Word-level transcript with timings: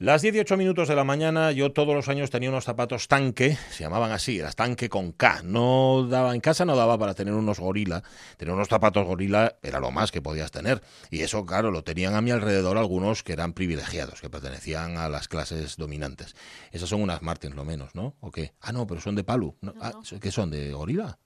Las 0.00 0.22
18 0.22 0.56
minutos 0.56 0.88
de 0.88 0.96
la 0.96 1.04
mañana, 1.04 1.52
yo 1.52 1.72
todos 1.72 1.94
los 1.94 2.08
años 2.08 2.30
tenía 2.30 2.48
unos 2.48 2.64
zapatos 2.64 3.06
tanque, 3.06 3.58
se 3.70 3.84
llamaban 3.84 4.12
así, 4.12 4.38
era 4.38 4.50
tanque 4.50 4.88
con 4.88 5.12
K. 5.12 5.42
No 5.44 6.06
daba, 6.08 6.34
en 6.34 6.40
casa 6.40 6.64
no 6.64 6.74
daba 6.74 6.96
para 6.96 7.12
tener 7.12 7.34
unos 7.34 7.60
gorila. 7.60 8.02
Tener 8.38 8.54
unos 8.54 8.68
zapatos 8.68 9.06
gorila 9.06 9.58
era 9.62 9.78
lo 9.78 9.90
más 9.90 10.10
que 10.10 10.22
podías 10.22 10.50
tener. 10.52 10.80
Y 11.10 11.20
eso, 11.20 11.44
claro, 11.44 11.70
lo 11.70 11.84
tenían 11.84 12.14
a 12.14 12.22
mi 12.22 12.30
alrededor 12.30 12.78
algunos 12.78 13.22
que 13.22 13.34
eran 13.34 13.52
privilegiados, 13.52 14.22
que 14.22 14.30
pertenecían 14.30 14.96
a 14.96 15.10
las 15.10 15.28
clases 15.28 15.76
dominantes. 15.76 16.34
Esas 16.72 16.88
son 16.88 17.02
unas 17.02 17.20
Martins, 17.20 17.54
lo 17.54 17.66
menos, 17.66 17.94
¿no? 17.94 18.16
¿O 18.20 18.30
qué? 18.30 18.54
Ah, 18.62 18.72
no, 18.72 18.86
pero 18.86 19.02
son 19.02 19.16
de 19.16 19.24
Palu. 19.24 19.58
No, 19.60 19.74
No, 19.74 19.82
ah, 19.82 19.92
no. 19.92 20.18
¿Qué 20.18 20.30
son? 20.30 20.50
¿De 20.50 20.72
gorila? 20.72 21.18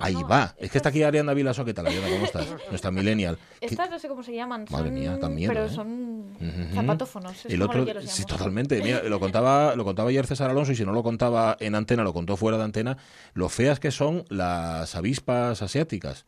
Ahí 0.00 0.14
no, 0.14 0.26
va. 0.28 0.54
Es 0.58 0.70
que 0.70 0.78
está 0.78 0.88
aquí 0.88 1.02
Ariana 1.02 1.34
Vilaso. 1.34 1.64
¿Qué 1.64 1.74
tal, 1.74 1.86
Ariana? 1.86 2.08
¿Cómo 2.08 2.24
estás? 2.24 2.46
Nuestra 2.70 2.90
millennial. 2.90 3.38
¿Qué- 3.60 3.66
Estas 3.66 3.90
no 3.90 3.98
sé 3.98 4.08
cómo 4.08 4.22
se 4.22 4.34
llaman. 4.34 4.64
Madre 4.70 4.86
son- 4.86 4.94
mía, 4.94 5.18
miedo, 5.28 5.52
Pero 5.52 5.66
¿eh? 5.66 5.70
son 5.70 6.36
zapatófonos. 6.74 7.46
El 7.46 7.62
otro, 7.62 7.84
sí, 8.06 8.24
totalmente. 8.24 8.80
Mira, 8.82 9.02
lo 9.02 9.20
contaba, 9.20 9.74
lo 9.76 9.84
contaba 9.84 10.08
ayer 10.10 10.26
César 10.26 10.50
Alonso 10.50 10.72
y 10.72 10.76
si 10.76 10.84
no 10.84 10.92
lo 10.92 11.02
contaba 11.02 11.56
en 11.60 11.74
antena, 11.74 12.02
lo 12.02 12.12
contó 12.12 12.36
fuera 12.36 12.58
de 12.58 12.64
antena. 12.64 12.96
Lo 13.34 13.48
feas 13.48 13.80
que 13.80 13.90
son 13.90 14.24
las 14.28 14.94
avispas 14.94 15.62
asiáticas. 15.62 16.26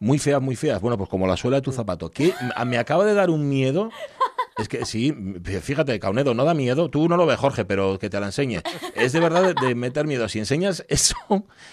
Muy 0.00 0.18
feas, 0.20 0.40
muy 0.40 0.54
feas. 0.54 0.80
Bueno, 0.80 0.96
pues 0.96 1.10
como 1.10 1.26
la 1.26 1.36
suela 1.36 1.56
de 1.56 1.62
tu 1.62 1.72
zapato. 1.72 2.10
Que 2.10 2.32
me 2.66 2.78
acaba 2.78 3.04
de 3.04 3.14
dar 3.14 3.30
un 3.30 3.48
miedo. 3.48 3.90
Es 4.58 4.68
que 4.68 4.84
sí, 4.84 5.14
fíjate, 5.62 5.98
Caunedo, 6.00 6.34
no 6.34 6.44
da 6.44 6.52
miedo. 6.52 6.90
Tú 6.90 7.08
no 7.08 7.16
lo 7.16 7.26
ves, 7.26 7.38
Jorge, 7.38 7.64
pero 7.64 7.98
que 7.98 8.10
te 8.10 8.18
la 8.18 8.26
enseñe. 8.26 8.60
Es 8.96 9.12
de 9.12 9.20
verdad 9.20 9.54
de, 9.54 9.66
de 9.66 9.74
meter 9.74 10.06
miedo. 10.06 10.28
Si 10.28 10.38
enseñas 10.40 10.84
eso, 10.88 11.14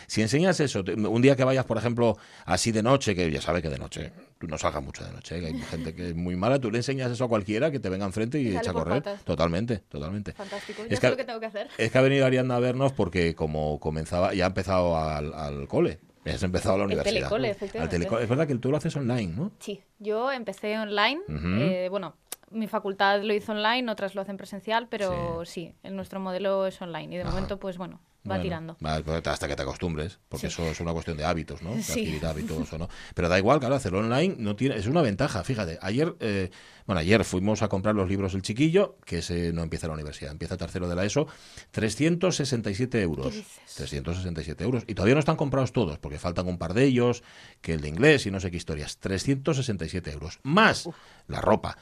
si 0.08 0.21
enseñas 0.21 0.59
eso, 0.59 0.84
un 0.95 1.21
día 1.21 1.35
que 1.35 1.44
vayas, 1.44 1.66
por 1.66 1.77
ejemplo, 1.77 2.17
así 2.45 2.71
de 2.71 2.84
noche, 2.84 3.16
que 3.16 3.30
ya 3.31 3.41
sabe 3.41 3.61
que 3.61 3.70
de 3.70 3.80
noche, 3.80 4.11
tú 4.38 4.48
no 4.48 4.58
salgas 4.58 4.84
mucho 4.84 5.03
de 5.03 5.11
noche, 5.11 5.39
que 5.39 5.48
hay 5.48 5.53
gente 5.63 5.95
que 5.95 6.09
es 6.09 6.16
muy 6.16 6.35
mala, 6.35 6.59
tú 6.59 6.70
le 6.70 6.77
enseñas 6.77 7.11
eso 7.11 7.23
a 7.25 7.27
cualquiera 7.27 7.71
que 7.71 7.80
te 7.80 7.89
venga 7.89 8.05
enfrente 8.05 8.39
y 8.39 8.49
Y 8.49 8.58
echa 8.58 8.70
a 8.70 8.73
correr. 8.73 9.02
patas. 9.02 9.23
Totalmente, 9.25 9.80
totalmente. 9.89 10.33
Fantástico. 10.33 10.83
Es 10.88 10.99
que- 10.99 11.09
lo 11.09 11.17
que 11.17 11.23
tengo 11.25 11.39
que 11.39 11.45
hacer. 11.47 11.67
Es 11.77 11.91
que 11.91 11.97
ha 11.97 12.02
venido 12.02 12.25
Ariadna 12.25 12.58
a 12.58 12.59
vernos 12.59 12.94
porque 12.94 13.33
como 13.33 13.80
comenzaba, 13.80 14.33
ya 14.36 14.44
ha 14.45 14.47
empezado 14.47 14.97
al, 14.97 15.33
al 15.33 15.67
cole. 15.67 15.99
Has 16.25 16.42
empezado 16.42 16.73
a 16.75 16.77
la 16.80 16.83
El 16.86 16.88
universidad. 16.92 17.14
telecole, 17.20 17.47
Al 17.49 17.55
efectivamente. 17.55 17.95
telecole. 17.97 18.23
Es 18.23 18.30
verdad 18.30 18.47
que 18.47 18.55
tú 18.55 18.72
lo 18.72 18.77
haces 18.77 18.95
online, 18.95 19.33
¿no? 19.36 19.52
Sí, 19.59 19.81
yo 19.99 20.31
empecé 20.31 20.75
online. 20.77 21.22
Eh, 21.30 21.88
bueno, 21.92 22.16
mi 22.52 22.68
facultad 22.68 23.22
lo 23.24 23.34
hizo 23.34 23.52
online, 23.52 23.92
otras 23.92 24.16
lo 24.16 24.22
hacen 24.22 24.38
presencial, 24.38 24.88
pero 24.90 25.44
sí, 25.46 25.74
el 25.84 25.96
nuestro 25.96 26.20
modelo 26.20 26.66
es 26.68 26.82
online. 26.82 27.14
Y 27.14 27.18
de 27.18 27.24
Ajá. 27.24 27.32
momento, 27.32 27.60
pues 27.60 27.78
bueno, 27.78 28.00
va 28.20 28.30
Bueno, 28.38 28.42
tirando. 28.44 28.78
pues 28.78 29.28
hasta 29.28 29.48
que 29.48 29.56
te 29.56 29.62
acostumbres, 29.62 30.20
porque 30.30 30.50
Sí. 30.50 30.54
eso 30.62 30.70
es 30.72 30.80
una 30.80 30.94
cuestión 30.94 31.16
de 31.18 31.26
hábitos, 31.26 31.62
¿no? 31.62 31.72
De 31.76 31.84
Sí. 31.84 31.92
adquirir 31.92 32.26
hábitos 32.26 32.72
o 32.73 32.78
no. 32.78 32.88
Pero 33.16 33.30
da 33.30 33.38
igual, 33.38 33.60
claro, 33.60 33.76
hacerlo 33.76 34.00
online 34.00 34.36
no 34.40 34.56
tiene, 34.56 34.76
es 34.78 34.88
una 34.88 35.02
ventaja. 35.02 35.44
Fíjate, 35.44 35.78
ayer, 35.82 36.16
eh, 36.20 36.50
bueno, 36.88 37.00
ayer 37.02 37.23
fuimos 37.23 37.62
a 37.62 37.68
comprar 37.68 37.94
los 37.96 38.10
libros 38.10 38.34
El 38.34 38.42
Chiquillo, 38.42 38.98
que 39.06 39.20
ese 39.20 39.52
no 39.54 39.62
empieza 39.64 39.88
la 39.88 39.94
universidad, 39.94 40.32
empieza 40.32 40.58
tercero 40.58 40.88
de 40.90 40.96
la 40.96 41.06
ESO, 41.06 41.28
367 41.72 43.02
euros. 43.02 43.28
¿Qué 43.28 43.38
dices? 43.38 43.76
367 43.76 44.64
euros. 44.64 44.84
Y 44.88 44.96
todavía 44.96 45.16
no 45.16 45.20
están 45.20 45.36
comprados 45.36 45.72
todos, 45.72 46.00
porque 46.00 46.20
faltan 46.20 46.48
un 46.48 46.58
par 46.58 46.73
de 46.73 46.86
ellos, 46.86 47.23
que 47.62 47.73
el 47.73 47.82
de 47.82 47.90
inglés 47.90 48.26
y 48.26 48.32
no 48.32 48.40
sé 48.40 48.50
qué 48.52 48.58
historias. 48.58 48.98
367 48.98 50.12
euros. 50.12 50.40
Más 50.44 50.90
la 51.28 51.42
ropa. 51.42 51.78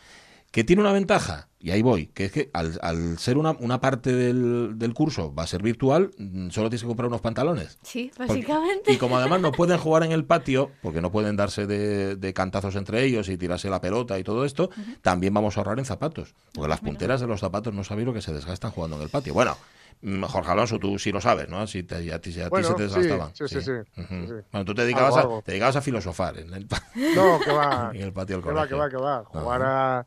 Que 0.53 0.63
tiene 0.63 0.83
una 0.83 0.91
ventaja, 0.93 1.47
y 1.57 1.71
ahí 1.71 1.81
voy, 1.81 2.05
que 2.13 2.25
es 2.25 2.31
que 2.31 2.51
al, 2.53 2.77
al 2.83 3.17
ser 3.17 3.39
una, 3.39 3.53
una 3.59 3.81
parte 3.81 4.13
del, 4.13 4.77
del 4.77 4.93
curso 4.93 5.33
va 5.33 5.41
a 5.41 5.47
ser 5.47 5.63
virtual, 5.63 6.11
mm, 6.19 6.51
solo 6.51 6.69
tienes 6.69 6.83
que 6.83 6.87
comprar 6.87 7.07
unos 7.07 7.21
pantalones. 7.21 7.79
Sí, 7.81 8.11
Porque- 8.15 8.33
básicamente. 8.33 8.93
y 8.93 8.97
como 8.99 9.17
además 9.17 9.41
no 9.41 9.51
pueden 9.51 9.79
jugar 9.79 10.03
en 10.03 10.11
el 10.11 10.25
patio, 10.25 10.69
porque 10.83 11.01
no 11.01 11.11
pueden 11.11 11.35
darse 11.37 11.65
de, 11.65 12.17
de 12.17 12.33
cantazos 12.35 12.75
entre 12.75 13.03
ellos 13.03 13.29
y 13.29 13.37
tirarse 13.37 13.67
la 13.67 13.81
pelota 13.81 14.19
y 14.19 14.23
todo 14.23 14.45
esto, 14.45 14.69
también 15.01 15.33
vamos 15.33 15.57
a 15.57 15.61
ahorrar 15.61 15.79
en 15.79 15.85
zapatos. 15.85 16.35
Porque 16.53 16.69
las 16.69 16.81
punteras 16.81 17.19
de 17.19 17.25
los 17.25 17.39
zapatos 17.39 17.73
no 17.73 17.83
sabéis 17.83 18.05
lo 18.05 18.13
que 18.13 18.21
se 18.21 18.31
desgastan 18.31 18.69
jugando 18.69 18.97
en 18.97 19.01
el 19.01 19.09
patio. 19.09 19.33
Bueno, 19.33 19.57
mm, 20.03 20.21
Jorge 20.25 20.51
Alonso, 20.51 20.77
tú 20.77 20.99
sí 20.99 21.11
lo 21.11 21.19
sabes, 21.19 21.49
¿no? 21.49 21.65
Si 21.65 21.81
te, 21.81 21.95
a 21.95 21.99
ti, 21.99 22.11
a 22.11 22.19
ti 22.21 22.31
Bueno, 22.51 22.67
se 22.67 22.73
te 22.75 22.87
sí, 22.89 22.93
desgastaban. 22.95 23.35
sí, 23.35 23.47
sí, 23.47 23.59
sí, 23.59 23.71
Ujú. 23.71 24.05
sí, 24.21 24.27
sí. 24.27 24.45
Bueno, 24.51 24.65
tú 24.65 24.75
te 24.75 24.83
dedicabas, 24.83 25.15
Algo, 25.15 25.17
a, 25.17 25.21
algo. 25.21 25.41
te 25.41 25.51
dedicabas 25.53 25.77
a 25.77 25.81
filosofar 25.81 26.37
en 26.37 26.53
el, 26.53 26.67
pa- 26.67 26.83
No, 27.15 27.39
que 27.43 27.51
va. 27.51 27.89
en 27.95 28.01
el 28.03 28.13
patio 28.13 28.35
del 28.35 28.45
que 28.45 28.51
va, 28.51 28.67
que 28.67 28.75
va, 28.75 28.87
que 28.87 28.97
va. 28.97 29.23
Jugar 29.25 29.61
a, 29.63 30.05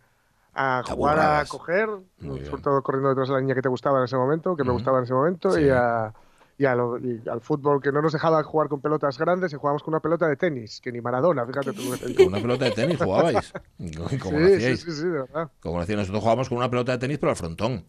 a 0.56 0.82
jugar 0.84 1.18
a 1.18 1.44
coger, 1.44 1.88
Muy 2.20 2.38
bien. 2.40 2.50
sobre 2.50 2.62
todo 2.62 2.82
corriendo 2.82 3.10
detrás 3.10 3.28
de 3.28 3.34
la 3.34 3.40
niña 3.40 3.54
que 3.54 3.62
te 3.62 3.68
gustaba 3.68 3.98
en 3.98 4.04
ese 4.04 4.16
momento, 4.16 4.56
que 4.56 4.64
me 4.64 4.72
gustaba 4.72 4.98
en 4.98 5.04
ese 5.04 5.12
momento, 5.14 5.50
Sí. 5.50 5.64
y, 5.64 5.68
a, 5.68 6.12
y, 6.58 6.64
a 6.64 6.74
lo- 6.74 6.96
y 6.98 7.22
al 7.30 7.42
fútbol 7.42 7.82
que 7.82 7.92
no 7.92 8.00
nos 8.00 8.14
dejaba 8.14 8.42
jugar 8.42 8.68
con 8.68 8.80
pelotas 8.80 9.18
grandes 9.18 9.52
y 9.52 9.56
jugábamos 9.56 9.82
con 9.82 9.92
una 9.92 10.00
pelota 10.00 10.26
de 10.26 10.36
tenis, 10.36 10.80
que 10.80 10.90
ni 10.90 11.02
Maradona, 11.02 11.44
fíjate 11.46 11.72
tú. 11.74 11.82
Con 12.16 12.28
una 12.28 12.40
pelota 12.40 12.64
de 12.64 12.70
tenis 12.70 12.98
jugabais. 12.98 13.52
¿Cómo 14.22 14.38
lo 14.40 14.46
Sí, 14.46 14.52
sí, 14.52 14.56
hacíais? 14.56 14.80
sí, 14.80 14.92
sí, 14.92 15.04
de 15.04 15.10
verdad. 15.20 15.50
Como 15.60 15.80
decía, 15.80 15.96
nosotros 15.96 16.20
jugábamos 16.20 16.48
con 16.48 16.56
una 16.58 16.70
pelota 16.70 16.92
de 16.92 16.98
tenis, 16.98 17.18
pero 17.18 17.30
al 17.30 17.36
frontón. 17.36 17.84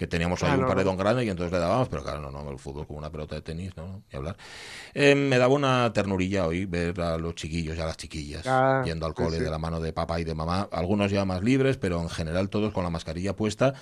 Que 0.00 0.06
teníamos 0.06 0.42
ahí 0.42 0.52
Ah, 0.52 0.54
un 0.54 0.62
no, 0.62 0.66
paredón 0.66 0.96
grande 0.96 1.26
y 1.26 1.28
entonces 1.28 1.52
le 1.52 1.58
dábamos, 1.58 1.90
pero 1.90 2.02
claro, 2.02 2.22
no, 2.22 2.30
no, 2.30 2.50
el 2.50 2.58
fútbol 2.58 2.86
con 2.86 2.96
una 2.96 3.10
pelota 3.10 3.34
de 3.34 3.42
tenis, 3.42 3.76
no, 3.76 3.86
no, 3.86 4.02
ni 4.10 4.16
hablar. 4.16 4.34
Eh, 4.94 5.14
me 5.14 5.36
daba 5.36 5.52
una 5.52 5.92
ternurilla 5.92 6.46
hoy 6.46 6.64
ver 6.64 6.98
a 7.02 7.18
los 7.18 7.34
chiquillos 7.34 7.76
y 7.76 7.80
a 7.82 7.84
las 7.84 7.98
chiquillas 7.98 8.46
Ah, 8.46 8.82
yendo 8.86 9.04
al 9.04 9.12
cole 9.12 9.36
sí. 9.36 9.42
de 9.44 9.50
la 9.50 9.58
mano 9.58 9.78
de 9.78 9.92
papá 9.92 10.18
y 10.18 10.24
de 10.24 10.34
mamá, 10.34 10.70
algunos 10.72 11.10
ya 11.12 11.26
más 11.26 11.42
libres, 11.44 11.76
pero 11.76 12.00
en 12.00 12.08
general 12.08 12.48
todos 12.48 12.72
con 12.72 12.82
la 12.82 12.88
mascarilla 12.88 13.36
puesta 13.36 13.74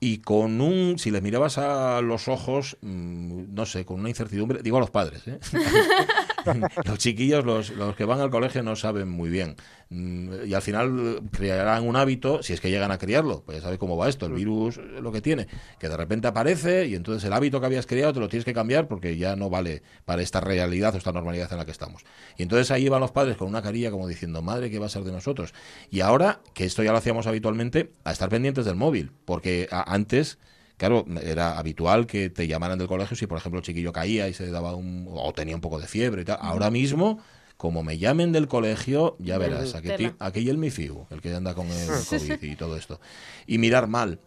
y 0.00 0.18
con 0.22 0.62
un, 0.62 0.98
si 0.98 1.10
les 1.10 1.20
mirabas 1.20 1.58
a 1.58 2.00
los 2.00 2.26
ojos, 2.28 2.78
mm, 2.80 3.54
no 3.54 3.66
sé, 3.66 3.84
con 3.84 4.00
una 4.00 4.08
incertidumbre, 4.08 4.62
digo 4.62 4.78
a 4.78 4.80
los 4.80 4.90
padres, 4.90 5.28
¿eh? 5.28 5.38
los 6.84 6.98
chiquillos, 6.98 7.44
los, 7.44 7.70
los 7.70 7.96
que 7.96 8.04
van 8.04 8.20
al 8.20 8.30
colegio 8.30 8.62
no 8.62 8.76
saben 8.76 9.08
muy 9.08 9.30
bien. 9.30 9.56
Mm, 9.88 10.46
Y 10.46 10.54
al 10.54 10.62
final 10.62 11.22
crearán 11.30 11.86
un 11.86 11.96
hábito, 11.96 12.42
si 12.42 12.52
es 12.52 12.60
que 12.60 12.70
llegan 12.70 12.90
a 12.90 12.98
criarlo, 12.98 13.42
pues 13.44 13.58
ya 13.58 13.62
sabes 13.62 13.78
cómo 13.78 13.96
va 13.96 14.08
esto, 14.08 14.26
el 14.26 14.32
virus 14.32 14.78
lo 14.78 15.12
que 15.12 15.20
tiene, 15.20 15.46
que 15.78 15.88
de 15.88 15.96
repente 15.96 16.28
aparece 16.28 16.86
y 16.86 16.94
entonces 16.94 17.24
el 17.24 17.32
hábito 17.32 17.60
que 17.60 17.66
habías 17.66 17.86
creado 17.86 18.12
te 18.12 18.20
lo 18.20 18.28
tienes 18.28 18.44
que 18.44 18.54
cambiar 18.54 18.88
porque 18.88 19.16
ya 19.16 19.36
no 19.36 19.50
vale 19.50 19.82
para 20.04 20.22
esta 20.22 20.40
realidad 20.40 20.94
o 20.94 20.98
esta 20.98 21.12
normalidad 21.12 21.50
en 21.52 21.58
la 21.58 21.64
que 21.64 21.70
estamos. 21.72 22.04
Y 22.36 22.42
entonces 22.42 22.70
ahí 22.70 22.88
van 22.88 23.00
los 23.00 23.12
padres 23.12 23.36
con 23.36 23.48
una 23.48 23.62
carilla 23.62 23.90
como 23.90 24.08
diciendo, 24.08 24.42
madre, 24.42 24.70
¿qué 24.70 24.78
va 24.78 24.86
a 24.86 24.88
ser 24.90 25.04
de 25.04 25.12
nosotros? 25.12 25.54
Y 25.90 26.00
ahora, 26.00 26.40
que 26.54 26.64
esto 26.64 26.82
ya 26.82 26.92
lo 26.92 26.98
hacíamos 26.98 27.26
habitualmente, 27.26 27.92
a 28.04 28.12
estar 28.12 28.28
pendientes 28.28 28.64
del 28.64 28.76
móvil, 28.76 29.12
porque 29.24 29.68
antes... 29.70 30.38
Claro, 30.76 31.06
era 31.22 31.58
habitual 31.58 32.06
que 32.06 32.28
te 32.28 32.46
llamaran 32.46 32.78
del 32.78 32.86
colegio 32.88 33.16
si, 33.16 33.26
por 33.26 33.38
ejemplo, 33.38 33.60
el 33.60 33.64
chiquillo 33.64 33.92
caía 33.92 34.28
y 34.28 34.34
se 34.34 34.50
daba 34.50 34.74
un. 34.74 35.06
o 35.08 35.32
tenía 35.32 35.54
un 35.54 35.60
poco 35.60 35.78
de 35.78 35.86
fiebre 35.86 36.22
y 36.22 36.24
tal. 36.24 36.38
Ahora 36.40 36.70
mismo, 36.70 37.18
como 37.56 37.82
me 37.82 37.96
llamen 37.96 38.32
del 38.32 38.48
colegio, 38.48 39.16
ya 39.18 39.38
verás, 39.38 39.74
aquí, 39.74 39.88
Tela. 39.88 40.14
aquí 40.18 40.48
el 40.48 40.58
MIFIU, 40.58 41.06
el 41.10 41.20
que 41.22 41.34
anda 41.34 41.54
con 41.54 41.66
el 41.68 41.88
COVID 41.88 42.42
y 42.42 42.56
todo 42.56 42.76
esto. 42.76 43.00
Y 43.46 43.58
mirar 43.58 43.86
mal. 43.86 44.20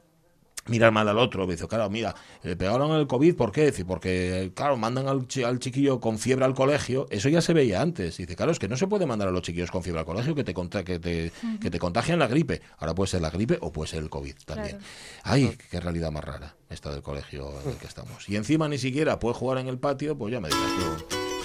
Mirar 0.70 0.92
mal 0.92 1.08
al 1.10 1.18
otro, 1.18 1.46
me 1.48 1.54
dice, 1.54 1.68
claro, 1.68 1.90
mira, 1.90 2.16
le 2.44 2.56
pegaron 2.56 2.92
el 2.92 3.08
COVID, 3.08 3.36
¿por 3.36 3.52
qué? 3.52 3.66
Dice, 3.68 3.86
porque, 3.86 4.52
claro, 4.56 4.78
mandan 4.78 5.08
al, 5.08 5.28
chi- 5.28 5.44
al 5.44 5.60
chiquillo 5.60 6.00
con 6.00 6.18
fiebre 6.20 6.46
al 6.46 6.54
colegio, 6.54 7.08
eso 7.10 7.28
ya 7.30 7.42
se 7.42 7.54
veía 7.54 7.82
antes. 7.82 8.18
Dice, 8.18 8.36
claro, 8.36 8.52
es 8.52 8.60
que 8.60 8.68
no 8.68 8.78
se 8.78 8.88
puede 8.88 9.06
mandar 9.06 9.28
a 9.28 9.32
los 9.32 9.42
chiquillos 9.42 9.72
con 9.72 9.84
fiebre 9.84 10.00
al 10.00 10.06
colegio 10.06 10.36
que 10.36 10.44
te, 10.44 10.54
que 10.84 11.00
te, 11.00 11.32
que 11.60 11.70
te 11.72 11.80
contagian 11.80 12.20
la 12.20 12.28
gripe. 12.28 12.62
Ahora 12.78 12.94
puede 12.96 13.10
ser 13.10 13.22
la 13.22 13.30
gripe 13.30 13.58
o 13.62 13.72
puede 13.72 13.90
ser 13.90 14.04
el 14.04 14.10
COVID 14.10 14.36
también. 14.46 14.78
Claro. 14.78 14.86
Ay, 15.24 15.58
qué 15.72 15.80
realidad 15.80 16.12
más 16.12 16.24
rara 16.24 16.56
esta 16.70 16.92
del 16.92 17.02
colegio 17.02 17.52
en 17.64 17.72
el 17.72 17.76
que 17.78 17.88
estamos. 17.88 18.30
Y 18.30 18.36
encima 18.36 18.68
ni 18.70 18.78
siquiera 18.78 19.20
puede 19.20 19.36
jugar 19.36 19.58
en 19.58 19.68
el 19.68 19.80
patio, 19.80 20.18
pues 20.18 20.32
ya 20.32 20.40
me 20.40 20.50
digas 20.50 20.72
tú. 21.10 21.39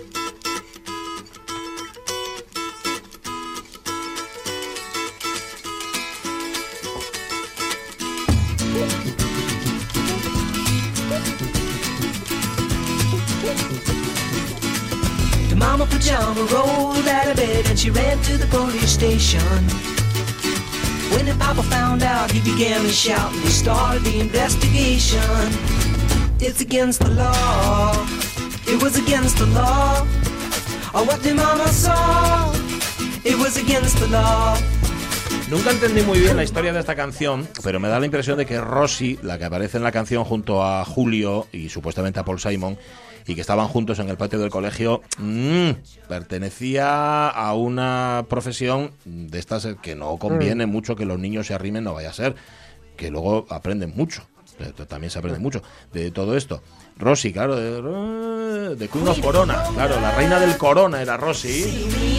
Pajama 16.05 16.45
rolled 16.53 17.09
out 17.09 17.29
of 17.29 17.37
bed 17.37 17.67
and 17.67 17.79
she 17.79 17.91
ran 17.91 18.19
to 18.23 18.37
the 18.37 18.47
police 18.47 18.91
station. 18.91 19.41
When 21.13 21.27
the 21.27 21.35
papa 21.39 21.63
found 21.63 22.03
out, 22.03 22.31
he 22.31 22.41
began 22.41 22.83
to 22.83 22.91
shout 22.91 23.33
and 23.33 23.43
he 23.43 23.51
started 23.51 24.03
the 24.05 24.21
investigation. 24.21 25.21
It's 26.41 26.61
against 26.61 27.01
the 27.01 27.11
law. 27.11 28.07
It 28.67 28.83
was 28.83 28.97
against 28.99 29.39
the 29.39 29.47
law. 29.47 30.07
Oh, 30.95 31.05
what 31.05 31.23
the 31.23 31.35
mama 31.35 31.69
saw. 31.69 32.53
It 33.25 33.37
was 33.39 33.57
against 33.57 33.99
the 33.99 34.09
law. 34.09 34.57
Nunca 35.51 35.71
entendí 35.71 36.03
muy 36.03 36.19
bien 36.19 36.37
la 36.37 36.45
historia 36.45 36.73
de 36.73 36.81
esta 36.81 36.97
canción, 36.97 37.47
pero 37.63 37.79
me 37.79 37.89
da 37.89 37.99
la 38.01 38.07
impresión 38.07 38.37
de 38.39 38.47
que 38.47 38.61
Rosy, 38.61 39.19
la 39.23 39.39
que 39.39 39.45
aparece 39.45 39.77
en 39.77 39.85
la 39.85 39.93
canción 39.93 40.25
junto 40.25 40.65
a 40.65 40.85
Julio 40.85 41.47
y 41.53 41.69
supuestamente 41.69 42.19
a 42.19 42.25
Paul 42.25 42.41
Simon, 42.41 42.79
y 43.27 43.35
que 43.35 43.41
estaban 43.41 43.69
juntos 43.69 43.99
en 43.99 44.09
el 44.09 44.17
patio 44.17 44.39
del 44.39 44.51
colegio, 44.51 45.03
mm, 45.19 45.71
pertenecía 46.09 47.29
a 47.29 47.55
una 47.55 48.27
profesión 48.29 48.93
de 49.05 49.39
estas 49.39 49.67
que 49.83 49.95
no 49.95 50.17
conviene 50.17 50.67
mucho 50.67 50.97
que 50.97 51.07
los 51.07 51.19
niños 51.19 51.47
se 51.47 51.55
arrimen, 51.55 51.85
no 51.85 51.95
vaya 51.95 52.11
a 52.11 52.15
ser, 52.15 52.35
que 52.97 53.11
luego 53.11 53.47
aprenden 53.51 53.93
mucho. 53.95 54.23
También 54.89 55.11
se 55.11 55.19
aprende 55.19 55.41
mucho 55.41 55.63
de 55.93 56.11
todo 56.11 56.37
esto. 56.37 56.63
Rosy, 56.97 57.33
claro, 57.33 57.57
de, 57.57 58.77
de 58.77 58.89
Queen 58.89 59.09
of 59.09 59.19
Corona, 59.19 59.65
claro, 59.75 60.01
la 60.01 60.13
reina 60.13 60.39
del 60.39 60.57
Corona 60.57 61.03
era 61.03 61.17
Rosy. 61.17 61.65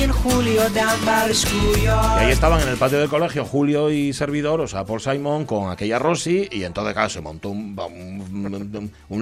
Y 0.01 1.87
ahí 1.87 2.31
estaban 2.31 2.61
en 2.61 2.67
el 2.67 2.75
patio 2.75 2.99
del 2.99 3.07
colegio 3.07 3.45
Julio 3.45 3.89
y 3.89 4.11
servidor, 4.11 4.59
o 4.59 4.67
sea, 4.67 4.83
Paul 4.83 4.99
Simon 4.99 5.45
con 5.45 5.71
aquella 5.71 5.97
Rosy, 5.97 6.49
y 6.51 6.63
entonces, 6.63 6.93
claro, 6.93 7.09
se 7.09 7.21
montó 7.21 7.51
un, 7.51 7.79
un, 7.79 8.14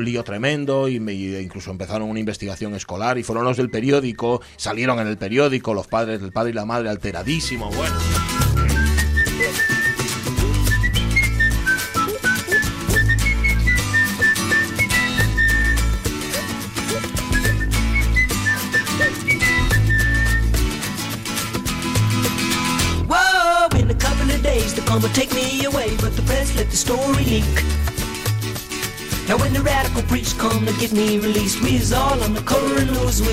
lío 0.03 0.23
tremendo, 0.23 0.87
y, 0.87 0.95
incluso 0.95 1.71
empezaron 1.71 2.09
una 2.09 2.19
investigación 2.19 2.75
escolar, 2.75 3.17
y 3.17 3.23
fueron 3.23 3.45
los 3.45 3.57
del 3.57 3.69
periódico, 3.69 4.41
salieron 4.57 4.99
en 4.99 5.07
el 5.07 5.17
periódico, 5.17 5.73
los 5.73 5.87
padres, 5.87 6.21
el 6.21 6.31
padre 6.31 6.51
y 6.51 6.53
la 6.53 6.65
madre 6.65 6.89
alteradísimos, 6.89 7.75
bueno. 7.75 7.95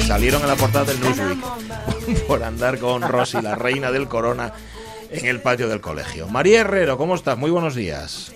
Salieron 0.06 0.40
en 0.40 0.48
la 0.48 0.56
portada 0.56 0.86
del 0.86 1.00
Newsweek 1.00 2.26
por 2.26 2.42
andar 2.42 2.78
con 2.78 3.02
Rosy, 3.02 3.42
la 3.42 3.54
reina 3.54 3.92
del 3.92 4.08
corona, 4.08 4.54
en 5.10 5.26
el 5.26 5.42
patio 5.42 5.68
del 5.68 5.82
colegio. 5.82 6.26
María 6.28 6.60
Herrero, 6.60 6.96
¿cómo 6.96 7.14
estás? 7.14 7.36
Muy 7.36 7.50
buenos 7.50 7.74
días. 7.74 8.32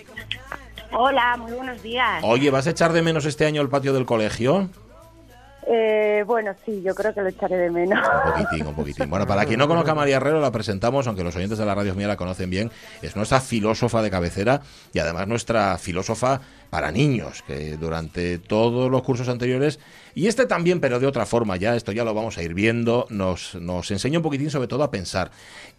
Hola, 0.92 1.38
muy 1.38 1.52
buenos 1.52 1.82
días. 1.82 2.22
Oye, 2.22 2.50
¿vas 2.50 2.66
a 2.66 2.70
echar 2.70 2.92
de 2.92 3.00
menos 3.00 3.24
este 3.24 3.46
año 3.46 3.62
el 3.62 3.70
patio 3.70 3.94
del 3.94 4.04
colegio? 4.04 4.68
Eh, 5.66 6.24
bueno, 6.26 6.54
sí, 6.64 6.82
yo 6.82 6.94
creo 6.94 7.14
que 7.14 7.22
lo 7.22 7.28
echaré 7.28 7.56
de 7.56 7.70
menos. 7.70 7.98
Un 7.98 8.32
poquitín, 8.32 8.66
un 8.66 8.74
poquitín. 8.74 9.10
Bueno, 9.10 9.26
para 9.26 9.46
quien 9.46 9.58
no 9.58 9.68
conozca 9.68 9.92
a 9.92 9.94
María 9.94 10.16
Herrero, 10.16 10.40
la 10.40 10.52
presentamos, 10.52 11.06
aunque 11.06 11.24
los 11.24 11.34
oyentes 11.36 11.58
de 11.58 11.64
la 11.64 11.74
radio 11.74 11.94
mía 11.94 12.08
la 12.08 12.16
conocen 12.16 12.50
bien. 12.50 12.70
Es 13.02 13.16
nuestra 13.16 13.40
filósofa 13.40 14.02
de 14.02 14.10
cabecera 14.10 14.60
y 14.92 14.98
además 14.98 15.26
nuestra 15.26 15.78
filósofa 15.78 16.40
para 16.70 16.90
niños, 16.90 17.42
que 17.46 17.76
durante 17.76 18.38
todos 18.38 18.90
los 18.90 19.02
cursos 19.02 19.28
anteriores, 19.28 19.78
y 20.16 20.26
este 20.26 20.46
también, 20.46 20.80
pero 20.80 20.98
de 20.98 21.06
otra 21.06 21.24
forma, 21.24 21.56
ya 21.56 21.76
esto 21.76 21.92
ya 21.92 22.04
lo 22.04 22.14
vamos 22.14 22.36
a 22.36 22.42
ir 22.42 22.52
viendo, 22.52 23.06
nos, 23.10 23.54
nos 23.54 23.90
enseña 23.90 24.18
un 24.18 24.24
poquitín 24.24 24.50
sobre 24.50 24.66
todo 24.66 24.82
a 24.82 24.90
pensar. 24.90 25.30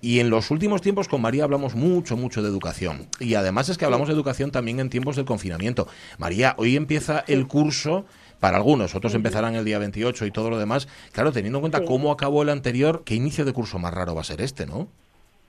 Y 0.02 0.20
en 0.20 0.30
los 0.30 0.52
últimos 0.52 0.82
tiempos 0.82 1.08
con 1.08 1.22
María 1.22 1.44
hablamos 1.44 1.76
mucho, 1.76 2.16
mucho 2.16 2.42
de 2.42 2.48
educación. 2.48 3.08
Y 3.20 3.36
además 3.36 3.70
es 3.70 3.78
que 3.78 3.86
hablamos 3.86 4.08
de 4.08 4.14
educación 4.14 4.52
también 4.52 4.80
en 4.80 4.90
tiempos 4.90 5.16
del 5.18 5.26
confinamiento. 5.26 5.88
María, 6.18 6.56
hoy 6.58 6.76
empieza 6.76 7.24
el 7.28 7.48
curso 7.48 8.06
para 8.46 8.58
algunos, 8.58 8.94
otros 8.94 9.16
empezarán 9.16 9.56
el 9.56 9.66
día 9.66 9.80
28 9.80 10.24
y 10.28 10.30
todo 10.30 10.52
lo 10.52 10.60
demás. 10.60 10.86
Claro, 11.12 11.32
teniendo 11.32 11.58
en 11.58 11.62
cuenta 11.62 11.84
cómo 11.84 12.12
acabó 12.12 12.44
el 12.44 12.50
anterior, 12.50 13.02
¿qué 13.04 13.16
inicio 13.16 13.44
de 13.44 13.54
curso 13.54 13.80
más 13.80 13.92
raro 13.92 14.14
va 14.14 14.22
a 14.22 14.24
ser 14.24 14.40
este, 14.40 14.68
no? 14.68 14.88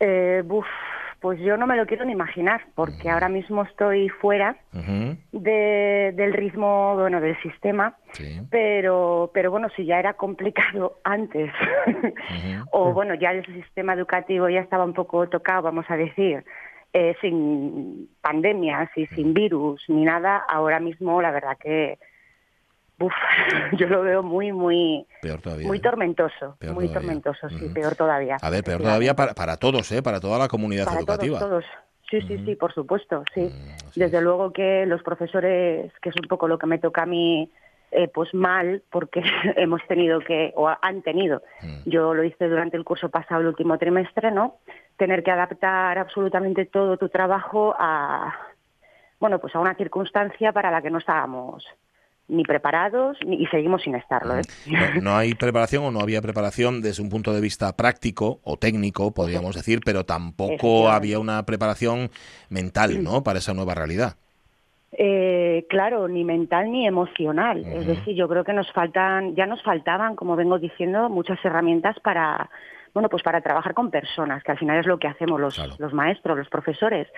Eh, 0.01 0.43
pues 1.21 1.39
yo 1.41 1.59
no 1.59 1.67
me 1.67 1.77
lo 1.77 1.85
quiero 1.85 2.07
ni 2.07 2.13
imaginar, 2.13 2.63
porque 2.75 3.11
ahora 3.11 3.29
mismo 3.29 3.65
estoy 3.65 4.09
fuera 4.09 4.57
de, 5.31 6.15
del 6.17 6.33
ritmo, 6.33 6.95
bueno, 6.97 7.21
del 7.21 7.39
sistema, 7.43 7.99
pero, 8.49 9.31
pero 9.35 9.51
bueno, 9.51 9.69
si 9.77 9.85
ya 9.85 9.99
era 9.99 10.15
complicado 10.15 10.97
antes, 11.05 11.53
o 12.73 12.95
bueno, 12.95 13.13
ya 13.13 13.33
el 13.33 13.45
sistema 13.45 13.93
educativo 13.93 14.49
ya 14.49 14.61
estaba 14.61 14.85
un 14.85 14.95
poco 14.95 15.29
tocado, 15.29 15.61
vamos 15.61 15.85
a 15.91 15.99
decir, 15.99 16.47
eh, 16.95 17.15
sin 17.21 18.09
pandemias 18.23 18.89
y 18.97 19.07
sin 19.09 19.35
virus 19.35 19.85
ni 19.89 20.03
nada, 20.03 20.39
ahora 20.49 20.81
mismo 20.81 21.21
la 21.21 21.31
verdad 21.31 21.59
que 21.61 21.99
Uf, 22.99 23.13
yo 23.79 23.89
lo 23.89 24.03
veo 24.03 24.23
muy, 24.23 24.53
muy, 24.53 25.07
muy 25.65 25.81
tormentoso, 25.81 26.57
muy 26.73 26.89
tormentoso, 26.89 27.49
sí, 27.51 27.69
peor 27.75 27.95
todavía. 27.95 28.37
A 28.41 28.51
ver, 28.51 28.65
peor 28.65 28.83
todavía 28.83 29.15
para, 29.15 29.35
para 29.35 29.57
todos, 29.57 29.91
¿eh? 29.93 30.03
Para 30.03 30.21
toda 30.21 30.39
la 30.39 30.49
comunidad 30.49 30.89
educativa. 30.97 31.39
Todos, 31.39 31.65
Sí, 32.11 32.21
sí, 32.23 32.39
sí, 32.45 32.55
por 32.55 32.73
supuesto, 32.73 33.25
sí. 33.35 33.51
Desde 33.97 34.21
luego 34.21 34.53
que 34.53 34.87
los 34.87 35.03
profesores, 35.03 35.93
que 36.01 36.11
es 36.11 36.15
un 36.15 36.29
poco 36.29 36.47
lo 36.47 36.57
que 36.57 36.67
me 36.67 36.79
toca 36.79 37.03
a 37.03 37.07
mí, 37.07 37.51
eh, 37.91 38.09
pues 38.09 38.33
mal, 38.33 38.83
porque 38.91 39.23
hemos 39.57 39.85
tenido 39.89 40.21
que, 40.21 40.53
o 40.55 40.69
han 40.69 41.03
tenido, 41.03 41.43
mm. 41.63 41.89
yo 41.89 42.15
lo 42.15 42.23
hice 42.23 42.49
durante 42.49 42.77
el 42.77 42.85
curso 42.85 43.09
pasado, 43.09 43.41
el 43.41 43.49
último 43.49 43.77
trimestre, 43.79 44.31
¿no? 44.31 44.59
Tener 44.97 45.25
que 45.25 45.33
adaptar 45.33 45.99
absolutamente 45.99 46.65
todo 46.67 46.97
tu 46.97 47.09
trabajo 47.09 47.75
a, 47.77 48.33
bueno, 49.19 49.41
pues 49.41 49.55
a 49.57 49.61
una 49.61 49.75
circunstancia 49.75 50.53
para 50.53 50.71
la 50.71 50.83
que 50.83 50.91
no 50.91 50.99
estábamos 50.99 51.67
ni 52.29 52.43
preparados 52.43 53.17
y 53.23 53.47
seguimos 53.47 53.83
sin 53.83 53.95
estarlo. 53.95 54.39
¿eh? 54.39 54.43
No, 55.03 55.17
hay 55.17 55.35
preparación 55.35 55.85
o 55.85 55.91
no 55.91 56.01
había 56.01 56.21
preparación 56.21 56.83
desde 56.83 57.03
un 57.03 57.09
punto 57.09 57.33
de 57.33 57.41
vista 57.41 57.77
práctico 57.77 58.41
o 58.43 58.57
técnico, 58.57 59.13
podríamos 59.15 59.55
decir, 59.55 59.81
pero 59.85 60.05
tampoco 60.05 60.89
había 60.89 61.19
una 61.19 61.45
preparación 61.45 62.11
mental 62.49 63.03
¿no? 63.03 63.23
para 63.23 63.39
esa 63.39 63.55
nueva 63.55 63.75
realidad. 63.75 64.17
Eh, 64.99 65.67
claro, 65.69 66.09
ni 66.09 66.25
mental 66.25 66.71
ni 66.71 66.87
emocional. 66.87 67.65
Es 67.67 67.87
decir, 67.87 68.15
yo 68.15 68.29
creo 68.29 68.45
que 68.45 68.53
nos 68.53 68.71
faltan, 68.73 69.35
ya 69.35 69.47
nos 69.47 69.63
faltaban, 69.63 70.17
como 70.17 70.37
vengo 70.37 70.59
diciendo, 70.59 71.09
muchas 71.11 71.39
herramientas 71.45 71.97
para, 72.01 72.49
bueno, 72.95 73.09
pues 73.09 73.23
para 73.23 73.41
trabajar 73.41 73.75
con 73.75 73.91
personas, 73.91 74.43
que 74.43 74.53
al 74.53 74.59
final 74.59 74.79
es 74.79 74.87
lo 74.87 74.99
que 74.99 75.09
hacemos 75.09 75.41
los, 75.41 75.79
los 75.79 75.93
maestros, 75.93 76.39
los 76.39 76.49
profesores 76.49 77.09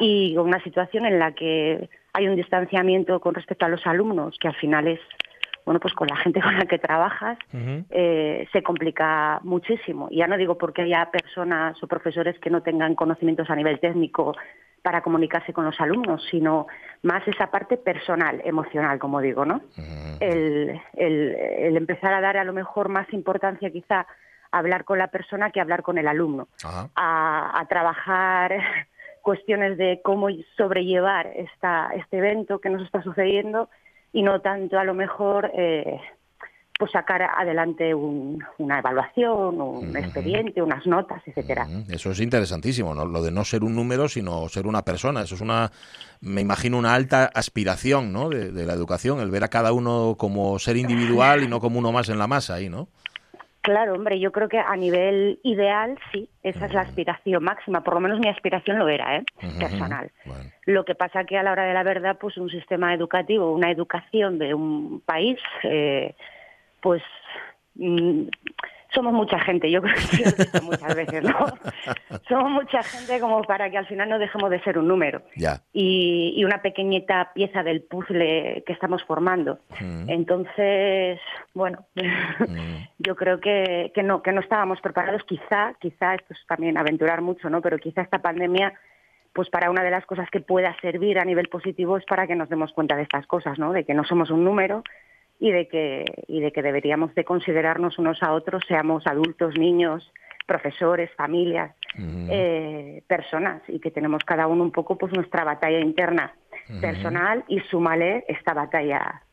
y 0.00 0.34
con 0.34 0.48
una 0.48 0.62
situación 0.62 1.06
en 1.06 1.18
la 1.18 1.32
que 1.32 1.88
hay 2.12 2.28
un 2.28 2.36
distanciamiento 2.36 3.20
con 3.20 3.34
respecto 3.34 3.66
a 3.66 3.68
los 3.68 3.86
alumnos, 3.86 4.36
que 4.40 4.48
al 4.48 4.54
final 4.56 4.86
es, 4.88 5.00
bueno, 5.64 5.80
pues 5.80 5.94
con 5.94 6.08
la 6.08 6.16
gente 6.16 6.40
con 6.40 6.56
la 6.58 6.66
que 6.66 6.78
trabajas 6.78 7.38
eh, 7.90 8.46
se 8.52 8.62
complica 8.62 9.40
muchísimo. 9.42 10.08
Y 10.10 10.18
ya 10.18 10.26
no 10.26 10.36
digo 10.36 10.58
porque 10.58 10.82
haya 10.82 11.10
personas 11.10 11.82
o 11.82 11.86
profesores 11.86 12.38
que 12.38 12.50
no 12.50 12.62
tengan 12.62 12.94
conocimientos 12.94 13.50
a 13.50 13.56
nivel 13.56 13.80
técnico 13.80 14.34
para 14.82 15.00
comunicarse 15.00 15.52
con 15.52 15.64
los 15.64 15.80
alumnos, 15.80 16.26
sino 16.28 16.66
más 17.02 17.26
esa 17.28 17.50
parte 17.50 17.76
personal, 17.76 18.42
emocional, 18.44 18.98
como 18.98 19.20
digo, 19.20 19.44
¿no? 19.44 19.60
el, 20.18 20.80
el, 20.94 21.76
empezar 21.76 22.12
a 22.12 22.20
dar 22.20 22.36
a 22.36 22.44
lo 22.44 22.52
mejor 22.52 22.88
más 22.88 23.10
importancia 23.12 23.70
quizá 23.70 24.00
a 24.50 24.58
hablar 24.58 24.84
con 24.84 24.98
la 24.98 25.06
persona 25.06 25.50
que 25.50 25.60
hablar 25.60 25.82
con 25.82 25.98
el 25.98 26.08
alumno, 26.08 26.48
a, 26.96 27.60
a 27.60 27.66
trabajar 27.68 28.60
cuestiones 29.22 29.78
de 29.78 30.00
cómo 30.02 30.28
sobrellevar 30.56 31.28
esta, 31.28 31.90
este 31.96 32.18
evento 32.18 32.58
que 32.58 32.68
nos 32.68 32.82
está 32.82 33.02
sucediendo 33.02 33.70
y 34.12 34.22
no 34.22 34.40
tanto 34.40 34.78
a 34.78 34.84
lo 34.84 34.94
mejor 34.94 35.50
eh, 35.54 36.00
pues 36.78 36.90
sacar 36.90 37.22
adelante 37.22 37.94
una 37.94 38.78
evaluación, 38.80 39.60
un 39.60 39.96
expediente, 39.96 40.60
unas 40.60 40.84
notas, 40.86 41.22
etcétera. 41.24 41.66
Eso 41.88 42.10
es 42.10 42.20
interesantísimo, 42.20 42.92
¿no? 42.92 43.06
lo 43.06 43.22
de 43.22 43.30
no 43.30 43.44
ser 43.44 43.62
un 43.62 43.76
número, 43.76 44.08
sino 44.08 44.48
ser 44.48 44.66
una 44.66 44.82
persona. 44.82 45.22
Eso 45.22 45.36
es 45.36 45.40
una, 45.40 45.70
me 46.20 46.40
imagino, 46.40 46.76
una 46.78 46.94
alta 46.94 47.30
aspiración 47.32 48.12
¿no? 48.12 48.28
de, 48.28 48.50
de 48.50 48.66
la 48.66 48.72
educación, 48.72 49.20
el 49.20 49.30
ver 49.30 49.44
a 49.44 49.48
cada 49.48 49.72
uno 49.72 50.16
como 50.18 50.58
ser 50.58 50.76
individual 50.76 51.44
y 51.44 51.48
no 51.48 51.60
como 51.60 51.78
uno 51.78 51.92
más 51.92 52.08
en 52.08 52.18
la 52.18 52.26
masa 52.26 52.54
ahí, 52.54 52.68
¿no? 52.68 52.88
Claro, 53.62 53.94
hombre, 53.94 54.18
yo 54.18 54.32
creo 54.32 54.48
que 54.48 54.58
a 54.58 54.74
nivel 54.74 55.38
ideal 55.44 55.96
sí, 56.10 56.28
esa 56.42 56.66
es 56.66 56.74
la 56.74 56.80
aspiración 56.80 57.44
máxima, 57.44 57.84
por 57.84 57.94
lo 57.94 58.00
menos 58.00 58.18
mi 58.18 58.28
aspiración 58.28 58.76
lo 58.76 58.88
era, 58.88 59.16
¿eh? 59.16 59.24
personal. 59.60 60.10
Lo 60.66 60.84
que 60.84 60.96
pasa 60.96 61.22
que 61.24 61.38
a 61.38 61.44
la 61.44 61.52
hora 61.52 61.64
de 61.64 61.72
la 61.72 61.84
verdad, 61.84 62.18
pues 62.20 62.36
un 62.38 62.50
sistema 62.50 62.92
educativo, 62.92 63.52
una 63.52 63.70
educación 63.70 64.40
de 64.40 64.52
un 64.52 65.00
país, 65.06 65.38
eh, 65.62 66.16
pues 66.80 67.02
mm, 67.76 68.24
somos 68.92 69.12
mucha 69.12 69.38
gente, 69.40 69.70
yo 69.70 69.80
creo 69.82 69.94
que 69.94 70.60
muchas 70.60 70.94
veces, 70.94 71.22
¿no? 71.22 71.46
somos 72.28 72.50
mucha 72.50 72.82
gente 72.82 73.20
como 73.20 73.42
para 73.42 73.70
que 73.70 73.78
al 73.78 73.86
final 73.86 74.08
no 74.08 74.18
dejemos 74.18 74.50
de 74.50 74.60
ser 74.62 74.78
un 74.78 74.88
número. 74.88 75.22
Y, 75.72 76.42
una 76.44 76.60
pequeñita 76.60 77.30
pieza 77.34 77.62
del 77.62 77.82
puzzle 77.82 78.64
que 78.66 78.72
estamos 78.72 79.04
formando. 79.04 79.60
Mm. 79.80 80.10
Entonces, 80.10 81.20
bueno, 81.54 81.86
mm. 81.94 82.76
yo 82.98 83.14
creo 83.14 83.40
que, 83.40 83.92
que, 83.94 84.02
no, 84.02 84.22
que 84.22 84.32
no 84.32 84.40
estábamos 84.40 84.80
preparados. 84.80 85.22
Quizá, 85.24 85.74
quizá, 85.80 86.14
esto 86.14 86.34
es 86.34 86.40
también 86.46 86.76
aventurar 86.76 87.22
mucho, 87.22 87.48
¿no? 87.48 87.60
Pero 87.62 87.78
quizá 87.78 88.02
esta 88.02 88.18
pandemia 88.18 88.74
pues 89.32 89.48
para 89.48 89.70
una 89.70 89.82
de 89.82 89.90
las 89.90 90.04
cosas 90.04 90.28
que 90.30 90.40
pueda 90.40 90.76
servir 90.80 91.18
a 91.18 91.24
nivel 91.24 91.48
positivo 91.48 91.96
es 91.96 92.04
para 92.04 92.26
que 92.26 92.36
nos 92.36 92.48
demos 92.48 92.72
cuenta 92.72 92.96
de 92.96 93.02
estas 93.02 93.26
cosas, 93.26 93.58
¿no? 93.58 93.72
De 93.72 93.84
que 93.84 93.94
no 93.94 94.04
somos 94.04 94.30
un 94.30 94.44
número, 94.44 94.82
y 95.42 95.50
de 95.50 95.66
que 95.66 96.04
y 96.28 96.40
de 96.40 96.52
que 96.52 96.62
deberíamos 96.62 97.12
de 97.16 97.24
considerarnos 97.24 97.98
unos 97.98 98.22
a 98.22 98.32
otros 98.32 98.62
seamos 98.68 99.04
adultos 99.08 99.58
niños 99.58 100.08
profesores 100.46 101.10
familias 101.16 101.74
eh, 102.30 103.02
personas 103.08 103.60
y 103.66 103.80
que 103.80 103.90
tenemos 103.90 104.22
cada 104.24 104.46
uno 104.46 104.62
un 104.62 104.70
poco 104.70 104.96
pues 104.96 105.12
nuestra 105.12 105.42
batalla 105.42 105.80
interna 105.80 106.32
personal 106.80 107.44
y 107.48 107.58
súmale 107.58 108.24
esta 108.28 108.54
batalla 108.54 109.24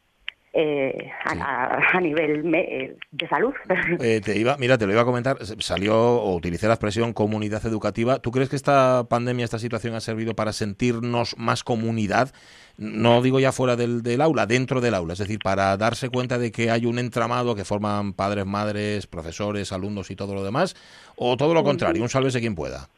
eh, 0.53 1.11
a, 1.25 1.79
a, 1.93 2.01
nivel 2.01 2.43
me, 2.43 2.95
de 3.11 3.27
salud. 3.27 3.53
Eh, 4.01 4.21
te 4.23 4.37
iba, 4.37 4.57
mira, 4.57 4.77
te 4.77 4.85
lo 4.85 4.93
iba 4.93 5.01
a 5.01 5.05
comentar, 5.05 5.37
salió 5.59 5.95
o 5.95 6.35
utilicé 6.35 6.67
la 6.67 6.73
expresión 6.73 7.13
comunidad 7.13 7.65
educativa. 7.65 8.19
¿Tú 8.19 8.31
crees 8.31 8.49
que 8.49 8.55
esta 8.55 9.05
pandemia, 9.09 9.45
esta 9.45 9.59
situación 9.59 9.95
ha 9.95 9.99
servido 9.99 10.35
para 10.35 10.53
sentirnos 10.53 11.37
más 11.37 11.63
comunidad? 11.63 12.33
No 12.77 13.21
digo 13.21 13.39
ya 13.39 13.51
fuera 13.51 13.75
del, 13.75 14.01
del 14.03 14.21
aula, 14.21 14.45
dentro 14.45 14.81
del 14.81 14.95
aula, 14.95 15.13
es 15.13 15.19
decir, 15.19 15.39
para 15.43 15.75
darse 15.77 16.09
cuenta 16.09 16.37
de 16.37 16.51
que 16.51 16.71
hay 16.71 16.85
un 16.85 16.97
entramado 16.97 17.55
que 17.55 17.65
forman 17.65 18.13
padres, 18.13 18.45
madres, 18.45 19.05
profesores, 19.05 19.71
alumnos 19.73 20.11
y 20.11 20.15
todo 20.15 20.33
lo 20.33 20.43
demás, 20.43 20.75
o 21.15 21.35
todo 21.35 21.53
lo 21.53 21.63
contrario, 21.63 22.01
un 22.01 22.09
sálvese 22.09 22.39
quien 22.39 22.55
pueda. 22.55 22.89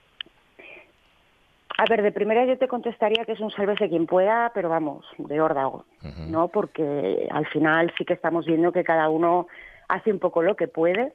A 1.82 1.86
ver, 1.90 2.04
de 2.04 2.12
primera 2.12 2.46
yo 2.46 2.60
te 2.60 2.68
contestaría 2.68 3.26
que 3.26 3.32
es 3.32 3.40
un 3.40 3.50
sálvese 3.50 3.90
quien 3.90 4.06
pueda, 4.06 4.52
pero 4.54 4.70
vamos, 4.70 5.04
de 5.18 5.42
órdago, 5.42 5.86
¿no? 6.30 6.48
Porque 6.50 7.28
al 7.32 7.48
final 7.48 7.92
sí 7.98 8.06
que 8.06 8.14
estamos 8.14 8.46
viendo 8.46 8.72
que 8.72 8.84
cada 8.84 9.10
uno 9.10 9.48
hace 9.88 10.14
un 10.14 10.20
poco 10.20 10.44
lo 10.44 10.56
que 10.56 10.68
puede. 10.68 11.14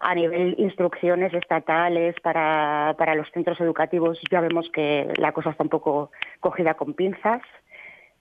A 0.00 0.14
nivel 0.14 0.56
instrucciones 0.58 1.32
estatales 1.32 2.16
para, 2.20 2.94
para 2.98 3.14
los 3.14 3.30
centros 3.30 3.58
educativos 3.62 4.20
ya 4.30 4.42
vemos 4.42 4.68
que 4.74 5.10
la 5.16 5.32
cosa 5.32 5.52
está 5.52 5.62
un 5.62 5.70
poco 5.70 6.10
cogida 6.38 6.74
con 6.74 6.92
pinzas, 6.92 7.40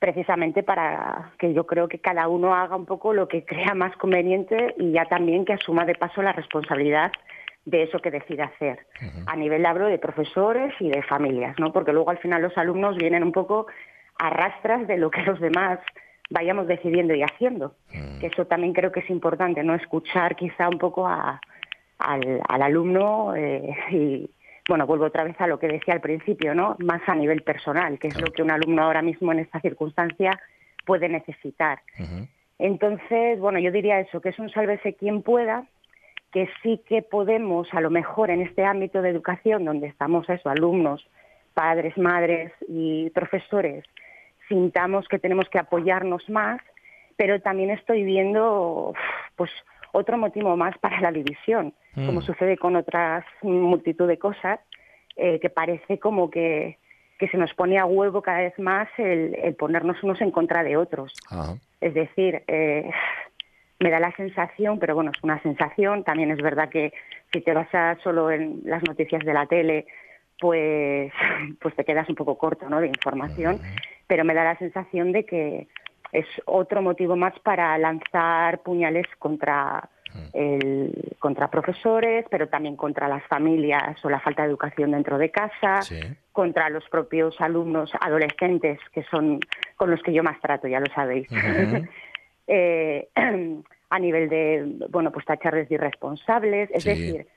precisamente 0.03 0.63
para 0.63 1.31
que 1.39 1.53
yo 1.53 1.65
creo 1.65 1.87
que 1.87 1.99
cada 1.99 2.27
uno 2.27 2.53
haga 2.53 2.75
un 2.75 2.85
poco 2.85 3.13
lo 3.13 3.29
que 3.29 3.45
crea 3.45 3.73
más 3.73 3.95
conveniente 3.95 4.75
y 4.77 4.91
ya 4.91 5.05
también 5.05 5.45
que 5.45 5.53
asuma 5.53 5.85
de 5.85 5.95
paso 5.95 6.21
la 6.21 6.33
responsabilidad 6.33 7.09
de 7.63 7.83
eso 7.83 7.99
que 7.99 8.11
decide 8.11 8.43
hacer. 8.43 8.85
A 9.27 9.37
nivel 9.37 9.65
hablo 9.65 9.85
de 9.85 9.97
profesores 9.99 10.73
y 10.81 10.89
de 10.89 11.03
familias, 11.03 11.57
¿no? 11.57 11.71
Porque 11.71 11.93
luego 11.93 12.09
al 12.09 12.17
final 12.17 12.41
los 12.41 12.57
alumnos 12.57 12.97
vienen 12.97 13.23
un 13.23 13.31
poco 13.31 13.67
a 14.19 14.29
rastras 14.29 14.85
de 14.87 14.97
lo 14.97 15.09
que 15.09 15.21
los 15.21 15.39
demás 15.39 15.79
vayamos 16.29 16.67
decidiendo 16.67 17.15
y 17.15 17.23
haciendo. 17.23 17.75
Que 18.19 18.27
eso 18.27 18.45
también 18.45 18.73
creo 18.73 18.91
que 18.91 18.99
es 18.99 19.09
importante, 19.09 19.63
¿no? 19.63 19.73
Escuchar 19.73 20.35
quizá 20.35 20.67
un 20.67 20.79
poco 20.79 21.07
a, 21.07 21.39
al, 21.99 22.41
alumno 22.61 23.37
eh, 23.37 23.73
y, 23.89 24.29
bueno, 24.67 24.87
vuelvo 24.87 25.05
otra 25.05 25.23
vez 25.23 25.39
a 25.39 25.47
lo 25.47 25.59
que 25.59 25.67
decía 25.67 25.93
al 25.95 26.01
principio, 26.01 26.55
¿no? 26.55 26.75
Más 26.79 27.01
a 27.07 27.15
nivel 27.15 27.41
personal, 27.43 27.99
que 27.99 28.07
es 28.07 28.19
lo 28.19 28.31
que 28.31 28.43
un 28.43 28.51
alumno 28.51 28.83
ahora 28.83 29.01
mismo 29.01 29.31
en 29.31 29.39
esta 29.39 29.59
circunstancia 29.59 30.39
puede 30.85 31.09
necesitar. 31.09 31.81
Entonces, 32.59 33.39
bueno, 33.39 33.59
yo 33.59 33.71
diría 33.71 33.99
eso, 33.99 34.21
que 34.21 34.29
es 34.29 34.39
un 34.39 34.49
sálvese 34.49 34.93
quien 34.93 35.21
pueda, 35.21 35.65
que 36.31 36.49
sí 36.61 36.81
que 36.87 37.01
podemos, 37.01 37.67
a 37.73 37.81
lo 37.81 37.89
mejor 37.89 38.29
en 38.29 38.41
este 38.41 38.63
ámbito 38.63 39.01
de 39.01 39.09
educación, 39.09 39.65
donde 39.65 39.87
estamos 39.87 40.29
eso, 40.29 40.49
alumnos, 40.49 41.05
padres, 41.53 41.97
madres 41.97 42.51
y 42.67 43.09
profesores, 43.11 43.83
sintamos 44.47 45.07
que 45.07 45.19
tenemos 45.19 45.49
que 45.49 45.59
apoyarnos 45.59 46.27
más, 46.29 46.61
pero 47.15 47.41
también 47.41 47.69
estoy 47.69 48.03
viendo 48.03 48.93
pues 49.35 49.51
otro 49.93 50.17
motivo 50.17 50.57
más 50.57 50.77
para 50.79 50.99
la 50.99 51.11
división, 51.11 51.73
como 51.95 52.19
mm. 52.19 52.23
sucede 52.23 52.57
con 52.57 52.75
otras 52.75 53.23
multitud 53.41 54.07
de 54.07 54.17
cosas, 54.17 54.59
eh, 55.15 55.39
que 55.39 55.49
parece 55.49 55.99
como 55.99 56.29
que, 56.29 56.77
que, 57.19 57.27
se 57.29 57.37
nos 57.37 57.53
pone 57.53 57.77
a 57.77 57.85
huevo 57.85 58.21
cada 58.21 58.39
vez 58.39 58.57
más 58.57 58.89
el, 58.97 59.55
ponernos 59.57 60.01
unos 60.03 60.19
en 60.19 60.31
contra 60.31 60.63
de 60.63 60.75
otros. 60.77 61.13
Es 61.79 61.93
decir, 61.93 62.43
eh, 62.47 62.89
me 63.79 63.91
da 63.91 63.99
la 63.99 64.15
sensación, 64.15 64.79
pero 64.79 64.95
bueno, 64.95 65.11
es 65.15 65.23
una 65.23 65.41
sensación, 65.43 66.03
también 66.03 66.31
es 66.31 66.41
verdad 66.41 66.69
que 66.69 66.91
si 67.31 67.41
te 67.41 67.53
basas 67.53 67.99
solo 68.01 68.31
en 68.31 68.61
las 68.65 68.81
noticias 68.83 69.23
de 69.23 69.33
la 69.33 69.45
tele, 69.45 69.85
pues, 70.39 71.13
pues 71.61 71.75
te 71.75 71.85
quedas 71.85 72.09
un 72.09 72.15
poco 72.15 72.37
corto 72.37 72.67
¿no? 72.67 72.81
de 72.81 72.87
información, 72.87 73.59
pero 74.07 74.25
me 74.25 74.33
da 74.33 74.43
la 74.43 74.57
sensación 74.57 75.11
de 75.11 75.25
que 75.25 75.67
es 76.13 76.25
otro 76.45 76.81
motivo 76.81 77.15
más 77.15 77.37
para 77.39 77.77
lanzar 77.77 78.61
puñales 78.61 79.07
contra, 79.17 79.89
el, 80.33 81.15
contra 81.19 81.49
profesores, 81.49 82.25
pero 82.29 82.47
también 82.47 82.75
contra 82.75 83.07
las 83.07 83.23
familias 83.27 83.97
o 84.05 84.09
la 84.09 84.19
falta 84.19 84.43
de 84.43 84.49
educación 84.49 84.91
dentro 84.91 85.17
de 85.17 85.31
casa, 85.31 85.79
contra 86.31 86.69
los 86.69 86.87
propios 86.89 87.39
alumnos 87.41 87.91
adolescentes, 87.99 88.79
que 88.93 89.03
son 89.03 89.39
con 89.75 89.89
los 89.89 90.01
que 90.03 90.13
yo 90.13 90.23
más 90.23 90.39
trato, 90.39 90.67
ya 90.67 90.79
lo 90.79 90.93
sabéis. 90.93 91.27
eh, 92.47 93.09
a 93.93 93.99
nivel 93.99 94.27
de, 94.27 94.87
bueno, 94.89 95.11
pues 95.11 95.23
tacharles 95.23 95.69
de 95.69 95.75
irresponsables. 95.75 96.67
Es 96.73 96.83
decir, 96.83 97.27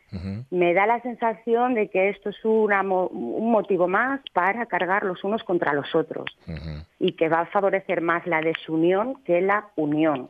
me 0.50 0.72
da 0.72 0.86
la 0.86 1.02
sensación 1.02 1.74
de 1.74 1.90
que 1.90 2.08
esto 2.08 2.30
es 2.30 2.44
una, 2.44 2.80
un 2.80 3.50
motivo 3.50 3.88
más 3.88 4.22
para 4.32 4.64
cargar 4.64 5.04
los 5.04 5.22
unos 5.22 5.44
contra 5.44 5.74
los 5.74 5.94
otros 5.94 6.24
y 6.98 7.12
que 7.12 7.28
va 7.28 7.40
a 7.40 7.46
favorecer 7.46 8.00
más 8.00 8.26
la 8.26 8.40
desunión 8.40 9.22
que 9.24 9.42
la 9.42 9.68
unión. 9.76 10.28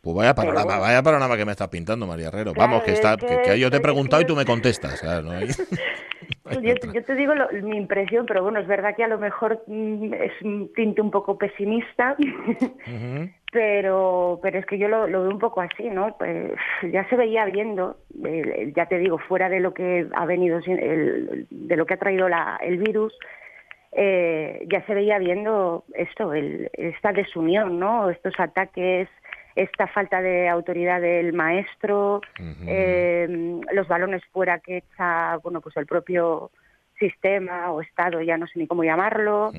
Pues 0.00 0.16
vaya 0.16 0.34
panorama, 0.34 0.78
vaya 0.78 1.02
panorama 1.02 1.36
que 1.36 1.44
me 1.44 1.52
estás 1.52 1.68
pintando, 1.68 2.06
María 2.06 2.28
Herrero. 2.28 2.54
Vamos, 2.56 2.82
que, 2.82 2.92
está, 2.92 3.18
que, 3.18 3.58
yo 3.58 3.70
te 3.70 3.76
he 3.76 3.80
preguntado 3.80 4.22
y 4.22 4.24
tú 4.24 4.34
me 4.34 4.46
contestas. 4.46 5.02
yo, 6.50 7.04
te 7.04 7.14
digo 7.14 7.34
mi 7.62 7.76
impresión, 7.76 8.26
pero 8.26 8.42
bueno, 8.42 8.58
es 8.58 8.66
verdad 8.66 8.94
que 8.96 9.04
a 9.04 9.08
lo 9.08 9.18
mejor 9.18 9.62
mm, 9.66 10.14
es 10.14 10.42
un 10.42 10.72
tinte 10.74 11.00
un 11.00 11.10
poco 11.10 11.38
pesimista, 11.38 12.16
pero, 13.52 14.40
pero 14.42 14.58
es 14.58 14.66
que 14.66 14.78
yo 14.78 14.88
lo, 14.88 15.06
veo 15.06 15.28
un 15.28 15.38
poco 15.38 15.60
así, 15.60 15.88
¿no? 15.90 16.16
Pues 16.18 16.52
ya 16.90 17.08
se 17.08 17.16
veía 17.16 17.44
viendo, 17.46 17.96
ya 18.74 18.86
te 18.86 18.98
digo, 18.98 19.18
fuera 19.18 19.48
de 19.48 19.60
lo 19.60 19.72
que 19.72 20.08
ha 20.14 20.26
venido, 20.26 20.60
de 20.60 21.76
lo 21.76 21.86
que 21.86 21.94
ha 21.94 21.98
traído 21.98 22.28
la, 22.28 22.58
el 22.62 22.78
virus, 22.78 23.16
eh, 23.92 24.66
ya 24.70 24.84
se 24.86 24.94
veía 24.94 25.18
viendo 25.18 25.84
esto, 25.94 26.32
el, 26.32 26.70
esta 26.72 27.12
desunión, 27.12 27.78
¿no? 27.78 28.10
Estos 28.10 28.34
ataques 28.38 29.08
esta 29.54 29.86
falta 29.86 30.20
de 30.20 30.48
autoridad 30.48 31.00
del 31.00 31.32
maestro, 31.32 32.20
eh, 32.66 33.60
los 33.72 33.88
balones 33.88 34.22
fuera 34.32 34.60
que 34.60 34.78
echa 34.78 35.36
bueno 35.38 35.60
pues 35.60 35.76
el 35.76 35.86
propio 35.86 36.50
sistema 36.98 37.70
o 37.72 37.80
Estado, 37.80 38.20
ya 38.20 38.36
no 38.36 38.46
sé 38.46 38.58
ni 38.58 38.66
cómo 38.66 38.84
llamarlo. 38.84 39.52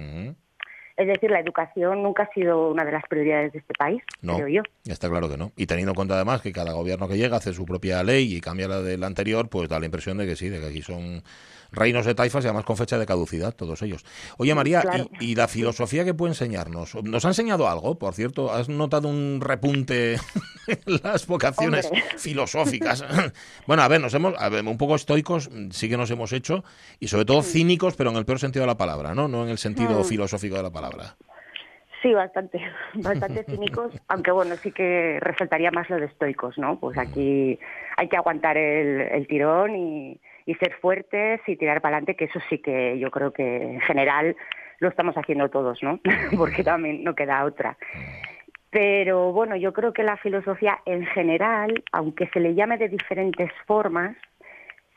Es 0.96 1.08
decir, 1.08 1.32
la 1.32 1.40
educación 1.40 2.04
nunca 2.04 2.24
ha 2.24 2.34
sido 2.34 2.70
una 2.70 2.86
de 2.86 2.92
las 2.92 3.04
prioridades 3.10 3.54
de 3.54 3.60
este 3.60 3.74
país, 3.74 4.02
no, 4.22 4.36
creo 4.36 4.48
yo. 4.48 4.62
Está 4.86 5.10
claro 5.10 5.28
que 5.28 5.38
no. 5.38 5.52
Y 5.56 5.66
teniendo 5.66 5.92
en 5.92 5.96
cuenta 5.96 6.16
además 6.16 6.42
que 6.42 6.52
cada 6.52 6.74
gobierno 6.74 7.08
que 7.08 7.18
llega 7.18 7.38
hace 7.38 7.54
su 7.54 7.66
propia 7.66 8.04
ley 8.04 8.36
y 8.36 8.42
cambia 8.42 8.68
la 8.68 8.82
del 8.82 9.04
anterior, 9.04 9.50
pues 9.50 9.70
da 9.70 9.80
la 9.80 9.86
impresión 9.86 10.18
de 10.18 10.28
que 10.28 10.36
sí, 10.36 10.50
de 10.50 10.60
que 10.60 10.68
aquí 10.68 10.82
son 10.82 11.24
reinos 11.74 12.06
de 12.06 12.16
taifas 12.16 12.44
y 12.44 12.48
además 12.48 12.66
con 12.66 12.78
fecha 12.78 12.98
de 12.98 13.06
caducidad, 13.06 13.54
todos 13.54 13.82
ellos. 13.82 14.06
Oye, 14.38 14.54
María, 14.56 14.84
¿y, 15.20 15.36
la 15.36 15.48
filosofía 15.48 16.06
que 16.06 16.14
puede 16.14 16.32
enseñarnos? 16.32 16.96
¿Nos 17.04 17.26
ha 17.26 17.30
enseñado 17.30 17.68
algo, 17.68 17.98
por 17.98 18.14
cierto? 18.14 18.54
¿Has 18.54 18.70
notado 18.70 19.08
un 19.08 19.42
repunte 19.42 20.14
en 20.68 21.00
las 21.04 21.28
vocaciones 21.28 21.90
filosóficas? 22.18 23.04
bueno, 23.68 23.84
a 23.84 23.88
ver, 23.88 24.00
nos 24.00 24.14
hemos, 24.14 24.36
un 24.66 24.78
poco 24.78 24.96
estoicos 24.96 25.50
sí 25.72 25.90
que 25.90 25.98
nos 25.98 26.12
hemos 26.12 26.32
hecho, 26.32 26.64
y 27.00 27.08
sobre 27.08 27.26
todo 27.26 27.42
cínicos, 27.42 27.96
pero 27.96 28.12
en 28.12 28.18
el 28.18 28.26
peor 28.26 28.40
sentido 28.40 28.64
de 28.64 28.68
la 28.68 28.78
palabra, 28.78 29.16
¿no? 29.16 29.28
No 29.28 29.44
en 29.44 29.50
el 29.50 29.58
sentido 29.58 30.00
mm. 30.00 30.06
filosófico 30.06 30.56
de 30.56 30.64
la 30.64 30.70
palabra. 30.70 30.83
Sí, 32.02 32.13
bastante, 32.13 32.60
bastante 32.96 33.44
cínicos, 33.46 33.94
aunque 34.08 34.32
bueno, 34.32 34.56
sí 34.58 34.72
que 34.72 35.20
resaltaría 35.22 35.72
más 35.72 35.90
lo 35.90 35.98
de 35.98 36.06
estoicos, 36.06 36.58
¿no? 36.58 36.80
Pues 36.80 36.98
aquí 36.98 37.60
hay 37.98 38.08
que 38.10 38.18
aguantar 38.18 38.58
el 38.58 39.25
tirón 39.28 39.75
y, 39.75 40.20
y 40.46 40.56
ser 40.56 40.74
fuertes 40.74 41.42
y 41.48 41.56
tirar 41.56 41.82
para 41.82 41.98
adelante, 41.98 42.16
que 42.16 42.25
eso 42.25 42.40
sí 42.50 42.60
que 42.60 42.98
yo 43.00 43.12
creo 43.12 43.32
que 43.32 43.74
en 43.74 43.82
general 43.82 44.36
lo 44.80 44.90
estamos 44.90 45.16
haciendo 45.16 45.50
todos, 45.50 45.82
¿no? 45.82 46.00
Porque 46.38 46.63
también 46.63 47.04
no 47.04 47.16
queda 47.16 47.46
otra. 47.46 47.78
Pero 48.70 49.32
bueno, 49.32 49.56
yo 49.56 49.72
creo 49.72 49.94
que 49.94 50.04
la 50.04 50.18
filosofía 50.18 50.80
en 50.86 51.06
general, 51.06 51.84
aunque 51.92 52.28
se 52.30 52.40
le 52.40 52.56
llame 52.56 52.78
de 52.78 52.90
diferentes 52.90 53.52
formas, 53.68 54.18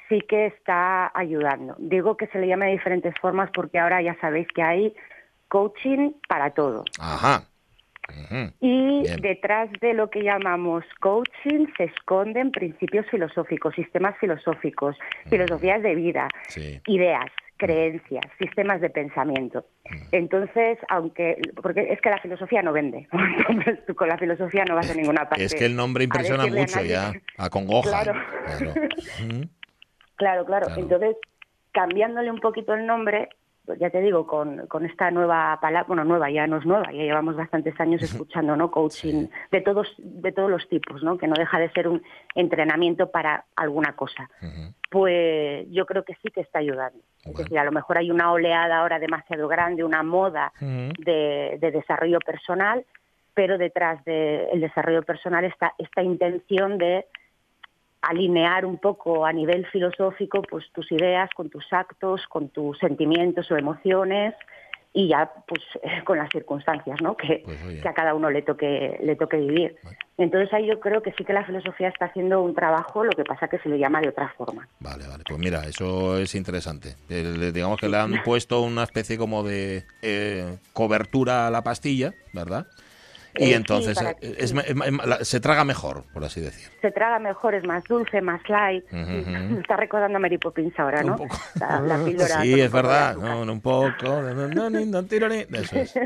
sí 0.09 0.21
que 0.23 0.47
está 0.47 1.11
ayudando. 1.14 1.76
Digo 1.78 2.16
que 2.16 2.26
se 2.28 2.38
le 2.38 2.49
llame 2.49 2.66
de 2.66 2.73
diferentes 2.73 3.14
formas 3.21 3.50
porque 3.52 3.78
ahora 3.78 4.00
ya 4.00 4.16
sabéis 4.21 4.49
que 4.49 4.62
hay 4.62 4.95
coaching 5.49 6.12
para 6.29 6.50
todo. 6.50 6.85
Ajá. 6.99 7.45
Y 8.61 9.03
detrás 9.21 9.69
de 9.81 9.93
lo 9.95 10.11
que 10.11 10.23
llamamos 10.23 10.85
coaching 11.00 11.67
se 11.76 11.85
esconden 11.85 12.53
principios 12.53 13.05
filosóficos, 13.11 13.75
sistemas 13.75 14.17
filosóficos, 14.19 14.97
filosofías 15.29 15.83
de 15.83 15.95
vida, 15.95 16.29
ideas, 16.87 17.26
creencias, 17.57 18.25
sistemas 18.38 18.81
de 18.81 18.91
pensamiento. 18.91 19.67
Entonces, 20.12 20.79
aunque, 20.88 21.41
porque 21.62 21.93
es 21.93 22.00
que 22.00 22.11
la 22.11 22.19
filosofía 22.19 22.62
no 22.62 22.73
vende, 22.73 23.09
entonces 23.49 23.85
tú 23.87 23.95
con 23.95 24.09
la 24.09 24.19
filosofía 24.19 24.65
no 24.65 24.75
vas 24.76 24.91
a 24.91 24.95
ninguna 24.95 25.29
parte. 25.29 25.45
Es 25.45 25.55
que 25.55 25.67
el 25.67 25.75
nombre 25.75 26.05
impresiona 26.05 26.47
mucho 26.47 26.83
ya, 26.83 27.12
acongoja. 27.37 28.03
Claro, 30.19 30.47
claro, 30.47 30.67
claro. 30.67 30.81
Entonces, 30.81 31.15
cambiándole 31.73 32.31
un 32.31 32.41
poquito 32.41 32.73
el 32.73 32.87
nombre, 32.87 33.29
ya 33.78 33.90
te 33.90 34.00
digo, 34.00 34.26
con, 34.26 34.66
con 34.66 34.85
esta 34.85 35.11
nueva 35.11 35.58
palabra, 35.61 35.87
bueno, 35.88 36.04
nueva 36.04 36.30
ya 36.30 36.46
no 36.46 36.58
es 36.58 36.66
nueva, 36.66 36.92
ya 36.92 37.02
llevamos 37.02 37.37
bastantes 37.37 37.78
años 37.80 38.02
escuchando, 38.02 38.56
¿no? 38.56 38.70
Coaching 38.70 39.26
de 39.50 39.61
todos, 39.61 39.94
de 39.99 40.32
todos 40.32 40.50
los 40.50 40.68
tipos, 40.68 41.02
¿no? 41.02 41.18
Que 41.18 41.26
no 41.26 41.35
deja 41.37 41.58
de 41.58 41.70
ser 41.70 41.88
un 41.88 42.02
entrenamiento 42.35 43.11
para 43.11 43.44
alguna 43.56 43.94
cosa. 43.94 44.30
Pues 44.90 45.66
yo 45.70 45.87
creo 45.87 46.04
que 46.04 46.14
sí 46.23 46.28
que 46.32 46.40
está 46.40 46.61
ayudando. 46.61 46.99
Es 47.25 47.37
decir, 47.37 47.58
a 47.58 47.64
lo 47.64 47.73
mejor 47.73 47.99
hay 47.99 48.11
una 48.11 48.30
oleada 48.30 48.78
ahora 48.78 48.99
demasiado 48.99 49.49
grande, 49.49 49.82
una 49.82 50.02
moda 50.02 50.52
de, 50.61 51.58
de 51.61 51.70
desarrollo 51.70 52.20
personal, 52.20 52.85
pero 53.35 53.58
detrás 53.58 54.02
del 54.04 54.61
desarrollo 54.61 55.02
personal 55.02 55.44
está 55.44 55.75
esta 55.78 56.02
intención 56.02 56.78
de 56.78 57.06
alinear 58.09 58.65
un 58.65 58.79
poco 58.79 59.25
a 59.27 59.33
nivel 59.33 59.67
filosófico 59.67 60.43
pues 60.43 60.65
tus 60.73 60.91
ideas 60.93 61.31
con 61.35 61.51
tus 61.51 61.65
actos, 61.73 62.27
con 62.29 62.49
tus 62.51 62.79
sentimientos 62.79 63.51
o 63.51 63.57
emociones 63.57 64.35
y 64.93 65.09
ya 65.09 65.31
pues 65.47 65.61
con 66.05 66.19
las 66.19 66.31
circunstancias 66.31 67.01
¿no? 67.03 67.17
que, 67.17 67.43
Pues, 67.45 67.59
que 67.83 67.89
a 67.89 67.93
cada 67.95 68.15
uno 68.15 68.31
le 68.31 68.43
toque 68.43 68.99
le 69.03 69.17
toque 69.17 69.37
vivir. 69.37 69.77
Entonces 70.19 70.51
ahí 70.55 70.67
yo 70.67 70.81
creo 70.81 71.03
que 71.03 71.13
sí 71.13 71.25
que 71.25 71.35
la 71.35 71.45
filosofía 71.45 71.89
está 71.89 72.07
haciendo 72.07 72.41
un 72.43 72.55
trabajo, 72.55 73.05
lo 73.05 73.11
que 73.13 73.23
pasa 73.25 73.49
que 73.49 73.59
se 73.59 73.69
le 73.69 73.79
llama 73.79 74.01
de 74.01 74.09
otra 74.09 74.33
forma. 74.39 74.67
Vale, 74.81 75.07
vale. 75.07 75.25
Pues 75.29 75.39
mira, 75.39 75.67
eso 75.67 76.17
es 76.19 76.35
interesante. 76.35 76.95
El- 77.11 77.53
digamos 77.53 77.79
que 77.79 77.89
le 77.89 77.99
han 77.99 78.23
puesto 78.25 78.63
una 78.63 78.85
especie 78.85 79.19
como 79.19 79.43
de 79.43 79.85
eh, 80.01 80.57
cobertura 80.73 81.47
a 81.47 81.51
la 81.51 81.63
pastilla, 81.63 82.15
¿verdad? 82.33 82.67
Y 83.38 83.47
sí, 83.47 83.52
entonces 83.55 84.00
eh, 84.00 84.16
que- 84.21 84.26
es 84.38 84.55
es 84.55 85.28
se 85.28 85.40
traga 85.40 85.64
mejor, 85.64 86.05
por 86.12 86.25
así 86.25 86.40
decir. 86.40 86.69
Se 86.81 86.90
traga 86.90 87.19
mejor, 87.19 87.55
es 87.55 87.64
más 87.64 87.85
dulce, 87.85 88.21
más 88.21 88.40
light. 88.49 88.85
Ujú. 88.93 89.31
Me 89.31 89.61
está 89.61 89.76
recordando 89.76 90.16
a 90.16 90.21
Mary 90.21 90.38
Poppins 90.38 90.78
ahora, 90.78 91.00
Un 91.00 91.07
¿no? 91.09 91.16
poco. 91.16 91.37
La, 91.61 91.81
la 91.81 91.97
píldora 92.05 92.40
Sí, 92.43 92.55
un 92.55 92.61
es 92.61 92.73
verdad. 92.73 93.16
No, 93.16 93.45
no, 93.45 93.52
un 93.52 93.61
poco. 93.61 93.93
no, 94.23 94.49
no, 94.49 94.71
ni, 94.71 94.87
no, 94.87 95.05
tiro 95.05 95.28
ni- 95.28 95.40
Eso 95.52 95.76
es. 95.76 95.97
eso 95.97 96.00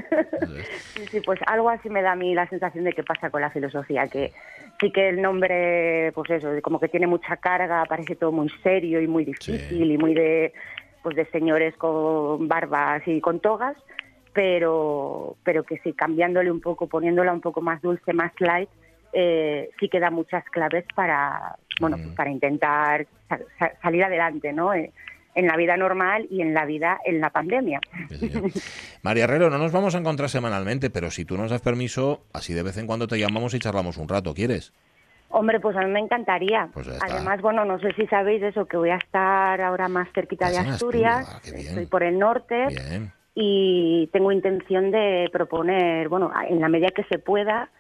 es. 0.57 0.67
Sí, 0.95 1.07
sí, 1.11 1.21
pues 1.21 1.41
algo 1.47 1.71
así 1.71 1.89
me 1.89 2.03
da 2.03 2.13
a 2.13 2.17
mí 2.17 2.35
la 2.35 2.49
sensación 2.49 2.85
de 2.85 2.93
que 2.93 3.03
pasa 3.03 3.31
con 3.31 3.41
la 3.41 3.51
filosofía, 3.51 4.09
que 4.09 4.33
sí 4.81 4.91
que 4.91 5.09
el 5.11 5.21
nombre, 5.23 6.11
pues 6.15 6.31
eso, 6.31 6.49
como 6.63 6.81
que 6.81 6.89
tiene 6.89 7.07
mucha 7.07 7.37
carga, 7.37 7.85
parece 7.87 8.17
todo 8.17 8.33
muy 8.33 8.49
serio 8.63 9.01
y 9.01 9.07
muy 9.07 9.25
difícil 9.25 9.61
Sí. 9.69 9.83
y 9.93 9.99
muy 9.99 10.15
de, 10.15 10.53
pues 11.03 11.17
de 11.17 11.27
señores 11.27 11.75
con 11.77 12.49
barbas 12.49 13.03
y 13.07 13.21
con 13.21 13.41
togas, 13.41 13.77
pero, 14.33 15.37
pero 15.45 15.65
que 15.65 15.79
sí, 15.79 15.93
cambiándole 15.93 16.51
un 16.51 16.61
poco, 16.61 16.87
poniéndola 16.87 17.33
un 17.33 17.41
poco 17.41 17.61
más 17.61 17.81
dulce, 17.83 18.13
más 18.13 18.33
light, 18.39 18.69
eh, 19.13 19.71
sí 19.81 19.89
que 19.89 20.01
da 20.01 20.11
muchas 20.11 20.45
claves 20.47 20.85
para, 20.95 21.57
bueno, 21.81 21.97
pues 21.97 22.11
para 22.11 22.31
intentar 22.31 23.07
sa- 23.29 23.41
sa- 23.59 23.73
salir 23.83 24.05
adelante, 24.05 24.53
¿no? 24.53 24.73
Eh, 24.75 24.93
en 25.35 25.47
la 25.47 25.57
vida 25.57 25.77
normal 25.77 26.27
y 26.29 26.43
en 26.43 26.55
la 26.55 26.65
vida 26.65 26.99
en 27.05 27.21
la 27.21 27.31
pandemia. 27.31 27.81
Sí. 28.09 28.31
María 29.03 29.25
Herrero, 29.25 29.49
no 29.49 29.59
nos 29.59 29.71
vamos 29.73 29.95
a 29.95 29.99
encontrar 29.99 30.29
semanalmente, 30.29 30.91
pero 30.91 31.11
si 31.11 31.25
tú 31.25 31.37
nos 31.37 31.51
das 31.53 31.61
permiso, 31.63 32.25
así 32.33 32.53
de 32.53 32.65
vez 32.65 32.77
en 32.79 32.87
cuando 32.89 33.07
te 33.07 33.17
llamamos 33.19 33.55
y 33.55 33.61
charlamos 33.61 33.97
un 33.97 34.09
rato, 34.09 34.35
¿quieres? 34.35 34.73
Hombre, 35.29 35.61
pues 35.61 35.77
a 35.77 35.83
mí 35.83 35.91
me 35.93 36.01
encantaría. 36.01 36.69
Pues. 36.75 36.89
Además, 37.01 37.41
bueno, 37.41 37.65
no 37.65 37.79
sé 37.79 37.93
si 37.93 38.05
sabéis 38.09 38.43
eso, 38.43 38.67
que 38.67 38.77
voy 38.77 38.91
a 38.91 38.97
estar 38.97 39.61
ahora 39.61 39.87
más 39.89 40.09
cerquita 40.13 40.51
de 40.51 40.59
Asturias. 40.59 41.29
Asturias, 41.29 41.55
ah. 41.65 41.69
Estoy 41.71 41.87
por 41.87 42.03
el 42.03 42.19
norte 42.19 42.67
Bien. 42.67 43.13
Y 43.43 44.07
tengo 44.13 44.31
intención 44.33 44.91
de 44.91 45.29
proponer, 45.33 46.09
bueno, 46.09 46.31
en 46.49 46.61
la 46.61 46.69
medida 46.69 46.89
que 46.89 47.05
se 47.05 47.19
pueda, 47.19 47.71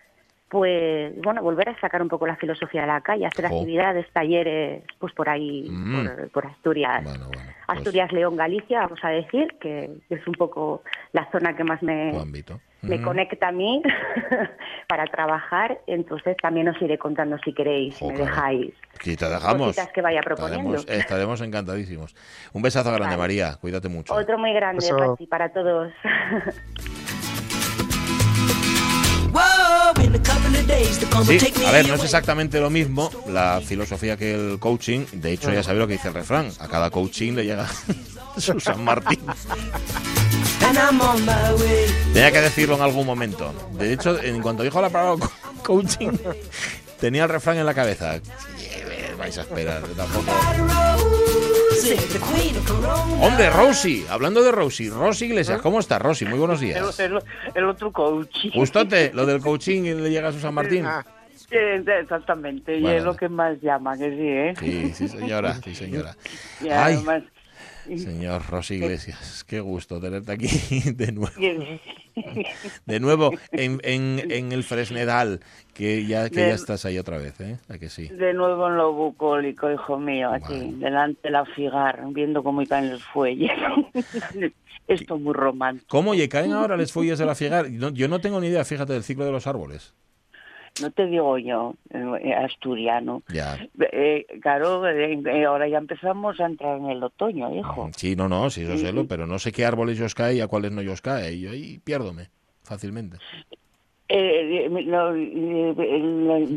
pues, 0.48 1.14
bueno, 1.22 1.42
volver 1.42 1.68
a 1.68 1.78
sacar 1.80 2.00
un 2.02 2.08
poco 2.08 2.26
la 2.26 2.36
filosofía 2.36 2.84
a 2.84 2.86
la 2.86 3.00
calle, 3.02 3.26
hacer 3.26 3.46
actividades, 3.46 4.06
talleres, 4.12 4.82
pues 4.98 5.12
por 5.12 5.28
ahí, 5.28 5.68
Mm. 5.70 5.94
por, 6.06 6.30
por 6.30 6.46
Asturias. 6.46 7.04
Bueno, 7.04 7.26
bueno. 7.26 7.52
pues, 7.66 7.78
Asturias, 7.78 8.10
León, 8.12 8.36
Galicia, 8.36 8.80
vamos 8.80 8.98
a 9.04 9.10
decir, 9.10 9.54
que 9.60 9.90
es 10.08 10.26
un 10.26 10.34
poco 10.34 10.82
la 11.12 11.30
zona 11.30 11.54
que 11.54 11.62
más 11.62 11.82
me, 11.82 12.10
tu 12.12 12.18
ámbito. 12.20 12.60
Me 12.82 12.98
Mm. 12.98 13.02
conecta 13.04 13.48
a 13.48 13.52
mí 13.52 13.82
para 14.88 15.04
trabajar, 15.06 15.80
entonces 15.86 16.36
también 16.40 16.68
os 16.68 16.80
iré 16.82 16.98
contando 16.98 17.36
si 17.44 17.52
queréis, 17.52 17.96
Jo, 17.98 18.10
me 18.10 18.18
dejáis. 18.18 18.72
Que 18.98 19.16
te 19.16 19.28
dejamos. 19.28 19.68
cositas 19.68 19.92
que 19.92 20.00
vaya 20.02 20.20
proponiendo. 20.22 20.74
Estaremos, 20.76 21.02
estaremos 21.04 21.40
encantadísimos. 21.40 22.14
Un 22.52 22.62
besazo 22.62 22.88
grande, 22.90 23.16
Vale. 23.16 23.18
María. 23.18 23.56
Cuídate 23.60 23.88
mucho. 23.88 24.14
Otro 24.14 24.38
muy 24.38 24.52
grande, 24.52 24.84
Eso. 24.84 24.96
Pachi, 24.96 25.26
para 25.26 25.50
todos. 25.52 25.92
Sí, 31.38 31.52
a 31.66 31.70
ver, 31.72 31.88
no 31.88 31.94
es 31.94 32.04
exactamente 32.04 32.60
lo 32.60 32.68
mismo 32.70 33.10
la 33.28 33.60
filosofía 33.64 34.16
que 34.16 34.34
el 34.34 34.58
coaching. 34.58 35.06
De 35.12 35.32
hecho, 35.32 35.52
ya 35.52 35.62
sabéis 35.62 35.80
lo 35.80 35.86
que 35.86 35.92
dice 35.94 36.08
el 36.08 36.14
refrán. 36.14 36.48
A 36.58 36.68
cada 36.68 36.90
coaching 36.90 37.34
le 37.34 37.44
llega 37.44 37.66
su 38.36 38.58
San 38.58 38.82
Martín. 38.84 39.20
And 40.66 40.76
I'm 40.78 41.00
on 41.00 41.24
my 41.24 41.32
way. 41.60 41.86
Tenía 42.12 42.30
que 42.32 42.40
decirlo 42.40 42.76
en 42.76 42.82
algún 42.82 43.06
momento. 43.06 43.52
De 43.72 43.92
hecho, 43.92 44.20
en 44.22 44.40
cuanto 44.42 44.62
dijo 44.62 44.80
la 44.80 44.90
palabra 44.90 45.26
co- 45.26 45.32
coaching, 45.64 46.10
tenía 47.00 47.24
el 47.24 47.28
refrán 47.28 47.56
en 47.58 47.66
la 47.66 47.74
cabeza. 47.74 48.18
Sí, 48.56 48.68
vais 49.18 49.36
a 49.38 49.40
esperar, 49.42 49.82
tampoco. 49.96 50.30
Hombre, 53.20 53.50
Rosy, 53.50 54.04
hablando 54.08 54.42
de 54.42 54.52
Rosy, 54.52 54.90
Rosy 54.90 55.26
Iglesias, 55.26 55.60
¿cómo 55.62 55.80
estás, 55.80 56.00
Rosy? 56.00 56.24
Muy 56.26 56.38
buenos 56.38 56.60
El, 56.62 56.68
días. 56.68 57.00
el- 57.00 57.18
el 57.54 57.64
otro 57.64 57.90
coach. 57.92 58.48
Justote, 58.54 59.12
lo 59.14 59.24
del 59.26 59.40
coaching 59.40 59.82
y 59.84 59.94
le 59.94 60.10
llega 60.10 60.28
a 60.28 60.32
su 60.32 60.40
San 60.40 60.54
Martín. 60.54 60.84
Ah, 60.86 61.04
Exactamente, 61.52 62.76
y 62.76 62.82
Bueno. 62.82 62.96
es 62.98 63.02
lo 63.02 63.16
que 63.16 63.28
más 63.28 63.60
llama, 63.60 63.96
que 63.98 64.10
sí, 64.10 64.20
¿eh? 64.20 64.54
Sí, 64.60 64.92
sí, 64.94 65.08
señora, 65.08 65.54
sí, 65.64 65.74
señora. 65.74 66.14
Y 66.60 66.68
Ay, 66.68 66.94
además, 66.94 67.22
señor 67.84 68.42
Rosy 68.48 68.74
Iglesias, 68.74 69.44
qué 69.46 69.60
gusto 69.60 70.00
tenerte 70.00 70.32
aquí 70.32 70.46
de 70.94 71.12
nuevo. 71.12 71.32
y- 71.40 71.80
De 72.86 73.00
nuevo 73.00 73.30
en, 73.52 73.80
en, 73.84 74.20
en 74.30 74.52
el 74.52 74.64
Fresnedal, 74.64 75.40
que 75.74 76.04
ya 76.06 76.28
que 76.28 76.36
ya 76.48 76.54
estás 76.54 76.84
ahí 76.84 76.98
otra 76.98 77.18
vez, 77.18 77.40
¿eh? 77.40 77.56
¿A 77.68 77.78
que 77.78 77.88
sí? 77.88 78.08
de 78.08 78.34
nuevo 78.34 78.68
en 78.68 78.76
lo 78.76 78.92
bucólico, 78.92 79.70
hijo 79.72 79.98
mío, 79.98 80.30
aquí, 80.32 80.72
delante 80.78 81.20
de 81.24 81.30
la 81.30 81.44
figar, 81.46 82.02
viendo 82.12 82.42
cómo 82.42 82.64
caen 82.66 82.90
los 82.90 83.02
fuelles. 83.04 83.50
Esto 84.88 85.14
es 85.14 85.20
muy 85.20 85.32
romántico. 85.34 85.86
¿Cómo 85.88 86.10
oye, 86.10 86.28
caen 86.28 86.52
ahora 86.52 86.76
las 86.76 86.90
follas 86.92 87.18
de 87.18 87.26
la 87.26 87.34
figar? 87.36 87.70
No- 87.70 87.90
yo 87.90 88.08
no 88.08 88.20
tengo 88.20 88.40
ni 88.40 88.48
idea, 88.48 88.64
fíjate, 88.64 88.92
del 88.92 89.04
ciclo 89.04 89.24
de 89.24 89.30
los 89.32 89.46
árboles. 89.46 89.94
No 90.80 90.90
te 90.90 91.06
digo 91.06 91.36
yo, 91.38 91.74
eh, 91.90 92.32
asturiano. 92.34 93.22
Ya. 93.28 93.58
Eh, 93.92 94.26
claro, 94.40 94.86
eh, 94.88 95.44
ahora 95.44 95.68
ya 95.68 95.78
empezamos 95.78 96.40
a 96.40 96.46
entrar 96.46 96.78
en 96.78 96.90
el 96.90 97.02
otoño, 97.02 97.54
hijo. 97.54 97.90
Sí, 97.96 98.16
no, 98.16 98.28
no, 98.28 98.48
sí, 98.50 98.62
eso 98.62 98.76
sé, 98.78 98.92
lo- 98.92 99.06
pero 99.06 99.26
no 99.26 99.38
sé 99.38 99.52
qué 99.52 99.64
árboles 99.64 100.00
os 100.00 100.14
cae 100.14 100.34
y 100.36 100.40
a 100.40 100.46
cuáles 100.48 100.72
no 100.72 100.80
os 100.92 101.02
cae. 101.02 101.32
Y 101.34 101.40
yo 101.42 101.50
ahí 101.50 101.78
piérdome 101.84 102.28
fácilmente. 102.64 103.18
Eh, 104.08 104.66
eh, 104.66 104.66
eh, 104.66 106.00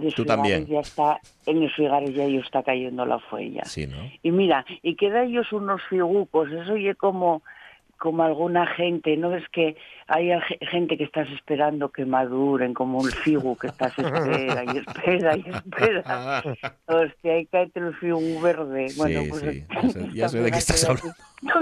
los 0.01 0.15
Tú 0.15 0.25
también. 0.25 0.65
Ya 0.65 0.79
está, 0.79 1.19
en 1.45 1.61
los 1.61 1.73
figares 1.75 2.15
ya 2.15 2.23
está 2.25 2.63
cayendo 2.63 3.05
la 3.05 3.19
fuella. 3.19 3.63
Sí, 3.65 3.85
¿no? 3.85 3.97
Y 4.23 4.31
mira, 4.31 4.65
y 4.81 4.95
queda 4.95 5.23
ellos 5.23 5.51
unos 5.51 5.81
figucos, 5.89 6.49
eso 6.51 6.73
oye 6.73 6.95
como, 6.95 7.43
como 8.03 8.21
alguna 8.23 8.67
gente, 8.67 9.15
¿no? 9.15 9.33
Es 9.33 9.47
que 9.47 9.77
hay 10.07 10.29
gente 10.69 10.97
que 10.97 11.05
estás 11.05 11.29
esperando 11.29 11.87
que 11.89 12.03
maduren, 12.05 12.73
como 12.73 13.07
el 13.07 13.13
figu 13.13 13.55
que 13.55 13.67
estás 13.67 13.97
espera 13.97 14.65
y 14.65 14.77
espera 14.79 15.37
y 15.37 15.45
espera. 15.49 16.43
Hostia, 16.85 17.33
ahí 17.35 17.45
cae 17.45 17.71
el 17.73 17.95
figu 17.95 18.41
verde. 18.41 18.87
Bueno, 18.97 19.21
Sí, 19.21 19.27
pues 19.29 19.41
sí, 19.41 19.65
ya 19.73 19.89
sé- 19.89 20.09
ya 20.13 20.27
sé 20.27 20.41
de 20.41 20.51
qué 20.51 20.57
estás 20.57 20.83
hablando. 20.83 21.13
No 21.41 21.59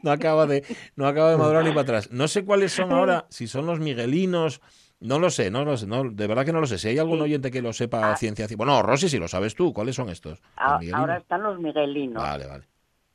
un 0.00 0.10
acaba 0.10 0.46
de, 0.46 0.64
no 0.96 1.06
acaba 1.06 1.30
de 1.30 1.36
madurar 1.36 1.62
ni 1.62 1.70
para 1.70 1.82
atrás. 1.82 2.10
No 2.10 2.26
sé 2.26 2.42
cuáles 2.46 2.72
son 2.72 2.90
ahora, 2.90 3.26
si 3.28 3.46
son 3.46 3.66
los 3.66 3.80
miguelinos. 3.80 4.62
No 4.98 5.18
lo 5.18 5.28
sé, 5.28 5.50
no 5.50 5.64
lo 5.66 5.76
sé, 5.76 5.86
no, 5.86 6.04
de 6.08 6.26
verdad 6.26 6.46
que 6.46 6.52
no 6.52 6.60
lo 6.60 6.66
sé. 6.66 6.78
Si 6.78 6.88
hay 6.88 6.98
algún 6.98 7.18
Sí. 7.18 7.24
oyente 7.24 7.50
que 7.50 7.60
lo 7.60 7.74
sepa 7.74 8.12
a 8.12 8.16
ciencia 8.16 8.46
ciencia. 8.46 8.56
Bueno, 8.56 8.80
Rosy, 8.82 9.08
si 9.10 9.18
lo 9.18 9.28
sabes 9.28 9.54
tú, 9.54 9.74
¿cuáles 9.74 9.94
son 9.96 10.08
estos? 10.08 10.40
¿Los 10.40 10.50
A- 10.56 10.78
miguelinos? 10.78 11.00
Ahora 11.00 11.16
están 11.18 11.42
los 11.42 11.58
miguelinos. 11.58 12.22
Vale, 12.22 12.46
vale. 12.46 12.64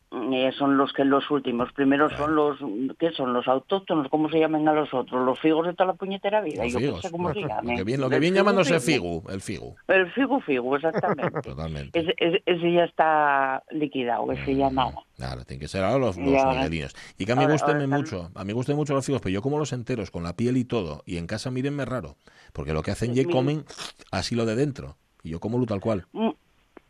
Eh, 0.10 0.52
son 0.58 0.78
los 0.78 0.94
que 0.94 1.04
los 1.04 1.30
últimos. 1.30 1.72
Primero 1.74 2.10
son 2.16 2.34
los, 2.34 2.58
¿qué 2.98 3.12
son? 3.12 3.34
Los 3.34 3.46
autóctonos, 3.48 4.08
¿cómo 4.10 4.30
se 4.30 4.40
llaman 4.40 4.66
a 4.68 4.72
los 4.74 4.94
otros? 4.94 5.26
Los 5.26 5.38
figos 5.40 5.68
de 5.68 5.74
toda 5.74 5.88
la 5.88 5.94
puñetera 5.96 6.40
vida. 6.40 6.64
Los 6.64 6.72
Yo 6.74 6.80
figos. 6.80 7.02
sé 7.02 7.12
cómo 7.12 7.34
se 7.34 7.42
Lo 7.42 7.48
que 7.76 7.84
bien, 7.84 8.00
lo 8.00 8.08
que 8.10 8.16
El 8.16 8.22
bien 8.22 8.34
figu, 8.34 8.46
llamándose 8.46 8.80
figu, 8.80 9.24
el 9.30 9.42
figu. 9.42 9.76
El 9.90 10.10
figu 10.14 10.40
figu, 10.40 10.76
exactamente. 10.78 11.42
Totalmente. 11.44 12.00
ese, 12.00 12.14
ese- 12.18 12.42
ese 12.46 12.72
ya 12.72 12.86
está 12.86 13.64
liquidado, 13.72 14.32
ese 14.32 14.56
ya 14.56 14.70
nada. 14.70 14.94
Claro, 15.18 15.44
tiene 15.44 15.60
que 15.60 15.68
ser 15.68 15.84
ahora 15.84 16.00
los, 16.00 16.18
los 16.18 16.26
miguelinos. 16.26 16.96
Y 17.18 17.26
que 17.26 17.32
a 17.34 17.36
mí 17.36 17.42
ahora- 17.42 17.54
gusten 17.56 17.76
ahora 17.76 17.88
mucho, 17.88 18.32
a 18.34 18.44
mí 18.46 18.54
gusten 18.54 18.78
mucho 18.78 18.94
los 18.94 19.06
figos, 19.06 19.22
pero 19.22 19.34
yo 19.34 19.42
como 19.42 19.60
los 19.60 19.74
enteros, 19.74 20.10
con 20.10 20.24
la 20.24 20.38
piel 20.38 20.56
y 20.56 20.64
todo, 20.64 21.04
y 21.06 21.18
en 21.18 21.28
casa 21.28 21.52
mírenme 21.52 21.84
raro, 21.84 22.16
porque 22.54 22.72
lo 22.72 22.82
que 22.82 22.92
hacen 22.92 23.14
ya 23.14 23.24
Mi- 23.24 23.32
comen 23.34 23.66
así 24.12 24.36
lo 24.36 24.46
de 24.46 24.56
dentro, 24.56 24.96
y 25.22 25.32
yo 25.32 25.42
como 25.42 25.58
lo 25.58 25.66
tal 25.66 25.82
cual. 25.82 26.06
Mm, 26.14 26.30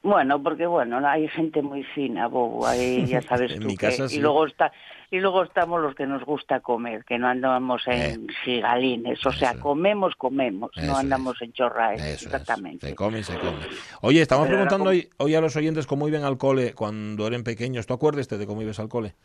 Bueno, 0.04 0.42
porque 0.42 0.66
bueno, 0.68 1.06
hay 1.06 1.28
gente 1.28 1.62
muy 1.62 1.84
fina, 1.84 2.28
bobo, 2.28 2.66
ahí 2.66 3.06
ya 3.08 3.22
sabes 3.22 3.52
En 3.52 3.62
tú 3.62 3.68
mi 3.68 3.78
que- 3.78 3.92
sí. 3.92 4.18
y 4.18 4.20
luego 4.20 4.46
está 4.46 4.72
y 5.10 5.20
luego 5.20 5.44
estamos 5.44 5.82
los 5.82 5.96
que 5.96 6.06
nos 6.06 6.24
gusta 6.26 6.60
comer, 6.60 7.06
que 7.06 7.18
no 7.18 7.28
andamos 7.28 7.88
en 7.88 8.28
gigalines, 8.44 9.26
o 9.26 9.32
sea, 9.32 9.58
comemos, 9.58 10.16
comemos, 10.16 10.72
Eso 10.76 10.86
no 10.86 10.94
es. 10.94 11.00
andamos 11.00 11.42
en 11.42 11.54
chorraes, 11.54 12.02
es, 12.02 12.24
exactamente. 12.24 12.88
se 12.90 12.96
come 12.96 13.24
se 13.24 13.38
come. 13.40 13.58
Oye, 14.02 14.22
estamos 14.22 14.48
Pero 14.48 14.58
preguntando 14.58 14.92
hoy 15.18 15.36
a 15.36 15.42
los 15.42 15.56
oyentes 15.56 15.88
cómo 15.88 16.08
iban 16.10 16.24
al 16.24 16.38
cole 16.38 16.74
cuando 16.74 17.26
eran 17.26 17.44
pequeños. 17.44 17.88
¿Tú 17.88 17.94
acuerdas 17.94 18.28
de 18.28 18.46
cómo 18.46 18.62
ibas 18.62 18.80
al 18.80 18.90
cole? 18.90 19.16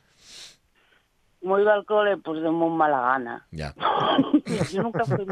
Como 1.40 1.58
iba 1.58 1.74
al 1.74 1.84
cole, 1.84 2.16
pues 2.18 2.40
de 2.40 2.50
muy 2.50 2.70
mala 2.70 3.00
gana. 3.00 3.46
Ya. 3.50 3.74
yo 4.72 4.82
nunca 4.84 5.04
fui, 5.04 5.26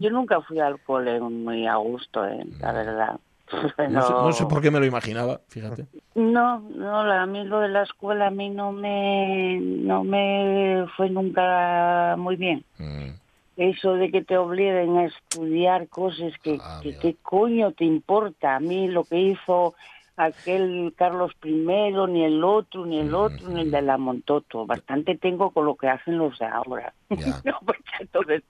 yo 0.00 0.10
nunca 0.10 0.40
fui 0.40 0.58
al 0.58 0.80
cole 0.80 1.20
muy 1.20 1.68
a 1.68 1.76
gusto, 1.76 2.26
eh, 2.26 2.44
la 2.60 2.72
verdad. 2.72 3.20
No 3.90 4.02
sé, 4.02 4.12
no 4.14 4.32
sé 4.32 4.46
por 4.46 4.60
qué 4.62 4.70
me 4.70 4.80
lo 4.80 4.86
imaginaba, 4.86 5.40
fíjate. 5.48 5.86
No, 6.14 6.60
no, 6.60 7.04
la- 7.04 7.22
a 7.22 7.26
mí 7.26 7.44
lo 7.44 7.60
de 7.60 7.68
la 7.68 7.82
escuela 7.82 8.28
a 8.28 8.30
mí 8.30 8.48
no 8.50 8.72
me, 8.72 9.58
no 9.60 10.04
me 10.04 10.86
fue 10.96 11.10
nunca 11.10 12.14
muy 12.18 12.36
bien. 12.36 12.64
Mm, 12.78 13.10
eso 13.56 13.94
de 13.94 14.10
que 14.10 14.22
te 14.24 14.36
obliguen 14.38 14.96
a 14.96 15.04
estudiar 15.06 15.88
cosas 15.88 16.32
que, 16.42 16.58
Ah, 16.62 16.80
que 16.82 17.16
coño 17.22 17.72
te 17.72 17.84
importa 17.84 18.56
a 18.56 18.60
mí 18.60 18.88
lo 18.88 19.04
que 19.04 19.18
hizo 19.18 19.74
aquel 20.16 20.92
Carlos 20.96 21.32
I, 21.42 21.52
ni 21.52 22.24
el 22.24 22.42
otro, 22.44 22.86
ni 22.86 23.00
el 23.00 23.14
otro, 23.14 23.48
ni 23.48 23.62
el 23.62 23.70
de 23.70 23.82
la 23.82 23.98
Montoto. 23.98 24.66
Bastante 24.66 25.16
tengo 25.16 25.50
con 25.50 25.66
lo 25.66 25.74
que 25.76 25.88
hacen 25.88 26.18
los 26.18 26.38
de 26.38 26.46
ahora. 26.46 26.94
No, 27.44 27.58
pues, 27.64 27.78
entonces, 28.00 28.42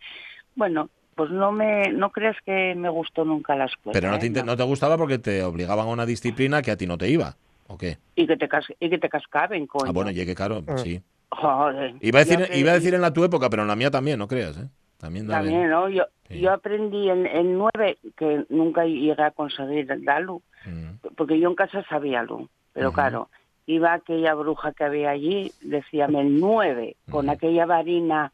bueno, 0.55 0.88
pues 1.14 1.31
no 1.31 1.53
me, 1.53 1.92
no 1.92 2.11
creas 2.11 2.37
que 2.44 2.75
me 2.75 2.88
gustó 2.88 3.25
nunca 3.25 3.55
la 3.57 3.66
escuela. 3.66 3.92
Pero 3.92 4.11
no 4.11 4.18
te, 4.18 4.27
¿eh? 4.27 4.42
no 4.44 4.57
te 4.57 4.62
gustaba 4.62 4.96
porque 4.96 5.18
te 5.18 5.42
obligaban 5.42 5.87
a 5.87 5.90
una 5.90 6.07
disciplina 6.07 6.62
que 6.62 6.70
a 6.70 6.77
ti 6.77 6.87
no 6.87 6.96
te 6.98 7.09
iba, 7.09 7.37
¿o 7.68 7.77
qué? 7.79 7.98
Y 8.16 8.27
que 8.27 8.37
te, 8.37 8.48
cas- 8.48 8.72
y 8.81 8.88
que 8.90 8.98
te 8.98 9.09
cascaben, 9.09 9.66
coño. 9.66 9.87
Ah, 9.88 9.92
bueno, 9.92 10.11
llegué 10.11 10.35
caro, 10.35 10.62
Ah. 10.66 10.79
sí. 10.79 11.01
Joder. 11.31 11.94
Iba 12.01 12.20
a, 12.20 12.25
decir, 12.25 12.48
iba 12.55 12.70
a 12.72 12.75
decir 12.75 12.94
en 12.94 13.01
la 13.01 13.12
tu 13.12 13.25
época, 13.25 13.48
pero 13.48 13.62
en 13.62 13.68
la 13.68 13.77
mía 13.77 13.90
también, 13.90 14.18
no 14.18 14.29
creas, 14.29 14.57
¿eh? 14.59 14.68
También, 14.98 15.27
dale. 15.27 15.51
También, 15.51 15.70
¿no? 15.70 15.88
Yo, 15.88 16.05
Sí. 16.29 16.40
yo 16.40 16.53
aprendí 16.53 17.09
en, 17.11 17.27
en 17.27 17.59
nueve, 17.59 17.98
que 18.16 18.44
nunca 18.48 18.85
llegué 18.85 19.22
a 19.22 19.31
conseguir 19.33 19.90
el 19.90 20.05
DALU, 20.05 20.42
Mm. 20.64 21.07
porque 21.16 21.40
yo 21.40 21.48
en 21.48 21.55
casa 21.57 21.83
sabía 21.88 22.22
lo, 22.22 22.48
pero 22.72 22.88
Ujú. 22.88 22.94
claro, 22.94 23.29
iba 23.66 23.92
aquella 23.94 24.35
bruja 24.35 24.72
que 24.72 24.85
había 24.85 25.11
allí, 25.11 25.51
decíame 25.62 26.20
el 26.20 26.38
nueve, 26.38 26.96
con 27.11 27.27
Ujú. 27.27 27.35
aquella 27.35 27.66
varina 27.66 28.33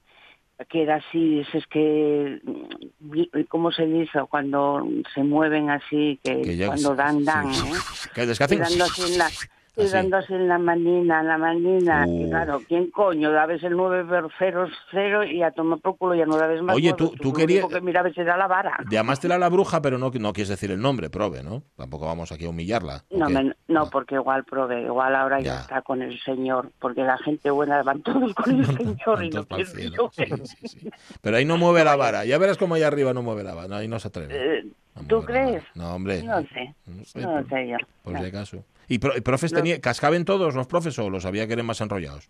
que 0.68 0.82
era 0.82 0.96
así, 0.96 1.40
es 1.52 1.66
que, 1.68 2.40
mm, 2.42 3.40
¿cómo 3.48 3.70
se 3.70 3.86
dice? 3.86 4.18
Cuando 4.28 4.86
se 5.14 5.22
mueven 5.22 5.70
así, 5.70 6.18
que, 6.22 6.64
cuando 6.66 6.94
dan, 6.96 7.24
dan, 7.24 7.52
sí. 7.54 7.66
¿eh? 7.68 8.10
Que 8.14 8.22
es 8.24 8.38
que 8.38 8.44
Y 8.44 8.46
hacen- 8.46 8.58
dando 8.60 8.84
así 8.84 9.12
en 9.12 9.18
la, 9.18 9.30
Así. 9.84 9.92
dando 9.92 10.16
así 10.16 10.32
en 10.34 10.48
la 10.48 10.58
manina, 10.58 11.20
en 11.20 11.26
la 11.28 11.38
manina. 11.38 12.04
Uh. 12.06 12.26
Y 12.26 12.28
claro, 12.30 12.60
¿quién 12.66 12.90
coño? 12.90 13.30
Dabes 13.30 13.62
el 13.62 13.76
9 13.76 14.04
por 14.04 14.30
0, 14.38 14.66
0 14.90 15.24
y 15.24 15.42
a 15.42 15.50
tomar 15.50 15.78
por 15.80 15.96
culo 15.96 16.14
ya 16.14 16.26
no 16.26 16.36
dabes 16.36 16.62
más. 16.62 16.74
Oye, 16.76 16.92
tú- 16.94 17.10
tú 17.20 17.28
lo 17.28 17.34
querías- 17.34 17.66
que 17.66 17.80
mirabas 17.80 18.16
era 18.16 18.36
la 18.36 18.46
vara. 18.46 18.76
Llamástela 18.90 19.36
a 19.36 19.38
la 19.38 19.48
bruja, 19.48 19.80
pero 19.82 19.98
no, 19.98 20.10
no 20.18 20.32
quieres 20.32 20.48
decir 20.48 20.70
el 20.70 20.80
nombre, 20.80 21.10
prove, 21.10 21.42
¿no? 21.42 21.62
Tampoco 21.76 22.06
vamos 22.06 22.32
aquí 22.32 22.44
a 22.46 22.50
humillarla. 22.50 23.04
¿o 23.10 23.16
No, 23.18 23.28
me- 23.28 23.54
no, 23.68 23.88
porque 23.90 24.14
igual 24.16 24.44
probé, 24.44 24.82
igual 24.82 25.14
ahora 25.14 25.40
ya. 25.40 25.44
Ya. 25.54 25.60
está 25.60 25.82
con 25.82 26.02
el 26.02 26.18
señor, 26.20 26.70
porque 26.80 27.02
la 27.02 27.16
gente 27.18 27.50
buena 27.50 27.82
van 27.82 28.02
todos 28.02 28.34
con 28.34 28.50
el 28.60 28.66
señor 28.98 29.24
y 29.24 29.30
no. 29.30 29.46
Sí, 30.12 30.24
sí, 30.44 30.68
sí. 30.68 30.90
Pero 31.22 31.36
ahí 31.36 31.44
no 31.44 31.56
mueve 31.56 31.84
la 31.84 31.96
vara. 31.96 32.24
Ya 32.24 32.38
verás 32.38 32.56
cómo 32.58 32.74
ahí 32.74 32.82
arriba 32.82 33.12
no 33.14 33.22
mueve 33.22 33.44
la 33.44 33.54
vara. 33.54 33.76
Ahí 33.76 33.88
no 33.88 33.98
se 33.98 34.08
atreve. 34.08 34.34
Eh, 34.60 34.64
¿Tú 35.06 35.22
crees? 35.22 35.62
No, 35.74 35.94
hombre. 35.94 36.22
No 36.24 36.40
sé, 36.42 36.74
No 36.86 37.04
sé, 37.04 37.20
no 37.20 37.48
sé 37.48 37.68
yo. 37.68 37.76
Por 38.02 38.14
No. 38.14 38.18
si 38.20 38.26
acaso. 38.26 38.64
¿Y, 38.88 38.98
pro- 38.98 39.16
y 39.16 39.20
profes 39.20 39.52
No. 39.52 39.58
tenía, 39.58 39.80
cascaben 39.80 40.24
todos 40.24 40.54
los 40.54 40.66
profes 40.66 40.98
o 40.98 41.10
los 41.10 41.24
había 41.26 41.46
que 41.46 41.52
eran 41.52 41.66
más 41.66 41.80
enrollados? 41.80 42.28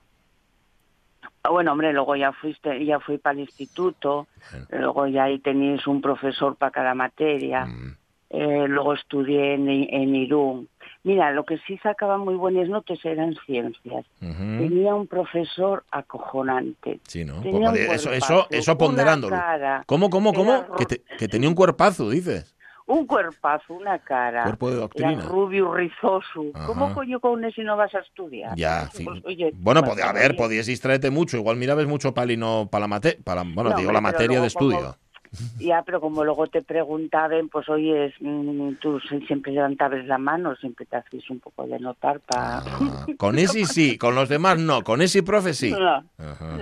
Ah, 1.43 1.51
Bueno, 1.51 1.73
hombre, 1.73 1.93
luego 1.93 2.17
ya 2.17 2.33
fuiste, 2.33 2.85
ya 2.85 2.99
fui 3.01 3.19
para 3.19 3.35
el 3.35 3.41
instituto, 3.41 4.27
Bueno. 4.51 4.67
luego 4.71 5.07
ya 5.07 5.25
ahí 5.25 5.39
teníais 5.39 5.87
un 5.87 6.01
profesor 6.01 6.57
para 6.57 6.73
cada 6.73 6.95
materia. 6.95 7.67
Mm, 7.67 7.97
Eh, 8.31 8.67
luego 8.69 8.93
estudié 8.93 9.55
en, 9.55 9.71
en 9.71 10.15
Irún. 10.15 10.69
Mira, 11.03 11.31
lo 11.33 11.47
que 11.47 11.57
sí 11.67 11.79
sacaba 11.79 12.19
muy 12.19 12.35
buenas 12.35 12.69
notas 12.69 13.03
eran 13.03 13.35
ciencias. 13.47 14.05
ujú. 14.21 14.37
Tenía 14.59 14.95
un 14.95 15.07
profesor 15.07 15.83
acojonante. 15.91 17.01
Sí, 17.09 17.25
¿no? 17.25 17.41
Tenía 17.41 17.71
un 17.71 17.75
Pues, 17.77 17.91
eso, 18.03 18.13
eso, 18.13 18.27
cuerpazo, 18.27 18.47
eso 18.51 18.77
ponderándolo. 18.77 19.35
cara, 19.37 19.83
¿Cómo, 19.87 20.11
cómo, 20.11 20.35
cómo? 20.35 20.67
Que, 20.77 20.85
te- 20.85 21.03
que 21.17 21.27
tenía 21.29 21.49
un 21.49 21.55
cuerpazo, 21.55 22.11
dices. 22.11 22.55
Un 22.89 23.07
cuerpazo, 23.07 23.75
una 23.75 23.99
cara. 23.99 24.45
Cuerpo 24.45 24.71
de 24.71 24.77
doctrina. 24.77 25.21
Rubio, 25.23 25.73
rizoso. 25.75 26.47
Ajá. 26.55 26.67
¿Cómo 26.67 26.95
coño 26.95 27.21
con 27.21 27.45
eso 27.45 27.61
no 27.63 27.77
vas 27.77 27.95
a 27.95 27.99
estudiar? 27.99 28.57
Ya, 28.57 28.89
Pues, 28.91 29.05
fin. 29.05 29.23
oye, 29.27 29.53
Bueno, 29.57 29.83
pues, 29.85 30.03
a 30.03 30.13
ver, 30.13 30.35
podías 30.37 30.65
distraerte 30.67 31.11
mucho. 31.11 31.37
Igual 31.37 31.57
mirabas 31.59 31.87
mucho 31.87 32.15
pali 32.15 32.37
no 32.39 32.67
para 32.71 32.81
la 32.83 32.89
materia. 32.89 33.19
Para, 33.23 33.43
bueno, 33.43 33.71
No, 33.71 33.77
digo 33.77 33.93
la 33.93 34.01
materia 34.01 34.41
de 34.41 34.51
como- 34.51 34.71
estudio. 34.73 34.97
Ya, 35.61 35.83
pero 35.83 36.01
como 36.01 36.25
luego 36.25 36.47
te 36.47 36.63
preguntaban, 36.63 37.51
pues 37.51 37.69
oye, 37.69 38.15
mm, 38.19 38.77
tú 38.81 38.99
siempre 39.27 39.53
levantabas 39.53 40.03
la 40.07 40.17
mano, 40.17 40.57
siempre 40.57 40.87
te 40.87 40.97
hacías 40.97 41.29
un 41.29 41.39
poco 41.41 41.67
de 41.67 41.79
notar 41.79 42.21
para... 42.21 42.61
Ah, 42.61 43.07
con 43.19 43.39
ese 43.39 43.67
sí, 43.67 43.99
con 43.99 44.15
los 44.15 44.31
demás 44.31 44.59
no. 44.59 44.83
Con 44.83 45.03
ese 45.03 45.23
profe 45.23 45.53
sí. 45.53 45.71
No, 45.71 46.03
Ajá, 46.17 46.57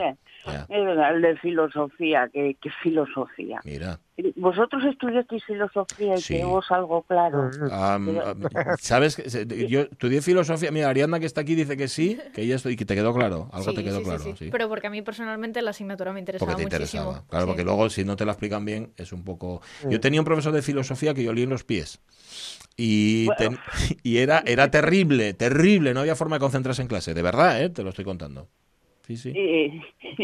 el 0.68 1.22
de 1.22 1.36
filosofía, 1.38 2.28
¿qué, 2.32 2.56
qué 2.60 2.70
filosofía? 2.82 3.60
Mira. 3.64 3.98
Vosotros 4.36 4.82
estudiasteis 4.84 5.44
filosofía 5.44 6.14
y 6.14 6.20
Sí. 6.22 6.34
tenemos 6.34 6.64
algo 6.70 7.02
claro. 7.02 7.50
Am, 7.70 8.06
Pero- 8.06 8.76
¿Sabes? 8.78 9.14
que 9.16 9.68
Yo 9.68 9.80
estudié 9.82 10.22
filosofía. 10.22 10.70
Mira, 10.70 10.88
Ariadna 10.88 11.20
que 11.20 11.26
está 11.26 11.42
aquí 11.42 11.54
dice 11.54 11.76
que 11.76 11.86
sí, 11.88 12.18
que 12.32 12.42
ella 12.42 12.56
estoy, 12.56 12.76
que 12.76 12.86
te 12.86 12.94
quedó 12.94 13.12
claro. 13.14 13.50
Algo 13.52 13.70
Sí, 13.70 13.76
te 13.76 13.84
quedó 13.84 13.98
sí, 13.98 14.04
sí, 14.04 14.04
claro. 14.08 14.22
sí. 14.24 14.34
sí. 14.38 14.48
Pero 14.50 14.68
porque 14.70 14.86
a 14.86 14.90
mí 14.90 15.02
personalmente 15.02 15.60
la 15.60 15.70
asignatura 15.70 16.12
me 16.14 16.20
interesaba 16.20 16.50
Porque 16.52 16.64
te 16.66 16.76
muchísimo. 16.76 17.02
interesaba. 17.02 17.28
Claro, 17.28 17.44
Sí. 17.44 17.48
porque 17.50 17.64
luego 17.64 17.90
si 17.90 18.04
no 18.04 18.16
te 18.16 18.24
la 18.24 18.32
explican 18.32 18.64
bien 18.64 18.92
es 18.96 19.12
un 19.12 19.22
poco... 19.22 19.60
Yo 19.90 20.00
tenía 20.00 20.20
un 20.20 20.24
profesor 20.24 20.52
de 20.52 20.62
filosofía 20.62 21.12
que 21.12 21.22
yo 21.22 21.30
olía 21.30 21.44
en 21.44 21.50
los 21.50 21.64
pies. 21.64 22.00
Y, 22.78 23.26
Bueno. 23.26 23.38
ten- 23.38 23.58
y 24.02 24.18
era, 24.18 24.42
era 24.46 24.70
terrible, 24.70 25.34
terrible. 25.34 25.92
No 25.94 26.00
había 26.00 26.14
forma 26.16 26.36
de 26.36 26.40
concentrarse 26.40 26.80
en 26.82 26.88
clase. 26.88 27.12
De 27.14 27.22
verdad, 27.22 27.62
¿eh? 27.62 27.68
Te 27.70 27.82
lo 27.82 27.90
estoy 27.90 28.04
contando. 28.04 28.48
Sí, 29.06 29.16
sí. 29.16 29.30
Y, 29.30 29.82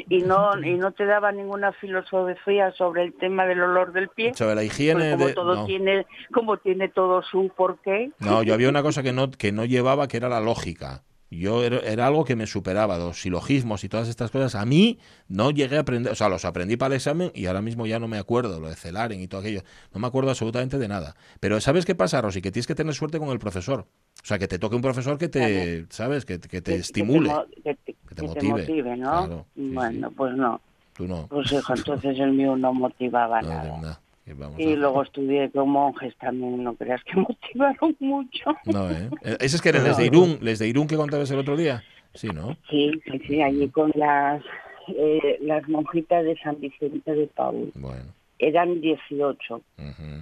y 0.08 0.22
no 0.22 0.58
y 0.60 0.74
no 0.74 0.90
te 0.90 1.04
daba 1.06 1.30
ninguna 1.30 1.72
filosofía 1.72 2.72
sobre 2.72 3.04
el 3.04 3.12
tema 3.14 3.46
del 3.46 3.62
olor 3.62 3.92
del 3.92 4.08
pie. 4.08 4.34
Sobre 4.34 4.56
la 4.56 4.62
Pues 4.62 4.72
higiene 4.72 5.12
como 5.12 5.26
de... 5.26 5.34
todo 5.34 5.54
no. 5.54 5.66
tiene 5.66 6.06
como 6.32 6.56
tiene 6.56 6.88
todo 6.88 7.22
su 7.22 7.50
porqué. 7.56 8.10
No, 8.18 8.42
yo 8.42 8.54
había 8.54 8.68
una 8.68 8.82
cosa 8.82 9.02
que 9.04 9.12
no, 9.12 9.30
que 9.30 9.52
no 9.52 9.64
llevaba, 9.64 10.08
que 10.08 10.16
era 10.16 10.28
la 10.28 10.40
lógica. 10.40 11.02
Yo 11.34 11.64
era, 11.64 11.78
era 11.78 12.06
algo 12.06 12.24
que 12.26 12.36
me 12.36 12.46
superaba, 12.46 12.98
los 12.98 13.20
silogismos 13.22 13.84
y 13.84 13.88
todas 13.88 14.08
estas 14.08 14.30
cosas. 14.30 14.54
A 14.54 14.66
mí 14.66 14.98
no 15.28 15.50
llegué 15.50 15.78
a 15.78 15.80
aprender, 15.80 16.12
o 16.12 16.14
sea, 16.14 16.28
los 16.28 16.44
aprendí 16.44 16.76
para 16.76 16.88
el 16.94 16.96
examen 16.96 17.30
y 17.34 17.46
ahora 17.46 17.62
mismo 17.62 17.86
ya 17.86 17.98
no 17.98 18.06
me 18.06 18.18
acuerdo, 18.18 18.60
lo 18.60 18.68
de 18.68 18.76
Celaren 18.76 19.20
y 19.20 19.28
todo 19.28 19.40
aquello. 19.40 19.62
No 19.94 20.00
me 20.00 20.06
acuerdo 20.06 20.28
absolutamente 20.28 20.76
de 20.78 20.88
nada. 20.88 21.16
Pero 21.40 21.58
¿sabes 21.60 21.86
qué 21.86 21.94
pasa, 21.94 22.20
Rosy? 22.20 22.42
Que 22.42 22.52
tienes 22.52 22.66
que 22.66 22.74
tener 22.74 22.92
suerte 22.94 23.18
con 23.18 23.30
el 23.30 23.38
profesor. 23.38 23.86
O 24.22 24.26
sea, 24.26 24.38
que 24.38 24.46
te 24.46 24.58
toque 24.58 24.76
un 24.76 24.82
profesor 24.82 25.16
que 25.16 25.28
te, 25.28 25.86
¿sabes? 25.88 26.24
Que, 26.26 26.38
que 26.38 26.60
te 26.60 26.74
que- 26.74 26.74
estimule. 26.76 27.30
Que 27.30 27.34
te, 27.34 27.34
mo- 27.34 27.46
que 27.46 27.62
te- 27.62 27.74
que 27.74 27.94
te 27.94 27.94
que 28.14 28.14
te 28.14 28.22
motive. 28.26 28.50
motive, 28.52 28.96
¿no? 28.98 29.10
Claro, 29.26 29.46
sí, 29.54 29.70
bueno, 29.72 30.08
sí. 30.10 30.14
pues 30.16 30.34
no. 30.36 30.60
Tú 30.92 31.08
no. 31.08 31.26
Pues 31.28 31.50
hijo, 31.50 31.74
entonces 31.74 32.18
el 32.20 32.32
mío 32.32 32.54
no 32.56 32.74
motivaba 32.74 33.40
No, 33.40 33.48
nada. 33.48 34.00
Vamos 34.26 34.58
Y 34.60 34.72
a- 34.72 34.76
luego 34.76 35.02
estudié 35.02 35.50
con 35.50 35.68
monjes 35.70 36.14
también, 36.16 36.62
no 36.62 36.74
creas 36.74 37.02
que 37.04 37.16
motivaron 37.20 37.96
mucho. 38.00 38.54
No, 38.66 38.90
¿eh? 38.90 39.10
Ese 39.40 39.56
es 39.56 39.62
que 39.62 39.70
eran 39.70 39.84
les 39.84 39.96
de 39.96 40.06
Irún, 40.06 40.38
les 40.40 40.58
de 40.58 40.68
Irún 40.68 40.86
que 40.86 40.96
contabas 40.96 41.30
el 41.30 41.38
otro 41.38 41.56
día. 41.56 41.82
Sí, 42.14 42.28
¿no? 42.28 42.56
Sí, 42.70 42.92
sí, 43.10 43.18
sí, 43.26 43.42
allí 43.42 43.68
con 43.68 43.90
las, 43.94 44.42
eh, 44.88 45.38
las 45.40 45.66
monjitas 45.68 46.24
de 46.24 46.36
San 46.38 46.60
Vicente 46.60 47.14
de 47.14 47.26
Paul. 47.28 47.72
Bueno. 47.74 48.04
Eran 48.38 48.80
18 48.80 49.54
ujú. 49.56 49.62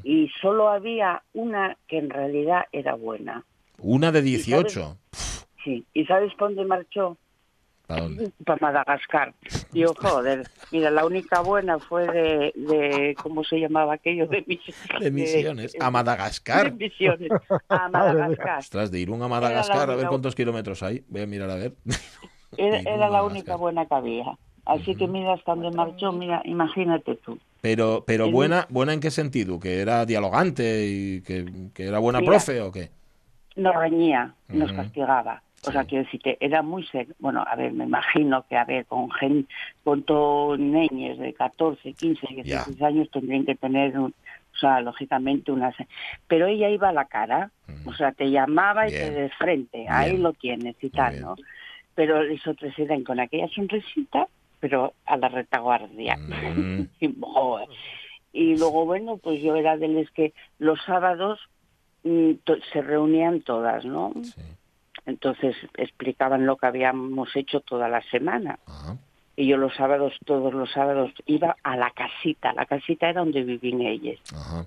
y 0.05 0.29
solo 0.43 0.69
había 0.69 1.23
una 1.33 1.77
que 1.89 1.99
en 1.99 2.11
realidad 2.11 2.65
era 2.71 2.95
buena. 2.95 3.45
Una 3.79 4.13
de 4.13 4.21
18. 4.23 4.97
Sí. 5.65 5.85
¿Y 5.95 6.05
sabes 6.05 6.33
por 6.35 6.49
dónde 6.55 6.65
marchó? 6.67 7.17
¿Para 7.91 8.03
dónde? 8.03 8.31
Para 8.45 8.59
Madagascar. 8.61 9.35
Yo, 9.73 9.95
joder, 9.95 10.49
mira, 10.71 10.91
la 10.93 11.05
única 11.05 11.41
buena 11.41 11.79
fue 11.81 12.07
de, 12.07 12.53
de 12.55 13.17
¿cómo 13.21 13.43
se 13.43 13.57
llamaba 13.59 13.95
aquello? 13.95 14.29
De, 14.29 14.45
mis- 14.47 14.61
De 15.01 15.11
misiones. 15.11 15.75
A 15.81 15.87
de 15.87 15.91
Madagascar. 15.91 16.73
misiones. 16.79 17.31
A 17.69 17.89
Madagascar. 17.93 18.59
Ostras, 18.61 18.91
de 18.93 19.01
Irún 19.01 19.23
a 19.23 19.29
Madagascar, 19.29 19.91
a 19.91 19.97
ver 19.97 20.07
cuántos 20.07 20.37
kilómetros 20.37 20.83
hay. 20.85 21.03
Voy 21.09 21.23
a 21.23 21.27
mirar 21.27 21.51
a 21.51 21.57
ver. 21.57 21.73
Era, 22.57 23.09
la 23.09 23.23
única 23.25 23.57
buena 23.57 23.87
que 23.87 23.95
había. 23.95 24.25
Así 24.67 24.95
que 24.95 25.09
mira 25.09 25.33
hasta 25.35 25.55
dónde 25.55 25.71
marchó, 25.77 26.13
mira, 26.13 26.43
imagínate 26.45 27.17
tú. 27.17 27.39
Pero, 27.61 28.05
pero 28.07 28.31
buena, 28.31 28.67
buena 28.71 28.93
en 28.93 29.01
qué 29.01 29.11
sentido? 29.11 29.59
¿Que 29.59 29.81
era 29.81 30.07
dialogante 30.07 30.87
y 30.87 31.23
que, 31.23 31.45
que 31.75 31.87
era 31.87 31.99
buena 31.99 32.21
Mira. 32.21 32.33
profe 32.33 32.61
o 32.61 32.71
qué? 32.71 32.91
Nos 33.57 33.75
reñía, 33.75 34.33
nos 34.49 34.73
castigaba. 34.73 35.43
O 35.63 35.73
sea, 35.73 35.85
quiero 35.85 36.05
decirte, 36.05 36.39
era 36.41 36.63
muy 36.63 36.87
serio. 36.87 37.15
Bueno, 37.19 37.45
a 37.47 37.55
ver, 37.55 37.73
me 37.73 37.85
imagino 37.85 38.45
que, 38.49 38.57
a 38.57 38.65
ver, 38.65 38.87
con 38.87 39.11
gen, 39.11 39.47
con 39.85 40.05
todos 40.05 40.59
niños 40.59 41.19
de 41.19 41.35
14, 41.35 41.93
15, 41.93 42.27
16 42.29 42.81
años 42.83 43.11
tendrían 43.11 43.45
que 43.45 43.57
tener, 43.57 43.99
un- 43.99 44.15
o 44.55 44.57
sea, 44.59 44.81
lógicamente 44.81 45.53
una... 45.53 45.75
Pero 46.27 46.47
ella 46.47 46.71
iba 46.71 46.89
a 46.89 46.93
la 46.93 47.05
cara, 47.05 47.51
Ujú. 47.69 47.91
o 47.91 47.93
sea, 47.93 48.13
te 48.13 48.31
llamaba 48.31 48.89
y 48.89 48.93
te 48.93 49.11
de 49.11 49.29
frente, 49.31 49.87
ahí 49.89 50.17
lo 50.17 50.33
tienes 50.33 50.77
y 50.83 50.89
tal. 50.91 51.21
¿no? 51.21 51.37
Pero 51.95 52.23
los 52.23 52.47
otros 52.47 52.73
eran 52.79 53.05
con 53.05 53.21
aquella 53.21 53.49
sonrisita, 53.49 54.29
pero 54.61 54.95
a 55.05 55.19
la 55.19 55.29
retaguardia. 55.29 56.19
Mm. 56.27 56.83
y, 58.33 58.57
luego, 58.57 58.87
bueno, 58.87 59.19
pues 59.19 59.43
yo 59.43 59.57
era 59.57 59.77
de 59.77 59.89
los 59.89 60.11
que 60.13 60.33
los 60.59 60.83
sábados 60.87 61.39
mm, 62.03 62.33
se 62.73 62.81
reunían 62.81 63.43
todas, 63.43 63.85
¿no? 63.85 64.13
Sí. 64.23 64.41
Entonces 65.07 65.57
explicaban 65.77 66.47
lo 66.47 66.57
que 66.57 66.67
habíamos 66.67 67.35
hecho 67.37 67.61
toda 67.61 67.89
la 67.89 68.03
semana. 68.11 68.59
Ajá. 68.67 68.97
Y 69.37 69.47
yo 69.47 69.57
los 69.57 69.75
sábados, 69.75 70.13
todos 70.27 70.53
los 70.53 70.71
sábados, 70.73 71.11
iba 71.27 71.57
a 71.63 71.77
la 71.77 71.91
casita. 71.93 72.53
La 72.53 72.67
casita 72.67 73.09
era 73.09 73.21
donde 73.21 73.43
vivían 73.43 73.81
ellas. 73.81 74.19
Ajá. 74.35 74.67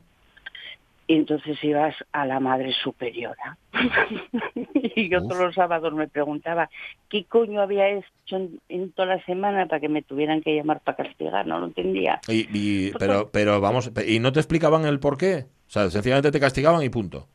y 1.05 1.15
entonces 1.15 1.61
ibas 1.63 1.93
a 2.13 2.25
la 2.25 2.39
madre 2.39 2.71
superiora. 2.81 3.57
y 4.95 5.09
yo 5.09 5.19
Uf. 5.21 5.27
todos 5.27 5.41
los 5.43 5.55
sábados 5.55 5.93
me 5.93 6.07
preguntaba 6.07 6.69
qué 7.09 7.25
coño 7.25 7.61
había 7.61 7.89
hecho 7.89 8.37
en, 8.37 8.59
en 8.69 8.91
toda 8.93 9.15
la 9.17 9.25
semana 9.25 9.65
para 9.67 9.79
que 9.81 9.89
me 9.89 10.01
tuvieran 10.01 10.41
que 10.41 10.55
llamar 10.55 10.79
para 10.79 10.97
castigar, 10.97 11.45
no 11.45 11.59
lo 11.59 11.67
entendía. 11.67 12.19
Y, 12.27 12.47
y- 12.57 12.91
pero, 12.97 13.29
pero 13.31 13.59
vamos, 13.61 13.91
¿y 14.07 14.19
no 14.19 14.31
te 14.31 14.39
explicaban 14.39 14.85
el 14.85 14.99
por 14.99 15.17
qué? 15.17 15.45
O 15.67 15.69
sea, 15.73 15.89
sencillamente 15.89 16.31
te 16.31 16.39
castigaban 16.39 16.81
y 16.83 16.89
punto. 16.89 17.27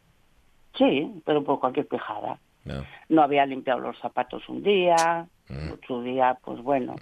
Sí, 0.76 1.10
pero 1.26 1.44
por 1.44 1.60
cualquier 1.60 1.86
quejada. 1.88 2.38
No. 2.68 2.84
No 3.08 3.22
había 3.22 3.44
limpiado 3.46 3.80
los 3.80 3.98
zapatos 3.98 4.48
un 4.48 4.62
día, 4.62 5.26
Mm. 5.48 5.72
otro 5.72 6.02
día, 6.02 6.36
pues 6.44 6.60
bueno. 6.62 6.94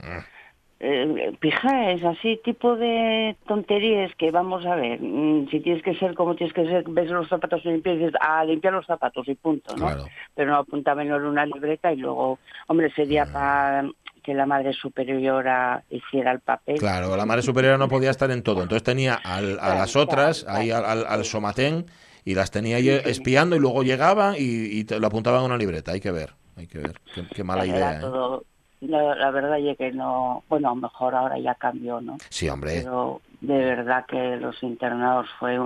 Eh, 0.79 1.33
pijaes, 1.41 2.05
así, 2.05 2.39
tipo 2.45 2.77
de 2.77 3.35
tonterías 3.49 4.15
que 4.17 4.31
vamos 4.31 4.67
a 4.67 4.75
ver. 4.75 5.01
mm, 5.01 5.49
Si 5.51 5.61
tienes 5.61 5.83
que 5.83 5.95
ser 5.95 6.15
como 6.15 6.35
tienes 6.37 6.53
que 6.53 6.67
ser, 6.67 6.85
ves 6.89 7.09
los 7.11 7.29
zapatos 7.29 7.65
limpios 7.65 7.97
y 7.97 7.99
dices, 8.01 8.15
a 8.21 8.45
limpiar 8.45 8.75
los 8.75 8.85
zapatos 8.85 9.27
y 9.27 9.35
punto, 9.37 9.75
¿no? 9.77 9.87
Claro. 9.87 10.05
Pero 10.35 10.51
no 10.51 10.59
apuntaban 10.59 11.07
en 11.07 11.13
una 11.15 11.47
libreta 11.47 11.91
y 11.93 11.97
luego, 11.97 12.39
hombre, 12.67 12.91
sería 12.93 13.23
Ah. 13.23 13.33
para 13.33 13.89
que 14.23 14.35
la 14.35 14.45
madre 14.45 14.75
superiora 14.75 15.83
hiciera 15.89 16.31
el 16.33 16.41
papel. 16.41 16.79
Claro, 16.79 17.17
la 17.17 17.25
madre 17.25 17.41
superiora 17.43 17.79
no 17.79 17.89
podía 17.89 18.11
estar 18.11 18.31
en 18.31 18.43
todo, 18.43 18.61
entonces 18.63 18.83
tenía 18.83 19.15
al- 19.15 19.59
a 19.61 19.75
las 19.77 19.97
otras 19.97 20.45
ahí 20.47 20.71
al, 20.71 20.85
al- 20.85 21.07
al 21.07 21.25
somatén 21.25 21.87
y 22.27 22.35
las 22.35 22.51
tenía 22.51 22.77
ahí 22.77 22.91
espiando 22.91 23.57
y 23.57 23.61
luego 23.61 23.83
llegaban 23.85 24.35
y, 24.35 24.79
y 24.79 24.85
te 24.85 24.99
lo 25.01 25.07
apuntaban 25.07 25.41
en 25.41 25.47
una 25.47 25.57
libreta. 25.57 25.93
Hay 25.93 26.01
que 26.01 26.11
ver, 26.11 26.35
hay 26.57 26.67
que 26.67 26.79
ver. 26.79 27.01
Qué, 27.15 27.25
qué 27.35 27.45
mala 27.45 27.65
Era 27.65 27.77
idea. 27.77 28.01
¿eh? 28.01 28.41
la, 28.81 29.15
la 29.15 29.31
verdad 29.31 29.59
es 29.59 29.79
que 29.79 29.93
no, 29.93 30.43
bueno, 30.49 30.69
a 30.69 30.75
lo 30.75 30.81
mejor 30.83 31.15
ahora 31.15 31.39
ya 31.39 31.55
cambió, 31.55 32.01
¿no? 32.01 32.19
Sí, 32.29 32.49
hombre. 32.49 32.81
pero 32.83 33.23
de 33.41 33.59
verdad 33.59 34.05
que 34.07 34.37
los 34.37 34.61
internados 34.63 35.29
fue, 35.39 35.59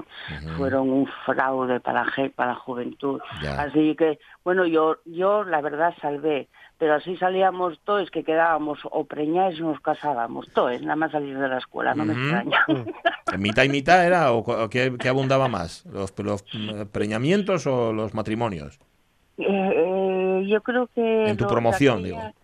fueron 0.57 0.91
un 0.91 1.09
fraude 1.25 1.81
para 1.81 2.05
para 2.37 2.51
la 2.53 2.59
juventud. 2.59 3.21
Ya. 3.43 3.63
Así 3.63 3.97
que, 3.97 4.19
bueno, 4.45 4.67
yo, 4.67 4.99
yo 5.07 5.45
la 5.45 5.61
verdad 5.63 5.95
salvé, 6.01 6.49
pero 6.81 6.95
así 6.95 7.15
salíamos 7.19 7.79
todos 7.85 8.11
que 8.11 8.25
quedábamos 8.25 8.79
o 8.91 9.05
preñáis 9.05 9.61
o 9.61 9.65
nos 9.65 9.81
casábamos, 9.81 10.49
todos, 10.55 10.81
nada 10.81 10.97
más 10.97 11.13
salir 11.13 11.39
de 11.39 11.47
la 11.47 11.59
escuela, 11.59 11.95
no 11.95 12.07
me 12.07 12.15
extraña. 12.15 12.65
¿Mitad 13.39 13.65
y 13.65 13.69
mitad 13.69 14.05
era 14.05 14.33
o, 14.33 14.69
qué, 14.71 14.97
qué 14.99 15.09
abundaba 15.11 15.47
más? 15.47 15.85
¿Los, 15.93 16.13
los 16.19 16.43
preñamientos 16.91 17.67
o 17.67 17.93
los 17.93 18.15
matrimonios? 18.15 18.81
Eh, 19.37 19.45
eh, 19.47 20.45
yo 20.49 20.63
creo 20.63 20.89
que... 20.95 21.27
En 21.29 21.37
tu 21.37 21.47
promoción, 21.47 21.99
aquella- 22.01 22.17
digo. 22.23 22.35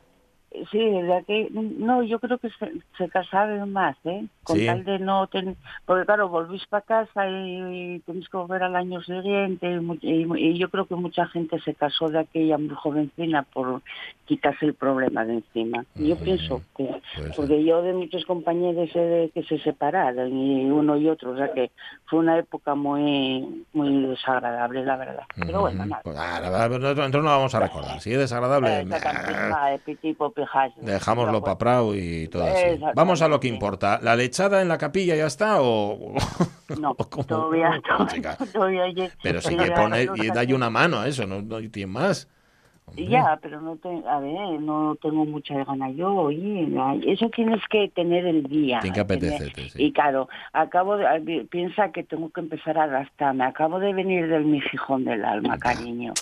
Sí, 0.70 0.78
de 0.78 1.12
aquel- 1.14 1.48
no, 1.52 2.02
yo 2.02 2.18
creo 2.18 2.38
que 2.38 2.48
se, 2.50 2.72
se 2.96 3.08
casaban 3.10 3.72
más, 3.72 3.96
¿eh? 4.04 4.24
Con 4.42 4.56
Sí. 4.58 4.66
tal 4.66 4.84
de 4.84 4.98
no 4.98 5.26
tener... 5.26 5.56
Porque 5.84 6.06
claro, 6.06 6.28
volvís 6.28 6.64
para 6.66 6.82
casa 6.82 7.28
y, 7.28 7.94
y 7.96 7.98
tenéis 8.00 8.28
que 8.28 8.36
volver 8.36 8.62
al 8.62 8.74
año 8.76 9.00
siguiente 9.02 9.68
y, 10.02 10.08
y- 10.22 10.26
y 10.50 10.58
yo 10.58 10.68
creo 10.70 10.86
que 10.86 10.94
mucha 10.94 11.26
gente 11.26 11.60
se 11.60 11.74
casó 11.74 12.08
de 12.08 12.20
aquella 12.20 12.56
muy 12.58 12.74
jovencina 12.74 13.42
por 13.42 13.82
quitarse 14.24 14.66
el 14.66 14.74
problema 14.74 15.24
de 15.24 15.34
encima. 15.34 15.84
Yo 15.96 16.16
Mm, 16.16 16.18
pienso 16.20 16.62
que... 16.76 17.00
Porque 17.36 17.62
yo 17.64 17.82
de 17.82 17.92
muchos 17.92 18.24
compañeros 18.24 18.90
sé 18.92 18.98
de 19.00 19.30
que 19.30 19.42
se 19.44 19.58
separaron 19.58 20.32
y 20.36 20.64
uno 20.70 20.96
y 20.96 21.08
otro, 21.08 21.32
o 21.32 21.36
sea 21.36 21.52
que 21.52 21.70
fue 22.06 22.20
una 22.20 22.38
época 22.38 22.74
muy 22.74 23.64
muy 23.72 24.06
desagradable, 24.06 24.84
la 24.84 24.96
verdad. 24.96 25.24
Pero 25.36 25.60
bueno, 25.60 25.80
Ujú. 25.80 25.88
nada. 25.90 26.02
Pues, 26.02 26.16
ah, 26.18 26.40
la 26.40 26.50
verdad, 26.50 26.70
nosotros 26.96 27.24
no 27.24 27.30
vamos 27.30 27.54
a 27.54 27.60
recordar. 27.60 27.96
Es 27.98 28.04
desagradable, 28.04 28.80
Esta 28.82 29.00
cantina 29.00 29.76
pijazo. 29.84 30.45
Dejámoslo 30.80 31.32
Pero 31.32 31.44
para 31.44 31.58
Prau 31.58 31.94
y 31.94 32.28
todo 32.28 32.44
así. 32.44 32.52
Exactamente. 32.62 32.92
Vamos 32.96 33.22
a 33.22 33.28
lo 33.28 33.40
que 33.40 33.48
importa. 33.48 33.98
¿La 34.02 34.16
lechada 34.16 34.62
en 34.62 34.68
la 34.68 34.78
capilla 34.78 35.14
ya 35.16 35.26
está 35.26 35.62
o...? 35.62 36.14
No, 36.80 36.90
o 36.98 37.04
todavía, 37.24 37.80
todavía 38.52 38.84
hay- 38.84 39.10
Pero 39.22 39.40
sí 39.40 39.54
todavía 39.56 39.74
que 39.74 39.80
pone 39.80 40.02
y 40.16 40.26
está- 40.26 40.44
da 40.44 40.54
una 40.54 40.70
mano 40.70 40.98
a 41.00 41.08
eso, 41.08 41.26
no, 41.26 41.42
no 41.42 41.58
tiene 41.70 41.92
más. 41.92 42.28
Hombre. 42.88 43.06
Ya, 43.08 43.36
pero 43.42 43.60
no 43.60 43.74
te, 43.76 43.88
a 44.08 44.20
ver, 44.20 44.60
no 44.60 44.96
tengo 45.02 45.24
mucha 45.24 45.54
gana 45.64 45.90
yo, 45.90 46.14
oye, 46.14 46.68
eso 47.06 47.28
tienes 47.30 47.60
que 47.68 47.88
tener 47.88 48.24
el 48.24 48.44
día. 48.44 48.78
Tiene 48.78 48.94
que 48.94 49.00
apetecerte, 49.00 49.70
sí. 49.70 49.86
Y 49.86 49.92
claro, 49.92 50.28
acabo 50.52 50.96
de, 50.96 51.48
piensa 51.50 51.90
que 51.90 52.04
tengo 52.04 52.30
que 52.30 52.42
empezar 52.42 52.78
a 52.78 52.86
gastarme, 52.86 53.44
acabo 53.44 53.80
de 53.80 53.92
venir 53.92 54.28
del 54.28 54.44
mi 54.44 54.60
fijón 54.60 55.04
del 55.04 55.24
alma, 55.24 55.58
cariño, 55.58 56.12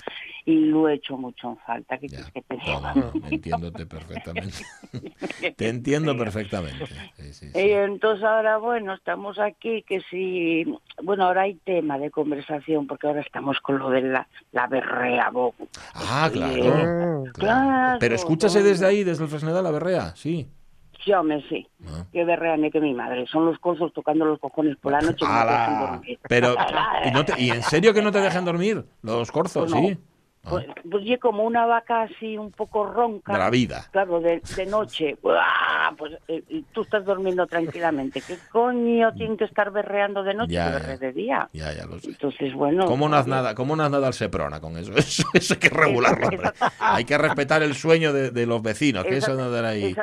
y 0.46 0.66
lo 0.66 0.88
he 0.88 0.94
hecho 0.94 1.16
mucho 1.16 1.48
en 1.50 1.56
falta, 1.58 1.96
¿qué 1.98 2.08
Ya. 2.08 2.24
que 2.32 2.42
te 2.42 2.56
no, 2.56 3.12
entiéndote 3.30 3.86
perfectamente. 3.86 4.58
Te 5.56 5.68
entiendo 5.68 6.16
perfectamente. 6.16 6.86
Sí, 7.16 7.32
sí, 7.32 7.50
sí. 7.50 7.58
Y 7.58 7.70
entonces 7.72 8.24
ahora, 8.24 8.58
bueno, 8.58 8.92
estamos 8.94 9.38
aquí, 9.38 9.82
que 9.82 10.00
si, 10.10 10.64
bueno, 11.02 11.24
ahora 11.24 11.42
hay 11.42 11.54
tema 11.54 11.98
de 11.98 12.10
conversación, 12.10 12.86
porque 12.86 13.06
ahora 13.06 13.20
estamos 13.22 13.58
con 13.60 13.78
lo 13.78 13.88
de 13.90 14.02
la, 14.02 14.28
la 14.52 14.66
berrea, 14.66 15.30
bo. 15.30 15.54
Ah, 15.94 16.28
claro. 16.32 17.24
Claro, 17.34 17.96
Pero 18.00 18.14
escúchase 18.14 18.62
desde 18.62 18.86
ahí, 18.86 19.02
desde 19.04 19.24
el 19.24 19.30
Fresnedal, 19.30 19.64
la 19.64 19.70
berrea, 19.70 20.14
sí. 20.16 20.48
Sí, 21.04 21.12
hombre, 21.12 21.42
sí. 21.50 21.66
Ah. 21.86 22.04
Qué 22.12 22.24
berrea 22.24 22.56
ni 22.56 22.70
que 22.70 22.80
mi 22.80 22.94
madre. 22.94 23.26
Son 23.26 23.44
los 23.44 23.58
cosos 23.58 23.92
tocando 23.92 24.24
los 24.24 24.38
cojones 24.38 24.76
por 24.78 24.92
la 24.92 25.00
noche. 25.00 25.24
y 25.24 25.28
no 25.28 25.34
te 25.40 25.44
dejan 25.52 25.74
¡Hala! 25.76 25.90
dormir. 25.90 26.18
Pero, 26.28 26.54
¿y, 27.06 27.10
no 27.10 27.24
te- 27.26 27.40
¿y 27.42 27.50
en 27.50 27.62
serio 27.62 27.92
que 27.92 28.00
no 28.02 28.10
te 28.10 28.20
dejan 28.20 28.44
dormir? 28.44 28.84
Los 29.02 29.30
corzos, 29.30 29.70
no. 29.70 29.76
sí. 29.78 29.98
Ah, 30.44 30.50
Pues, 30.50 30.66
pues 30.90 31.04
y 31.06 31.16
como 31.18 31.44
una 31.44 31.64
vaca 31.66 32.02
así 32.02 32.36
un 32.36 32.50
poco 32.50 32.84
ronca. 32.86 33.32
de 33.32 33.38
la 33.38 33.50
vida. 33.50 33.86
Claro, 33.90 34.20
de, 34.20 34.42
de 34.56 34.66
noche. 34.66 35.16
¡buah! 35.22 35.94
Pues 35.96 36.12
eh, 36.28 36.62
tú 36.72 36.82
estás 36.82 37.04
durmiendo 37.04 37.46
tranquilamente. 37.46 38.20
¿Qué 38.20 38.36
coño 38.50 39.12
tienen 39.14 39.36
que 39.36 39.44
estar 39.44 39.70
berreando 39.70 40.22
de 40.22 40.34
noche? 40.34 40.52
Ya, 40.52 40.78
ya. 40.80 40.96
de 40.98 41.12
día. 41.12 41.48
Ya, 41.52 41.72
ya 41.72 41.86
lo 41.86 41.98
sé. 41.98 42.08
Entonces, 42.08 42.52
bueno. 42.52 42.86
¿Cómo 42.86 43.08
no 43.08 43.16
has 43.16 43.26
nada, 43.26 43.54
cómo 43.54 43.76
no 43.76 43.84
has 43.84 43.90
nada 43.90 44.06
al 44.06 44.14
Seprona 44.14 44.60
con 44.60 44.76
eso? 44.76 44.92
Eso, 44.96 45.24
eso 45.32 45.54
hay 45.54 45.60
que 45.60 45.68
regularlo. 45.68 46.28
Hay 46.78 47.04
que 47.04 47.16
respetar 47.18 47.62
el 47.62 47.74
sueño 47.74 48.12
de, 48.12 48.30
de 48.30 48.46
los 48.46 48.62
vecinos, 48.62 49.04
que 49.04 49.16
eso 49.16 49.32
Exacto, 49.32 49.44
no 49.44 49.50
dar 49.50 49.64
ahí. 49.64 49.94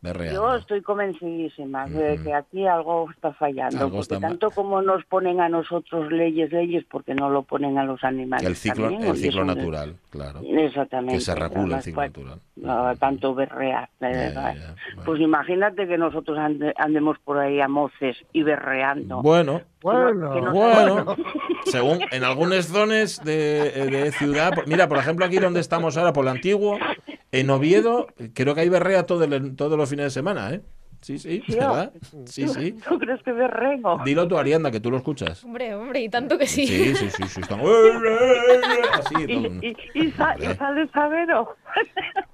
Berreando. 0.00 0.40
Yo 0.40 0.54
estoy 0.56 0.80
convencidísima 0.82 1.86
de 1.86 2.18
que 2.22 2.32
aquí 2.34 2.66
algo 2.66 3.10
está 3.10 3.32
fallando. 3.32 3.76
Algo 3.78 3.90
porque 3.98 4.14
está 4.14 4.20
tanto 4.20 4.50
como 4.50 4.80
nos 4.82 5.04
ponen 5.06 5.40
a 5.40 5.48
nosotros 5.48 6.10
leyes, 6.12 6.52
leyes, 6.52 6.84
porque 6.90 7.14
no 7.14 7.28
lo 7.30 7.42
ponen 7.42 7.78
a 7.78 7.84
los 7.84 8.02
animales. 8.04 8.46
El 8.46 8.56
ciclo, 8.56 8.84
también, 8.90 9.10
el 9.10 9.16
ciclo 9.16 9.44
natural, 9.44 9.96
claro. 10.10 10.40
Exactamente. 10.44 11.14
Que 11.14 11.20
se 11.20 11.34
regule 11.34 11.74
el 11.76 11.82
ciclo 11.82 12.02
pues, 12.02 12.10
natural. 12.10 12.40
no, 12.56 12.96
tanto 12.96 13.34
berrear, 13.34 13.88
de 14.00 14.08
verdad. 14.08 14.54
ya, 14.54 14.74
bueno. 14.94 15.02
Pues 15.04 15.20
imagínate 15.20 15.86
que 15.88 15.98
nosotros 15.98 16.38
ande- 16.38 16.74
andemos 16.76 17.18
por 17.24 17.38
ahí 17.38 17.60
a 17.60 17.68
moces 17.68 18.16
y 18.32 18.42
berreando. 18.42 19.22
Bueno, 19.22 19.62
Bueno, 19.82 20.40
no- 20.40 20.52
bueno, 20.52 21.16
según 21.66 21.98
en 22.10 22.24
algunas 22.24 22.66
zonas 22.66 23.22
de, 23.24 23.68
eh, 23.68 23.86
de 23.86 24.12
ciudad, 24.12 24.52
mira, 24.66 24.88
por 24.88 24.98
ejemplo, 24.98 25.24
aquí 25.24 25.38
donde 25.38 25.60
estamos 25.60 25.96
ahora, 25.96 26.12
por 26.12 26.24
el 26.24 26.30
antiguo, 26.30 26.78
en 27.32 27.50
Oviedo, 27.50 28.06
creo 28.34 28.54
que 28.54 28.62
hay 28.62 28.68
berrea 28.68 29.04
todo 29.06 29.24
el- 29.24 29.56
todos 29.56 29.76
los 29.78 29.88
fines 29.88 30.06
de 30.06 30.10
semana, 30.10 30.52
¿eh? 30.54 30.62
Sí, 31.00 31.16
sí, 31.20 31.44
¿verdad? 31.48 31.92
Sí, 32.24 32.48
sí. 32.48 32.72
¿Tú 32.88 32.98
crees 32.98 33.22
que 33.22 33.30
berrego? 33.32 34.00
Dilo 34.04 34.26
tú, 34.26 34.36
Arianda, 34.36 34.72
que 34.72 34.80
tú 34.80 34.90
lo 34.90 34.96
escuchas. 34.96 35.44
Hombre, 35.44 35.72
hombre, 35.76 36.00
y 36.00 36.08
tanto 36.08 36.36
que 36.36 36.46
sí. 36.48 36.66
Sí, 36.66 36.94
sí, 36.96 37.08
sí, 37.10 37.22
sí, 37.28 37.40
están... 37.40 37.60
Así, 38.92 39.14
Y, 39.28 39.42
todo. 39.42 39.54
y, 39.62 39.76
y, 39.94 40.10
sa- 40.12 40.34
y 40.38 40.42
Hombre. 40.42 40.56
sale 40.56 40.88
sabero. 40.88 41.56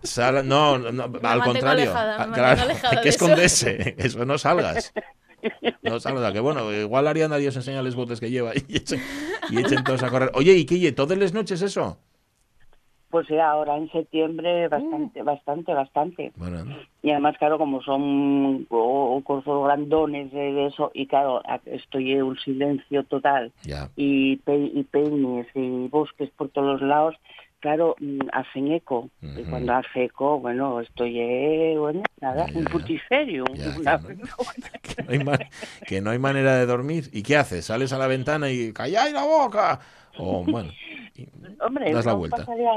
Sala- 0.02 0.42
no, 0.42 0.78
no, 0.78 1.04
al 1.22 1.42
contrario. 1.42 1.90
alejada, 1.90 2.18
me 2.26 2.32
Ah, 2.32 2.34
claro, 2.34 2.62
hay 2.90 2.98
que 3.02 3.08
eso. 3.10 3.26
esconderse. 3.26 3.94
Eso 3.98 4.24
no 4.24 4.38
salgas. 4.38 4.94
No 5.82 6.00
salgas. 6.00 6.32
Que 6.32 6.40
bueno, 6.40 6.72
igual 6.72 7.06
Ariana 7.06 7.36
Dios 7.36 7.54
enseña 7.56 7.82
los 7.82 7.94
botes 7.94 8.18
que 8.18 8.30
lleva 8.30 8.52
y 8.54 8.76
echen, 8.76 9.02
y 9.50 9.58
echen 9.60 9.84
todos 9.84 10.02
a 10.02 10.08
correr. 10.08 10.30
Oye, 10.34 10.54
¿y 10.54 10.64
qué? 10.64 10.90
¿Todas 10.92 11.18
las 11.18 11.34
noches 11.34 11.60
eso? 11.60 11.98
Pues 13.14 13.28
sí, 13.28 13.38
ahora 13.38 13.76
en 13.76 13.88
septiembre 13.92 14.66
bastante, 14.66 15.22
bastante, 15.22 15.72
bastante. 15.72 16.32
Bueno, 16.34 16.64
Y 17.00 17.12
además, 17.12 17.36
claro, 17.38 17.58
como 17.58 17.80
son 17.80 18.64
corzos 18.64 19.64
grandones 19.66 20.32
de, 20.32 20.52
de 20.52 20.66
eso, 20.66 20.90
y 20.92 21.06
claro, 21.06 21.40
estoy 21.66 22.10
en 22.10 22.24
un 22.24 22.36
silencio 22.40 23.04
total, 23.04 23.52
ya. 23.62 23.88
y, 23.94 24.34
pe, 24.38 24.56
y 24.56 24.82
peñes 24.82 25.46
y 25.54 25.86
bosques 25.86 26.28
por 26.30 26.48
todos 26.48 26.80
los 26.80 26.82
lados, 26.82 27.14
claro, 27.60 27.94
mm, 28.00 28.18
hacen 28.32 28.72
eco. 28.72 29.08
Y 29.22 29.44
cuando 29.44 29.74
hace 29.74 30.06
eco, 30.06 30.40
bueno, 30.40 30.80
estoy, 30.80 31.20
eh, 31.20 31.76
bueno, 31.78 32.02
nada, 32.20 32.48
Ya, 32.52 32.58
un 32.58 32.64
ya. 32.64 32.70
putiferio. 32.72 33.44
Ya, 33.54 33.70
una- 33.78 34.00
que 34.82 34.96
Que 35.06 35.18
no, 35.18 35.30
hay 35.30 35.38
que 35.86 36.00
no 36.00 36.10
hay 36.10 36.18
manera 36.18 36.56
de 36.56 36.66
dormir. 36.66 37.04
¿Y 37.12 37.22
qué 37.22 37.36
haces? 37.36 37.64
¿Sales 37.66 37.92
a 37.92 37.98
la 37.98 38.08
ventana 38.08 38.50
y 38.50 38.72
calláis 38.72 39.12
la 39.12 39.22
boca? 39.24 39.78
O 40.18 40.44
bueno, 40.44 40.70
Hombre, 41.60 41.92
das 41.92 42.04
la 42.06 42.12
no 42.12 42.18
vuelta. 42.18 42.38
pasaría, 42.38 42.70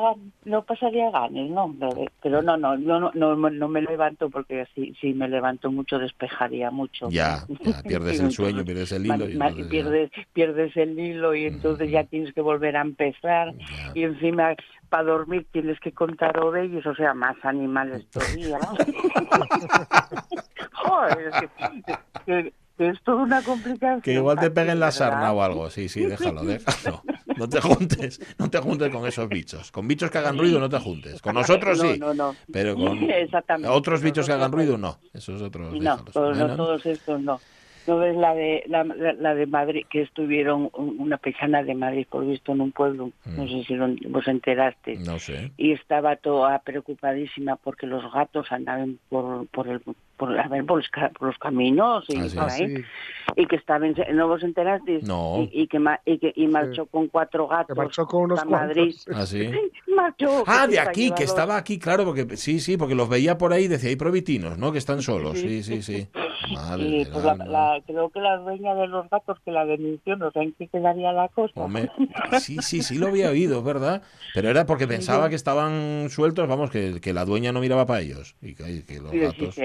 no 0.46 0.62
pasaría 0.64 1.10
ganes, 1.10 1.50
no, 1.50 1.76
pero, 2.22 2.44
no, 2.44 2.56
no, 2.56 2.78
yo 2.78 3.00
no, 3.00 3.12
no, 3.16 3.36
no 3.36 3.68
me 3.68 3.82
levanto 3.82 4.30
porque 4.30 4.68
si, 4.76 4.94
si 5.02 5.14
me 5.16 5.28
levanto 5.28 5.72
mucho 5.72 5.98
despejaría 5.98 6.70
mucho. 6.70 7.10
Ya, 7.10 7.46
ya, 7.66 7.82
pierdes 7.84 8.20
el 8.20 8.32
sueño, 8.32 8.64
pierdes 8.64 8.92
el 8.92 9.08
hilo. 9.08 9.28
Y 9.28 9.32
entonces 9.34 9.66
ya- 9.66 9.70
pierdes, 9.70 10.12
pierdes 10.34 10.78
el 10.78 11.00
hilo 11.00 11.34
y 11.36 11.46
entonces 11.46 11.90
ya 11.90 12.04
tienes 12.04 12.32
que 12.34 12.42
volver 12.42 12.78
a 12.78 12.82
empezar 12.82 13.56
Ya. 13.56 13.92
y 13.96 14.04
encima 14.04 14.54
para 14.90 15.04
dormir 15.04 15.48
tienes 15.52 15.80
que 15.80 15.92
contar 15.92 16.40
ovejas, 16.40 16.86
o 16.86 16.94
sea, 16.96 17.14
más 17.16 17.36
animales 17.44 18.08
todavía. 18.12 18.60
Joder, 20.74 21.28
es 21.28 21.36
que, 21.36 21.50
que- 22.26 22.54
que 22.78 22.90
es 22.90 23.02
todo 23.04 23.18
ninguna 23.18 23.42
complicación. 23.42 24.02
Que 24.02 24.14
igual 24.14 24.40
te 24.40 24.52
peguen 24.52 24.80
la 24.80 24.92
sarna 24.92 25.32
o 25.34 25.42
algo. 25.42 25.70
Sí, 25.70 25.90
sí, 25.90 26.06
déjalo, 26.06 26.42
déjalo. 26.46 27.02
No 27.36 27.48
te 27.50 27.60
juntes, 27.62 28.20
no 28.40 28.50
te 28.50 28.58
juntes 28.60 28.90
con 28.90 29.06
esos 29.08 29.28
bichos. 29.30 29.72
Con 29.72 29.88
bichos 29.88 30.10
que 30.12 30.18
hagan 30.18 30.38
ruido 30.38 30.60
no 30.60 30.70
te 30.70 30.80
juntes. 30.80 31.22
Con 31.22 31.36
nosotros 31.36 31.80
sí, 31.80 31.98
No, 32.00 32.14
no, 32.14 32.32
no. 32.32 32.36
pero 32.52 32.76
con 32.76 33.00
otros 33.68 34.02
bichos 34.02 34.26
que 34.28 34.34
hagan 34.34 34.52
ruido 34.52 34.78
no. 34.78 34.98
Esos 35.14 35.42
otros 35.42 35.74
No, 35.80 35.98
todos, 36.06 36.38
no, 36.38 36.56
todos 36.56 36.86
estos 36.86 37.22
no. 37.22 37.40
¿No 37.86 38.00
ves 38.00 38.18
la 38.18 38.34
de 38.36 38.64
la, 38.68 38.84
de 39.34 39.46
Madrid, 39.46 39.86
que 39.90 40.02
estuvieron 40.02 40.70
un- 40.74 40.98
una 41.00 41.16
paisana 41.16 41.64
de 41.64 41.74
Madrid, 41.74 42.06
por 42.10 42.28
visto, 42.28 42.52
en 42.52 42.60
un 42.60 42.74
pueblo? 42.74 43.12
No 43.26 43.44
Mm. 43.44 43.48
sé 43.48 43.64
si 43.64 43.76
lo- 43.76 43.96
vos 44.10 44.28
enteraste. 44.28 44.98
No 44.98 45.18
sé. 45.20 45.52
Y 45.56 45.72
estaba 45.72 46.18
toda 46.18 46.60
preocupadísima 46.60 47.56
porque 47.56 47.88
los 47.88 48.04
gatos 48.12 48.52
andaban 48.52 49.00
por, 49.08 49.48
por, 49.48 49.70
el, 49.70 49.82
por, 50.18 50.38
a 50.38 50.48
ver, 50.48 50.66
por, 50.66 50.78
los, 50.78 50.90
ca- 50.90 51.10
por 51.18 51.28
los 51.30 51.38
caminos 51.38 52.06
y 52.10 52.18
Ah, 52.18 52.30
sí. 52.30 52.36
por 52.36 52.44
Ah, 52.50 52.54
ahí. 52.54 52.76
sí. 52.78 52.84
Y 53.36 53.46
que 53.46 53.56
estaban, 53.58 53.94
¿no 54.14 54.28
vos? 54.28 54.42
No. 55.04 55.48
Y, 55.52 55.62
y 55.64 55.68
que, 55.68 55.80
y, 56.06 56.18
que, 56.18 56.34
y 56.36 56.48
marchó 56.48 56.86
con 56.88 57.08
cuatro 57.08 57.48
Que 57.48 57.56
gatos 57.56 57.78
marchó 57.78 58.06
con 58.08 58.24
unos 58.24 58.40
a 58.40 58.46
Madrid. 58.46 58.96
¿Ah, 59.14 59.26
sí? 59.26 59.50
Marchó. 59.96 60.44
Ah, 60.48 60.64
que 60.66 60.72
de 60.74 60.80
aquí, 60.80 61.12
que 61.12 61.24
estaba 61.24 61.58
aquí, 61.58 61.78
claro, 61.78 62.06
porque 62.06 62.38
sí, 62.38 62.60
sí, 62.60 62.78
porque 62.78 62.96
los 62.96 63.10
veía 63.10 63.38
por 63.38 63.54
ahí 63.54 63.66
y 63.66 63.68
decía, 63.68 63.90
hay 63.90 63.96
provitinos, 63.96 64.58
¿no? 64.58 64.72
Que 64.72 64.78
están 64.78 65.02
solos. 65.02 65.38
Sí, 65.38 65.62
sí, 65.62 65.82
sí. 65.82 66.08
Madre 66.54 66.84
Y 66.84 67.06
pues 67.06 67.24
la, 67.26 67.82
creo 67.86 68.10
que 68.10 68.20
la 68.22 68.38
dueña 68.38 68.74
de 68.76 68.88
los 68.88 69.10
gatos 69.10 69.38
que 69.44 69.52
la 69.52 69.66
denunció, 69.66 70.16
no 70.16 70.32
sé 70.32 70.40
en 70.40 70.54
qué 70.54 70.68
quedaría 70.68 71.12
la 71.12 71.28
cosa. 71.28 71.52
Hombre, 71.56 71.90
sí, 72.40 72.58
sí, 72.62 72.82
sí 72.82 72.98
lo 72.98 73.08
había 73.08 73.30
oído, 73.30 73.62
verdad. 73.64 74.02
Pero 74.34 74.50
era 74.50 74.66
porque 74.66 74.88
pensaba 74.88 75.30
que 75.30 75.36
estaban 75.36 76.10
sueltos, 76.10 76.48
vamos, 76.48 76.70
que, 76.72 77.02
que 77.02 77.14
la 77.14 77.26
dueña 77.26 77.52
no 77.52 77.60
miraba 77.60 77.86
para 77.86 78.02
ellos. 78.02 78.36
Y 78.42 78.56
que, 78.56 78.86
que 78.86 79.00
los 79.02 79.12
Sí, 79.12 79.20
sí, 79.20 79.26
gatos... 79.26 79.56
sí, 79.56 79.62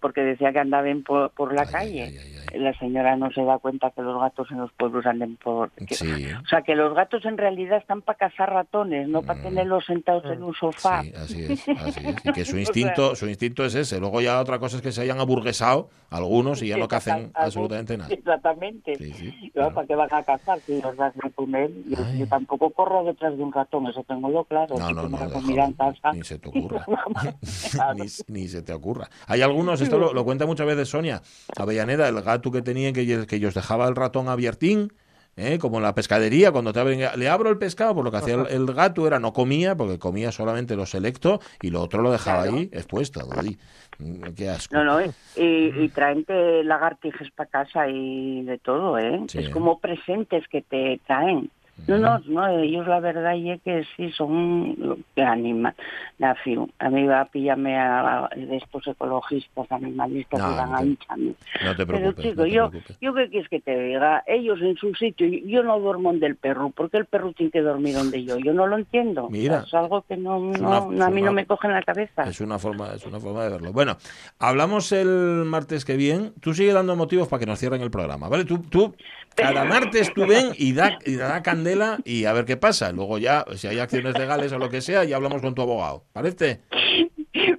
porque 0.00 0.22
decía 0.22 0.52
que 0.52 0.58
andaban 0.60 1.02
por, 1.02 1.30
por 1.30 1.52
la 1.54 1.62
Ay, 1.62 1.68
calle. 1.72 2.02
ay, 2.04 2.18
ay. 2.18 2.60
La 2.60 2.72
señora 2.78 3.16
no 3.16 3.30
se 3.32 3.42
da 3.42 3.58
cuenta 3.58 3.90
que 3.90 4.00
los 4.02 4.18
gatos 4.20 4.50
en 4.50 4.58
los 4.58 4.72
pueblos 4.72 5.04
anden 5.04 5.36
por... 5.36 5.70
que- 5.72 5.94
Sí, 5.94 6.06
O 6.42 6.46
sea, 6.48 6.62
que 6.62 6.74
los 6.74 6.94
gatos 6.94 7.24
en 7.26 7.36
realidad 7.36 7.78
están 7.78 8.02
para 8.02 8.16
cazar 8.18 8.50
ratones, 8.52 9.08
no 9.08 9.22
para 9.22 9.40
Mm. 9.40 9.42
tenerlos 9.42 9.84
sentados 9.84 10.24
en 10.26 10.42
un 10.42 10.54
sofá. 10.54 11.02
sí, 11.02 11.12
así 11.16 11.42
es, 11.44 11.68
así 11.80 12.00
es. 12.08 12.16
Y 12.24 12.32
que 12.32 12.44
su 12.44 12.56
instinto, 12.58 13.14
su 13.16 13.28
instinto 13.28 13.64
es 13.64 13.74
ese. 13.74 13.98
Luego 14.00 14.20
ya 14.20 14.40
otra 14.40 14.58
cosa 14.58 14.76
es 14.76 14.82
que 14.82 14.92
se 14.92 15.02
hayan 15.02 15.18
aburguesado 15.20 15.90
algunos 16.10 16.62
y 16.62 16.68
ya 16.68 16.76
no 16.78 16.88
cacen 16.88 17.30
absolutamente 17.34 17.96
nada. 17.98 18.14
Exactamente. 18.14 18.94
Sí, 18.96 19.12
sí, 19.12 19.50
claro. 19.52 19.74
¿Para 19.74 19.86
qué 19.86 19.94
van 19.96 20.14
a 20.14 20.22
cazar 20.22 20.60
si 20.60 20.80
los 20.80 20.96
vas 20.96 21.12
a 21.22 21.30
comer? 21.30 21.70
Yo, 21.88 21.96
yo 22.16 22.26
tampoco 22.28 22.70
corro 22.70 23.04
detrás 23.04 23.36
de 23.36 23.42
un 23.42 23.52
ratón, 23.52 23.86
eso 23.88 24.02
tengo 24.04 24.30
yo 24.32 24.44
claro. 24.44 24.76
No, 24.78 24.92
no, 24.92 25.02
no, 25.08 25.18
déjalo. 25.18 25.74
casa. 25.76 26.12
ni 26.12 26.22
se 26.22 26.38
te 26.38 26.48
ocurra. 26.48 26.86
Ni, 27.96 28.06
ni 28.28 28.48
se 28.48 28.62
te 28.62 28.72
ocurra. 28.72 29.08
Hay 29.26 29.42
algunos, 29.56 29.80
esto 29.80 29.98
lo, 29.98 30.12
lo 30.12 30.24
cuenta 30.24 30.44
muchas 30.46 30.66
veces 30.66 30.88
Sonia 30.88 31.22
Avellaneda, 31.56 32.08
el 32.08 32.20
gato 32.22 32.50
que 32.52 32.60
tenían 32.62 32.92
que, 32.92 33.00
ellos- 33.00 33.26
que 33.26 33.36
ellos 33.36 33.54
dejaba 33.54 33.88
el 33.88 33.96
ratón 33.96 34.28
abiertín, 34.28 34.92
¿eh? 35.36 35.58
como 35.58 35.78
en 35.78 35.82
la 35.84 35.94
pescadería, 35.94 36.52
cuando 36.52 36.72
te 36.74 36.80
abren, 36.80 37.00
le 37.16 37.28
abro 37.28 37.48
el 37.50 37.56
pescado, 37.58 37.94
pues 37.94 38.04
lo 38.04 38.10
que 38.10 38.16
hacía 38.18 38.34
el, 38.34 38.46
el 38.48 38.66
gato 38.74 39.06
era 39.06 39.18
no 39.18 39.32
comía, 39.32 39.74
porque 39.74 39.98
comía 39.98 40.30
solamente 40.30 40.76
lo 40.76 40.84
selecto, 40.86 41.40
y 41.62 41.70
lo 41.70 41.80
otro 41.80 42.02
lo 42.02 42.10
dejaba 42.12 42.42
Claro. 42.42 42.56
ahí 42.58 42.68
expuesto. 42.72 43.26
uy, 43.42 43.58
mm, 43.98 44.22
qué 44.36 44.50
asco. 44.50 44.74
No, 44.76 44.84
no, 44.84 45.00
y, 45.00 45.12
y 45.36 45.88
traen 45.88 46.24
lagartijas 46.64 47.30
para 47.34 47.48
casa 47.48 47.88
y 47.88 48.42
de 48.44 48.58
todo, 48.58 48.98
¿eh? 48.98 49.20
Sí. 49.28 49.38
Es 49.38 49.48
como 49.50 49.78
presentes 49.80 50.44
que 50.48 50.60
te 50.62 51.00
traen. 51.06 51.50
No, 51.86 51.98
no, 51.98 52.18
no, 52.26 52.48
ellos 52.48 52.86
la 52.86 53.00
verdad 53.00 53.34
es 53.36 53.60
que 53.62 53.84
sí 53.96 54.10
son 54.12 55.04
que 55.14 55.22
anima. 55.22 55.74
La 56.18 56.34
fiu. 56.34 56.68
A 56.78 56.88
mí 56.88 57.06
va 57.06 57.20
a 57.20 57.24
pillarme 57.26 57.76
a, 57.78 58.28
de 58.34 58.56
estos 58.56 58.86
ecologistas, 58.86 59.70
animalistas, 59.70 60.40
No, 60.40 60.48
que 60.48 60.54
van 60.56 60.70
no 60.70 60.76
a 60.78 60.84
hincharme. 60.84 61.34
No 61.64 61.76
te 61.76 61.86
Pero 61.86 61.98
preocupes. 61.98 62.24
chico, 62.24 62.36
no 62.40 62.44
te 62.44 62.50
yo, 62.50 62.70
preocupes. 62.70 62.98
yo 63.00 63.14
qué 63.14 63.28
quieres 63.28 63.48
que 63.50 63.60
te 63.60 63.78
diga, 63.78 64.24
ellos 64.26 64.58
en 64.62 64.76
su 64.76 64.94
sitio, 64.94 65.26
yo 65.28 65.62
no 65.62 65.78
duermo 65.78 66.10
donde 66.12 66.26
el 66.26 66.36
perro, 66.36 66.70
porque 66.70 66.96
el 66.96 67.04
perro 67.04 67.32
tiene 67.34 67.52
que 67.52 67.60
dormir 67.60 67.94
donde 67.94 68.24
yo, 68.24 68.38
yo 68.38 68.54
no 68.54 68.66
lo 68.66 68.78
entiendo. 68.78 69.28
Mira. 69.28 69.64
es 69.66 69.74
algo 69.74 70.02
que 70.08 70.16
no, 70.16 70.38
una- 70.38 70.78
a 71.06 71.10
mí 71.10 71.20
no 71.20 71.32
me 71.32 71.44
coge 71.46 71.66
en 71.68 71.74
la 71.74 71.82
cabeza. 71.82 72.22
Es 72.24 72.40
una 72.40 72.58
forma, 72.58 72.94
es 72.94 73.04
una 73.04 73.20
forma 73.20 73.44
de 73.44 73.50
verlo. 73.50 73.72
Bueno, 73.74 73.96
hablamos 74.38 74.92
el 74.92 75.44
martes 75.44 75.84
que 75.84 75.96
viene. 75.96 76.32
Tú 76.40 76.54
sigue 76.54 76.72
dando 76.72 76.96
motivos 76.96 77.28
para 77.28 77.40
que 77.40 77.46
nos 77.46 77.58
cierren 77.58 77.82
el 77.82 77.90
programa, 77.90 78.28
¿vale? 78.30 78.44
Tú, 78.46 78.60
tú 78.60 78.94
cada 79.34 79.64
martes 79.64 80.12
tú 80.14 80.26
ven 80.26 80.46
y 80.56 80.72
da, 80.72 80.98
y 81.04 81.16
da 81.16 81.42
candela 81.42 81.65
y 82.04 82.24
a 82.24 82.32
ver 82.32 82.44
qué 82.44 82.56
pasa. 82.56 82.92
Luego 82.92 83.18
ya, 83.18 83.44
si 83.56 83.66
hay 83.66 83.78
acciones 83.78 84.18
legales 84.18 84.52
o 84.52 84.58
lo 84.58 84.68
que 84.70 84.80
sea, 84.80 85.04
ya 85.04 85.16
hablamos 85.16 85.42
con 85.42 85.54
tu 85.54 85.62
abogado. 85.62 86.04
¿Parece? 86.12 86.60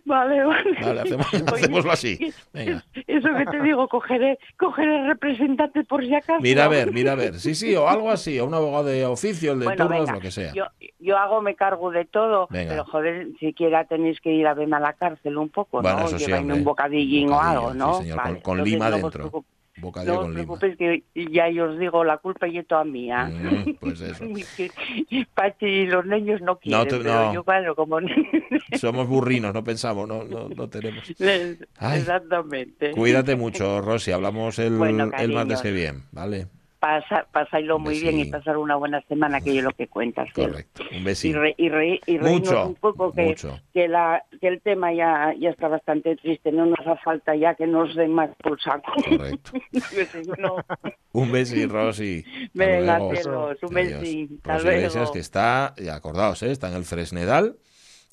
Vale, 0.06 0.44
vale. 0.44 0.64
Vale, 0.82 1.02
hacemos, 1.02 1.34
Oye, 1.34 1.44
hacémoslo 1.46 1.92
así. 1.92 2.18
Venga. 2.54 2.84
Eso 3.08 3.28
que 3.38 3.46
te 3.46 3.62
digo, 3.62 3.88
cogeré, 3.90 4.40
cogeré 4.58 5.06
representante 5.06 5.84
por 5.84 6.02
si 6.04 6.16
acaso. 6.16 6.40
Mira 6.42 6.66
a 6.66 6.68
ver, 6.70 6.94
mira 6.94 7.12
a 7.12 7.16
ver. 7.16 7.40
Sí, 7.40 7.54
sí, 7.56 7.76
o 7.76 7.88
algo 7.90 8.10
así, 8.10 8.40
o 8.40 8.46
un 8.46 8.54
abogado 8.54 8.86
de 8.86 9.06
oficio, 9.06 9.52
el 9.52 9.60
de 9.60 9.66
Bueno, 9.66 9.84
turnos, 9.86 10.00
venga, 10.02 10.14
lo 10.14 10.20
que 10.22 10.32
sea. 10.32 10.54
Yo, 10.54 10.64
yo 11.00 11.18
hago, 11.18 11.42
me 11.42 11.56
cargo 11.56 11.92
de 11.92 12.06
todo, 12.06 12.48
Venga. 12.50 12.70
pero 12.72 12.86
joder, 12.86 13.28
siquiera 13.40 13.84
tenéis 13.86 14.20
que 14.22 14.32
ir 14.32 14.48
a 14.48 14.54
verme 14.54 14.78
a 14.78 14.80
la 14.80 14.94
cárcel 14.94 15.38
un 15.38 15.50
poco, 15.50 15.82
Bueno, 15.82 16.00
¿no? 16.00 16.06
eso 16.06 16.20
sí, 16.20 16.32
un 16.32 16.64
bocadillín 16.64 17.28
o 17.30 17.32
Bocadillo, 17.36 17.60
algo, 17.60 17.72
sí, 17.74 17.78
¿no? 17.78 17.94
señor, 18.02 18.18
con- 18.18 18.24
Vale, 18.32 18.42
con 18.42 18.58
entonces 18.60 18.74
lima 18.74 18.90
no 18.90 18.98
dentro. 18.98 19.46
Bocadillo 19.80 20.14
No 20.14 20.20
os 20.22 20.34
preocupéis 20.34 20.76
que 20.78 21.04
ya 21.32 21.50
yo 21.50 21.66
os 21.70 21.78
digo, 21.80 22.04
la 22.04 22.18
culpa 22.18 22.48
es 22.48 22.66
toda 22.68 22.84
mía. 22.84 23.26
Mm, 23.26 23.76
pues 23.80 24.02
eso. 24.02 24.24
Pachi 25.36 25.66
y 25.66 25.86
los 25.86 26.06
niños 26.06 26.42
no 26.42 26.58
quieren, 26.58 26.88
te- 26.88 26.98
pero 26.98 27.14
no. 27.26 27.34
yo 27.34 27.44
claro, 27.44 27.76
como... 27.76 28.00
Somos 28.80 29.08
burrinos, 29.08 29.54
no 29.54 29.64
pensamos, 29.64 30.08
no, 30.08 30.24
no, 30.24 30.50
no 30.50 30.70
tenemos. 30.70 31.04
Ay. 31.78 32.00
Exactamente. 32.00 32.92
Cuídate 32.92 33.36
mucho, 33.36 33.82
Rosy. 33.82 34.12
Hablamos 34.12 34.58
el, 34.60 34.78
Bueno, 34.78 35.12
el 35.18 35.32
martes 35.34 35.62
que 35.62 35.72
viene, 35.72 36.00
¿vale? 36.12 36.48
Pasa, 36.80 37.26
pasadlo 37.32 37.80
muy 37.80 38.00
bien 38.00 38.20
y 38.20 38.26
pasar 38.26 38.56
una 38.58 38.76
buena 38.76 39.02
semana, 39.08 39.42
que 39.42 39.58
es 39.58 39.64
lo 39.64 39.72
que 39.72 39.88
cuentas. 39.88 40.30
Correcto. 40.34 40.84
Un 40.92 40.98
Y, 41.02 41.04
besito. 41.04 41.40
re- 41.42 41.56
y, 41.58 41.70
re- 41.70 42.00
y 42.06 42.18
reírnos 42.20 42.32
Mucho, 42.52 42.68
un 42.68 42.76
poco 42.76 43.12
que, 43.12 43.24
mucho. 43.24 43.60
que, 43.74 43.88
la, 43.88 44.24
que 44.40 44.48
el 44.48 44.62
tema 44.62 44.94
ya, 44.94 45.34
ya 45.40 45.50
está 45.50 45.68
bastante 45.70 46.16
triste, 46.18 46.52
no 46.52 46.68
nos 46.68 46.80
hace 46.86 47.02
falta 47.04 47.36
ya 47.36 47.56
que 47.56 47.66
nos 47.66 47.96
den 47.96 48.14
más 48.14 48.30
por 48.44 48.62
saco. 48.62 48.92
Correcto. 49.10 49.52
No- 50.38 50.56
Un 51.14 51.32
besito, 51.32 51.74
Rosy. 51.74 52.24
Venga, 52.54 53.02
un. 53.02 53.16
Hasta 53.18 53.32
Rosy 53.72 54.28
Iglesias, 54.68 55.10
que 55.12 55.20
está, 55.20 55.74
acordaos, 55.92 56.44
¿eh? 56.44 56.52
está 56.52 56.70
en 56.70 56.76
el 56.76 56.84
Fresnedal, 56.84 57.58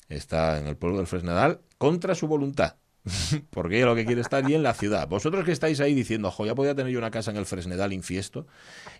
está 0.09 0.59
en 0.59 0.67
el 0.67 0.75
pueblo 0.75 0.97
del 0.97 1.07
Fresnedal, 1.07 1.59
contra 1.77 2.15
su 2.15 2.27
voluntad. 2.27 2.77
Porque 3.51 3.77
ella 3.77 3.85
lo 3.85 3.95
que 3.95 4.05
quiere 4.05 4.21
es 4.21 4.27
estar 4.27 4.43
allí 4.43 4.55
en 4.55 4.63
la 4.63 4.73
ciudad. 4.73 5.07
Vosotros 5.07 5.43
que 5.45 5.51
estáis 5.51 5.79
ahí 5.79 5.93
diciendo, 5.93 6.31
jo, 6.31 6.45
ya 6.45 6.55
podía 6.55 6.73
tener 6.73 6.91
yo 6.91 6.97
una 6.99 7.11
casa 7.11 7.31
en 7.31 7.37
el 7.37 7.45
Fresnedal 7.45 7.93
infiesto 7.93 8.47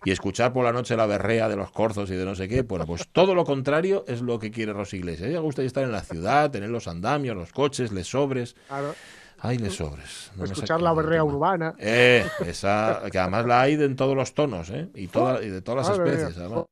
y 0.04 0.12
escuchar 0.12 0.52
por 0.52 0.64
la 0.64 0.72
noche 0.72 0.96
la 0.96 1.06
berrea 1.06 1.48
de 1.48 1.56
los 1.56 1.70
corzos 1.72 2.08
y 2.10 2.14
de 2.14 2.24
no 2.24 2.34
sé 2.34 2.48
qué, 2.48 2.62
bueno, 2.62 2.86
pues 2.86 3.08
todo 3.10 3.34
lo 3.34 3.44
contrario 3.44 4.04
es 4.06 4.20
lo 4.22 4.38
que 4.38 4.50
quiere 4.50 4.72
Rosy 4.72 4.98
Iglesias. 4.98 5.26
A 5.26 5.30
ella 5.30 5.38
le 5.40 5.44
gusta 5.44 5.62
estar 5.62 5.82
en 5.84 5.92
la 5.92 6.02
ciudad, 6.02 6.50
tener 6.50 6.70
los 6.70 6.86
andamios, 6.88 7.36
los 7.36 7.52
coches, 7.52 7.90
les 7.92 8.06
sobres. 8.08 8.54
Claro, 8.68 8.94
Ay, 9.38 9.58
les 9.58 9.74
sobres. 9.74 10.30
No 10.36 10.44
escuchar 10.44 10.80
la 10.80 10.94
berrea 10.94 11.22
urbana. 11.22 11.74
Eh, 11.78 12.24
esa, 12.46 13.02
que 13.12 13.18
además 13.18 13.44
la 13.44 13.60
hay 13.60 13.76
de 13.76 13.84
en 13.84 13.94
todos 13.96 14.16
los 14.16 14.32
tonos, 14.32 14.70
¿eh? 14.70 14.88
Y, 14.94 15.08
toda- 15.08 15.42
y 15.42 15.50
de 15.50 15.60
todas 15.60 15.86
las 15.88 15.98
Madre 15.98 16.12
especies, 16.14 16.38
además. 16.38 16.64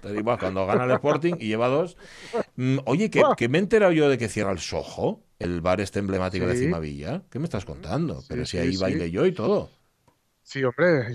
Te 0.00 0.12
digo, 0.12 0.38
cuando 0.38 0.66
gana 0.66 0.84
el 0.84 0.90
Sporting 0.92 1.34
y 1.38 1.48
lleva 1.48 1.68
dos. 1.68 1.96
Mm, 2.56 2.78
Oye, 2.86 3.10
que, 3.10 3.22
que 3.36 3.48
me 3.48 3.58
he 3.58 3.60
enterado 3.60 3.92
yo 3.92 4.08
de 4.08 4.18
que 4.18 4.28
cierra 4.28 4.52
el 4.52 4.58
Soho, 4.58 5.20
el 5.38 5.60
bar 5.60 5.80
este 5.80 5.98
emblemático 5.98 6.46
de 6.46 6.54
Sí. 6.56 6.64
Cimavilla. 6.64 7.22
¿Qué 7.30 7.38
me 7.38 7.44
estás 7.44 7.64
contando? 7.64 8.20
Sí, 8.20 8.26
Pero 8.30 8.46
si 8.46 8.58
ahí 8.58 8.72
sí. 8.74 8.82
bailé 8.82 9.10
yo 9.10 9.26
y 9.26 9.32
todo. 9.32 9.70
Sí, 10.46 10.62
hombre, 10.62 11.06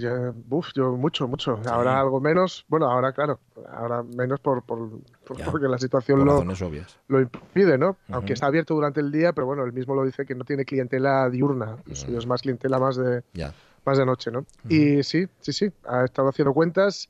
uf, 0.50 0.70
yo 0.74 0.94
mucho, 0.94 1.28
mucho. 1.28 1.62
Ahora 1.68 2.00
algo 2.00 2.20
menos, 2.20 2.66
bueno, 2.68 2.90
ahora 2.90 3.14
claro, 3.14 3.40
ahora 3.72 4.02
menos 4.02 4.40
por, 4.40 4.64
por, 4.64 4.90
por- 5.24 5.38
Ya. 5.38 5.46
porque 5.46 5.68
la 5.68 5.78
situación 5.78 6.18
Por 6.18 6.26
lo, 6.28 6.68
obvias. 6.68 6.98
lo 7.08 7.22
impide, 7.22 7.78
¿no? 7.78 7.96
Aunque 8.10 8.34
está 8.34 8.48
abierto 8.48 8.74
durante 8.74 9.02
el 9.02 9.12
día, 9.12 9.32
pero 9.32 9.46
bueno, 9.46 9.64
él 9.64 9.72
mismo 9.72 9.94
lo 9.94 10.04
dice 10.04 10.26
que 10.26 10.34
no 10.34 10.46
tiene 10.46 10.66
clientela 10.66 11.30
diurna, 11.30 11.78
suyo 11.94 12.18
es 12.18 12.26
más 12.26 12.42
clientela 12.42 12.80
más 12.80 12.96
de, 12.98 13.22
Ya. 13.34 13.54
más 13.86 14.00
de 14.00 14.06
noche, 14.08 14.32
¿no? 14.32 14.48
Y 14.68 15.04
sí, 15.04 15.28
sí, 15.42 15.54
sí, 15.54 15.72
ha 15.88 16.06
estado 16.06 16.30
haciendo 16.30 16.52
cuentas 16.52 17.08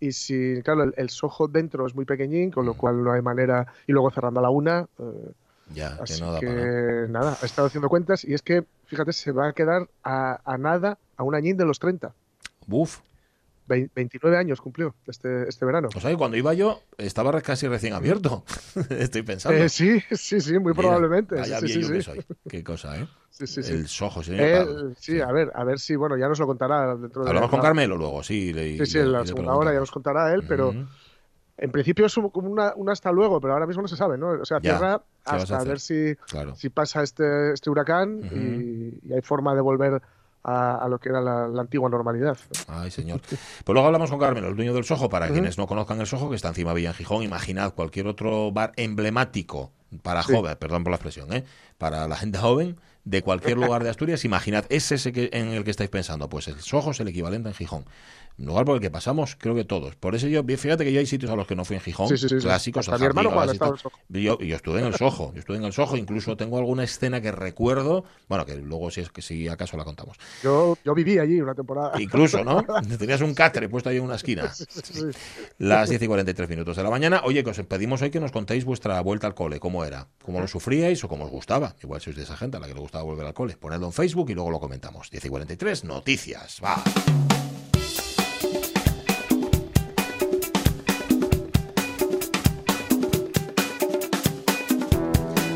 y 0.00 0.12
si, 0.12 0.60
claro, 0.62 0.82
el, 0.84 0.94
el 0.96 1.10
Soho 1.10 1.48
dentro 1.48 1.86
es 1.86 1.94
muy 1.94 2.04
pequeñín, 2.04 2.50
con 2.50 2.66
lo 2.66 2.74
cual 2.74 3.02
no 3.02 3.12
hay 3.12 3.22
manera, 3.22 3.66
y 3.86 3.92
luego 3.92 4.10
cerrando 4.10 4.40
a 4.40 4.42
la 4.42 4.50
una, 4.50 4.86
eh, 4.98 5.32
Ya, 5.74 5.96
que 5.96 6.02
así 6.02 6.22
no 6.22 6.32
da 6.32 6.40
que 6.40 6.46
para. 6.46 7.08
nada, 7.08 7.38
ha 7.40 7.46
estado 7.46 7.68
haciendo 7.68 7.88
cuentas 7.88 8.24
y 8.24 8.34
es 8.34 8.42
que, 8.42 8.64
fíjate, 8.86 9.12
se 9.12 9.32
va 9.32 9.48
a 9.48 9.52
quedar 9.52 9.88
a, 10.04 10.40
a 10.44 10.58
nada, 10.58 10.98
a 11.16 11.22
un 11.22 11.34
añín 11.34 11.56
de 11.56 11.64
los 11.64 11.78
30. 11.78 12.12
Buf. 12.66 13.00
Vein- 13.66 13.90
29 13.94 14.36
años 14.36 14.60
cumplió 14.60 14.94
este, 15.06 15.48
este 15.48 15.64
verano. 15.64 15.88
O 15.94 16.00
sea, 16.00 16.10
que 16.10 16.16
cuando 16.16 16.36
iba 16.36 16.54
yo 16.54 16.80
estaba 16.98 17.40
casi 17.42 17.66
recién 17.68 17.92
abierto. 17.94 18.44
Estoy 18.90 19.22
pensando. 19.22 19.58
Eh, 19.58 19.68
sí, 19.68 20.00
sí, 20.12 20.40
sí, 20.40 20.52
muy 20.54 20.72
Mira, 20.72 20.74
probablemente. 20.74 21.42
sí, 21.44 21.52
sí, 21.60 21.68
sí, 21.68 21.80
que 21.92 21.96
sí. 21.96 22.02
soy. 22.02 22.24
Qué 22.48 22.62
cosa, 22.64 22.98
¿eh? 22.98 23.06
Sí, 23.30 23.46
sí, 23.46 23.62
sí. 23.62 23.72
El 23.72 23.86
Soho, 23.88 24.22
señor. 24.22 24.94
Sí, 24.98 25.20
a 25.20 25.30
ver, 25.32 25.50
a 25.54 25.64
ver 25.64 25.78
si, 25.78 25.94
bueno, 25.96 26.16
ya 26.16 26.28
nos 26.28 26.38
lo 26.38 26.46
contará 26.46 26.96
dentro 26.96 27.22
de 27.22 27.28
Hablamos 27.28 27.50
con 27.50 27.58
la- 27.58 27.64
Carmelo 27.64 27.96
luego, 27.96 28.22
sí. 28.22 28.52
le- 28.52 28.78
Sí, 28.78 28.86
sí, 28.86 28.98
le- 28.98 29.04
en 29.04 29.12
la 29.12 29.20
le 29.20 29.26
segunda 29.26 29.54
hora 29.54 29.72
ya 29.72 29.80
nos 29.80 29.90
contará 29.90 30.32
él, 30.32 30.44
pero. 30.48 30.72
En 31.58 31.72
principio 31.72 32.04
es 32.04 32.14
como 32.14 32.30
una, 32.50 32.74
un 32.76 32.90
hasta 32.90 33.10
luego, 33.10 33.40
pero 33.40 33.54
ahora 33.54 33.66
mismo 33.66 33.80
no 33.80 33.88
se 33.88 33.96
sabe, 33.96 34.18
¿no? 34.18 34.28
O 34.42 34.44
sea, 34.44 34.60
cierra 34.60 34.98
¿qué 34.98 35.04
vas 35.24 35.38
a 35.38 35.42
hasta 35.42 35.56
hacer? 35.56 35.68
ver 35.68 35.80
si, 35.80 36.14
Claro. 36.28 36.54
si 36.54 36.68
pasa 36.68 37.02
este, 37.02 37.54
este 37.54 37.70
huracán 37.70 38.20
y 38.30 39.12
hay 39.14 39.22
forma 39.22 39.54
de 39.54 39.62
volver 39.62 40.02
a, 40.48 40.76
a 40.76 40.88
lo 40.88 40.98
que 41.00 41.08
era 41.08 41.20
la, 41.20 41.48
la 41.48 41.60
antigua 41.62 41.88
normalidad. 41.90 42.36
Ay, 42.68 42.90
señor. 42.92 43.20
Pues 43.20 43.74
luego 43.74 43.86
hablamos 43.86 44.08
con 44.10 44.20
Carmen, 44.20 44.44
el 44.44 44.54
dueño 44.54 44.72
del 44.72 44.84
Soho, 44.84 45.08
para 45.08 45.28
quienes 45.28 45.58
no 45.58 45.66
conozcan 45.66 46.00
el 46.00 46.06
Soho, 46.06 46.30
que 46.30 46.36
está 46.36 46.48
encima 46.48 46.70
de 46.70 46.76
Villa 46.76 46.90
en 46.90 46.94
Gijón. 46.94 47.22
Imaginad 47.24 47.74
cualquier 47.74 48.06
otro 48.06 48.52
bar 48.52 48.72
emblemático 48.76 49.72
para 50.02 50.22
Sí. 50.22 50.32
joven, 50.34 50.56
perdón 50.58 50.84
por 50.84 50.90
la 50.92 50.96
expresión, 50.96 51.32
¿eh? 51.32 51.44
para 51.78 52.06
la 52.08 52.16
gente 52.16 52.38
joven 52.38 52.76
de 53.06 53.22
cualquier 53.22 53.56
lugar 53.56 53.82
de 53.84 53.88
Asturias. 53.88 54.24
Imaginad, 54.24 54.66
es 54.68 54.92
ese 54.92 55.12
que, 55.12 55.30
en 55.32 55.48
el 55.48 55.64
que 55.64 55.70
estáis 55.70 55.88
pensando. 55.88 56.28
Pues 56.28 56.48
el 56.48 56.60
Soho 56.60 56.90
es 56.90 57.00
el 57.00 57.08
equivalente 57.08 57.48
en 57.48 57.54
Gijón. 57.54 57.86
Un 58.38 58.44
lugar 58.44 58.66
por 58.66 58.74
el 58.74 58.82
que 58.82 58.90
pasamos, 58.90 59.34
creo 59.34 59.54
que 59.54 59.64
todos. 59.64 59.96
Por 59.96 60.14
eso 60.14 60.26
yo, 60.26 60.44
fíjate 60.44 60.84
que 60.84 60.92
yo 60.92 61.00
hay 61.00 61.06
sitios 61.06 61.30
a 61.30 61.36
los 61.36 61.46
que 61.46 61.56
no 61.56 61.64
fui 61.64 61.76
en 61.76 61.82
Gijón, 61.82 62.08
Sí, 62.08 62.18
sí, 62.18 62.28
sí, 62.28 62.36
clásicos, 62.36 62.86
Hasta 62.86 62.96
el 62.96 63.00
mi 63.00 63.06
hermano 63.06 63.30
Jardín, 63.30 63.58
Yo, 64.10 64.38
yo 64.38 64.56
estuve 64.56 64.80
en 64.80 64.86
el 64.86 64.94
Soho, 64.94 65.32
yo 65.32 65.38
estuve 65.38 65.56
en 65.56 65.64
el 65.64 65.72
Soho, 65.72 65.96
incluso 65.96 66.36
tengo 66.36 66.58
alguna 66.58 66.84
escena 66.84 67.22
que 67.22 67.32
recuerdo, 67.32 68.04
bueno, 68.28 68.44
que 68.44 68.56
luego 68.56 68.90
si 68.90 69.00
es 69.00 69.10
que 69.10 69.22
si 69.22 69.48
acaso 69.48 69.78
la 69.78 69.84
contamos. 69.84 70.18
Yo, 70.42 70.76
yo 70.84 70.94
viví 70.94 71.18
allí 71.18 71.40
una 71.40 71.54
temporada. 71.54 71.92
Incluso, 71.98 72.44
¿no? 72.44 72.62
Tenías 72.98 73.22
un 73.22 73.32
catre 73.32 73.70
puesto 73.70 73.88
ahí 73.88 73.96
en 73.96 74.02
una 74.02 74.16
esquina. 74.16 74.52
Las 75.56 75.88
10 75.88 76.02
y 76.02 76.06
43 76.06 76.50
minutos 76.50 76.76
de 76.76 76.82
la 76.82 76.90
mañana. 76.90 77.22
Oye, 77.24 77.42
que 77.42 77.50
os 77.50 77.58
pedimos 77.60 78.02
hoy 78.02 78.10
que 78.10 78.20
nos 78.20 78.32
contéis 78.32 78.66
vuestra 78.66 79.00
vuelta 79.00 79.26
al 79.26 79.34
cole. 79.34 79.60
¿Cómo 79.60 79.82
era? 79.82 80.08
¿Cómo 80.22 80.40
lo 80.40 80.46
sufríais 80.46 81.02
o 81.04 81.08
cómo 81.08 81.24
os 81.24 81.30
gustaba? 81.30 81.74
Igual 81.82 82.02
sois 82.02 82.16
de 82.16 82.24
esa 82.24 82.36
gente 82.36 82.58
a 82.58 82.60
la 82.60 82.66
que 82.66 82.74
le 82.74 82.80
gustaba 82.96 83.02
volver 83.02 83.26
al 83.26 83.34
cole. 83.34 83.56
Ponedlo 83.56 83.86
en 83.86 83.92
Facebook 83.92 84.30
y 84.30 84.34
luego 84.34 84.50
lo 84.50 84.60
comentamos. 84.60 85.10
10 85.10 85.24
y 85.24 85.28
43, 85.28 85.84
noticias. 85.84 86.60
Va. 86.64 86.82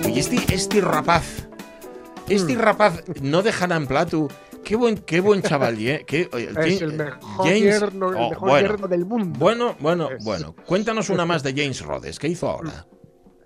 Oye, 0.05 0.21
este, 0.21 0.55
este 0.55 0.81
rapaz, 0.81 1.47
este 2.29 2.55
rapaz 2.57 3.03
no 3.23 3.43
dejará 3.43 3.77
en 3.77 3.87
plato. 3.87 4.29
Qué 4.65 4.77
buen, 4.77 4.99
qué 4.99 5.21
buen 5.21 5.43
chaval, 5.43 5.79
¿eh? 5.79 6.05
Qué- 6.07 6.29
Es 6.33 6.55
James- 6.55 6.83
el 6.83 6.93
mejor 6.95 7.47
James- 7.47 7.63
yerno, 7.81 8.11
el 8.11 8.17
oh, 8.17 8.41
bueno. 8.41 8.69
yerno 8.69 8.89
del 8.89 9.05
mundo. 9.05 9.39
Bueno, 9.39 9.77
bueno, 9.81 10.11
Es- 10.11 10.25
bueno. 10.25 10.55
Cuéntanos 10.67 11.11
una 11.11 11.25
más 11.27 11.43
de 11.43 11.53
James 11.53 11.81
Rhodes. 11.83 12.19
¿Qué 12.19 12.29
hizo 12.29 12.49
ahora? 12.49 12.87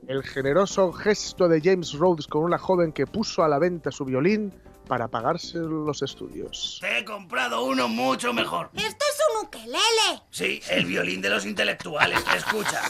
El 0.07 0.23
generoso 0.23 0.93
gesto 0.93 1.49
de 1.49 1.61
James 1.63 1.93
Rhodes 1.95 2.27
con 2.27 2.43
una 2.43 2.59
joven 2.59 2.93
que 2.93 3.07
puso 3.07 3.43
a 3.43 3.49
la 3.49 3.59
venta 3.59 3.91
su 3.91 4.05
violín 4.05 4.53
para 4.87 5.09
pagarse 5.09 5.59
los 5.59 6.03
estudios. 6.03 6.79
Te 6.81 6.99
he 6.99 7.05
comprado 7.05 7.65
uno 7.65 7.89
mucho 7.89 8.35
mejor. 8.35 8.71
Esto 8.75 9.05
es 9.09 9.21
un 9.31 9.47
ukelele. 9.47 10.23
Sí, 10.31 10.61
el 10.71 10.85
violín 10.85 11.23
de 11.23 11.31
los 11.31 11.47
intelectuales. 11.47 12.23
Escucha. 12.37 12.83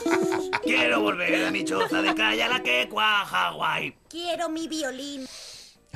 Quiero 0.63 1.01
volver 1.01 1.47
a 1.47 1.51
mi 1.53 1.65
choza 1.65 2.03
de 2.03 2.15
calle 2.15 2.43
a 2.43 2.49
la 2.49 2.63
que 2.63 2.89
cuaja 2.91 3.51
guay. 3.53 3.97
Quiero 4.09 4.49
mi 4.49 4.67
violín. 4.67 5.27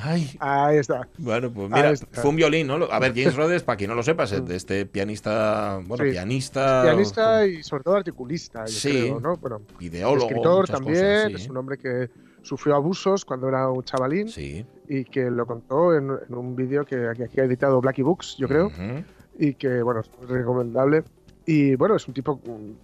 Ay. 0.01 0.29
Ahí 0.39 0.77
está. 0.77 1.07
Bueno, 1.17 1.51
pues 1.51 1.69
mira, 1.69 1.93
fue 2.11 2.29
un 2.29 2.35
violín, 2.35 2.67
¿no? 2.67 2.75
A 2.91 2.99
ver, 2.99 3.13
James 3.15 3.35
Rhodes, 3.37 3.63
para 3.63 3.77
quien 3.77 3.89
no 3.89 3.95
lo 3.95 4.03
sepa, 4.03 4.23
es 4.23 4.45
de 4.45 4.55
este 4.55 4.85
pianista, 4.85 5.79
bueno, 5.85 6.03
Sí. 6.05 6.11
pianista, 6.11 6.81
Pianista 6.83 7.45
y 7.45 7.63
sobre 7.63 7.83
todo 7.83 7.95
articulista, 7.95 8.65
yo 8.65 8.71
Sí. 8.71 8.89
creo, 8.91 9.19
¿no? 9.19 9.35
Bueno, 9.37 9.61
ideólogo, 9.79 10.27
escritor 10.27 10.67
también, 10.67 10.95
cosas, 10.95 11.27
sí. 11.27 11.33
es 11.35 11.49
un 11.49 11.57
hombre 11.57 11.77
que 11.77 12.09
sufrió 12.41 12.75
abusos 12.75 13.25
cuando 13.25 13.49
era 13.49 13.69
un 13.69 13.83
chavalín 13.83 14.29
Sí. 14.29 14.65
y 14.87 15.03
que 15.05 15.29
lo 15.29 15.45
contó 15.45 15.93
en, 15.95 16.09
en 16.27 16.35
un 16.35 16.55
vídeo 16.55 16.85
que, 16.85 17.07
aquí 17.09 17.39
ha 17.41 17.43
editado 17.43 17.81
Blacky 17.81 18.01
Books, 18.01 18.37
yo 18.37 18.47
creo, 18.47 18.67
Ujú. 18.67 19.03
y 19.37 19.53
que, 19.55 19.81
bueno, 19.83 19.99
es 20.01 20.09
recomendable. 20.29 21.03
Y 21.45 21.75
bueno, 21.75 21.95
es 21.95 22.07
un 22.07 22.13
tipo, 22.13 22.39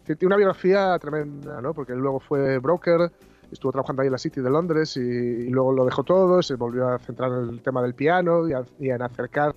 tiene 0.05 0.18
una 0.26 0.38
biografía 0.38 0.97
tremenda, 0.99 1.61
¿no? 1.61 1.74
Porque 1.74 1.93
él 1.93 1.99
luego 1.99 2.20
fue 2.20 2.57
broker, 2.57 3.11
estuvo 3.51 3.71
trabajando 3.71 4.01
ahí 4.01 4.07
en 4.07 4.11
la 4.13 4.17
City 4.17 4.41
de 4.41 4.49
Londres 4.49 4.97
y, 4.97 4.99
y 5.01 5.49
luego 5.49 5.71
lo 5.73 5.85
dejó 5.85 6.03
todo, 6.03 6.41
se 6.41 6.55
volvió 6.55 6.87
a 6.89 6.99
centrar 6.99 7.31
en 7.31 7.49
el 7.49 7.61
tema 7.61 7.81
del 7.81 7.93
piano 7.93 8.47
y, 8.47 8.53
a- 8.53 8.63
y 8.79 8.89
en 8.89 9.01
acercar 9.01 9.55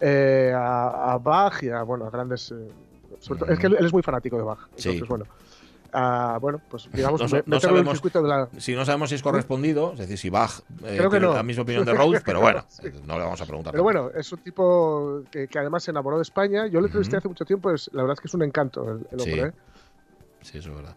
eh, 0.00 0.52
a, 0.54 1.12
a 1.14 1.18
Bach 1.18 1.62
y 1.62 1.70
a, 1.70 1.82
bueno, 1.82 2.06
a 2.06 2.10
grandes... 2.10 2.52
eh, 2.52 2.68
sobre 3.20 3.40
todo- 3.40 3.50
es 3.50 3.58
que 3.58 3.66
él, 3.68 3.76
él 3.78 3.86
es 3.86 3.92
muy 3.92 4.02
fanático 4.02 4.36
de 4.36 4.42
Bach, 4.42 4.58
Sí. 4.76 4.90
entonces, 4.90 5.08
bueno. 5.08 5.24
ah, 5.92 6.38
bueno, 6.40 6.60
pues 6.68 6.88
digamos, 6.92 7.20
No 7.20 7.42
no 7.46 7.60
sabemos- 7.60 7.92
circuito 7.94 8.20
de 8.22 8.28
la... 8.28 8.48
Si 8.58 8.74
no 8.74 8.84
sabemos 8.84 9.08
si 9.08 9.14
es 9.14 9.22
correspondido, 9.22 9.92
es 9.92 9.98
decir, 10.00 10.18
si 10.18 10.28
Bach 10.30 10.60
eh, 10.82 10.96
Creo 10.98 11.04
que 11.10 11.18
tiene 11.18 11.26
no. 11.26 11.34
la 11.34 11.42
misma 11.42 11.62
opinión 11.62 11.84
de 11.84 11.94
Rhodes, 11.94 12.22
pero 12.24 12.40
bueno, 12.40 12.64
Sí. 12.68 12.88
no 13.06 13.16
le 13.16 13.24
vamos 13.24 13.40
a 13.40 13.46
preguntar. 13.46 13.72
Pero 13.72 13.82
bueno, 13.84 14.10
es 14.14 14.30
un 14.32 14.40
tipo 14.40 15.22
que, 15.30 15.46
que 15.48 15.58
además 15.58 15.84
se 15.84 15.92
enamoró 15.92 16.16
de 16.16 16.22
España. 16.22 16.66
Yo 16.66 16.80
lo 16.80 16.86
entrevisté 16.86 17.16
hace 17.16 17.28
mucho 17.28 17.44
tiempo, 17.44 17.70
es, 17.70 17.88
la 17.92 18.02
verdad 18.02 18.14
es 18.14 18.20
que 18.20 18.28
es 18.28 18.34
un 18.34 18.42
encanto 18.42 18.82
el, 18.82 19.06
el 19.10 19.20
hombre. 19.20 19.24
Sí. 19.34 19.40
¿eh? 19.40 19.52
Sí, 20.42 20.58
eso 20.58 20.70
es 20.70 20.76
verdad. 20.76 20.96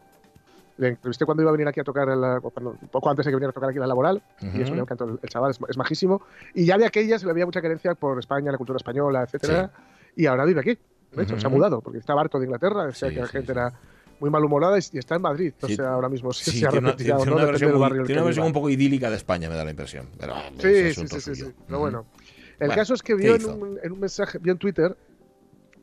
Le 0.77 0.89
entrevisté 0.89 1.25
cuando 1.25 1.41
iba 1.43 1.49
a 1.49 1.53
venir 1.53 1.67
aquí 1.67 1.79
a 1.79 1.83
tocar, 1.83 2.07
la- 2.07 2.39
un 2.39 2.87
poco 2.91 3.09
antes 3.09 3.25
de 3.25 3.31
que 3.31 3.35
viniera 3.35 3.49
a 3.49 3.53
tocar 3.53 3.69
aquí 3.69 3.79
la 3.79 3.87
laboral, 3.87 4.21
y 4.53 4.61
es 4.61 4.69
un 4.69 4.79
encanto 4.79 5.05
el, 5.21 5.29
chaval, 5.29 5.51
es, 5.51 5.59
es 5.69 5.77
majísimo. 5.77 6.21
Y 6.53 6.65
ya 6.65 6.77
de 6.77 6.85
aquella 6.85 7.17
se 7.17 7.25
le 7.25 7.31
había 7.31 7.45
mucha 7.45 7.61
querencia 7.61 7.95
por 7.95 8.19
España, 8.19 8.51
la 8.51 8.57
cultura 8.57 8.77
española, 8.77 9.23
etcétera 9.23 9.71
Y 10.15 10.25
ahora 10.27 10.45
vive 10.45 10.59
aquí, 10.61 10.77
de 11.15 11.23
hecho, 11.23 11.39
se 11.39 11.47
ha 11.47 11.49
mudado, 11.49 11.81
porque 11.81 11.99
estaba 11.99 12.21
harto 12.21 12.37
de 12.39 12.45
Inglaterra, 12.45 12.85
decía 12.85 13.09
Sí, 13.09 13.13
que 13.15 13.21
la 13.21 13.27
sí, 13.27 13.31
gente 13.33 13.47
sí. 13.47 13.51
era 13.51 13.73
muy 14.19 14.29
malhumorada 14.29 14.77
y, 14.77 14.97
está 14.97 15.15
en 15.15 15.21
Madrid. 15.21 15.53
No 15.61 15.67
Sí. 15.67 15.75
sé 15.75 15.83
ahora 15.83 16.09
mismo 16.09 16.33
si 16.33 16.51
Sí, 16.51 16.59
se 16.59 16.65
ha 16.65 16.69
tiene 16.69 16.85
una, 16.87 16.91
retirado 16.91 17.23
tiene 17.23 17.31
no, 17.31 17.37
una 17.37 17.45
versión, 17.45 18.05
tiene 18.05 18.21
una 18.21 18.25
versión 18.25 18.45
un 18.47 18.53
poco 18.53 18.69
idílica 18.69 19.09
de 19.09 19.15
España, 19.15 19.49
me 19.49 19.55
da 19.55 19.63
la 19.63 19.71
impresión. 19.71 20.07
Pero 20.19 20.33
Sí, 20.59 20.93
sí, 20.93 21.07
sí, 21.07 21.21
sí, 21.21 21.35
sí. 21.35 21.53
Pero 21.65 21.79
bueno, 21.79 22.05
el 22.59 22.67
Bueno, 22.67 22.73
caso 22.75 22.93
es 22.93 23.03
que 23.03 23.15
¿qué 23.15 23.21
vio 23.21 23.35
en 23.35 23.45
un, 23.45 23.79
en 23.81 23.91
un 23.91 23.99
mensaje, 23.99 24.37
vio 24.39 24.53
en 24.53 24.59
Twitter, 24.59 24.95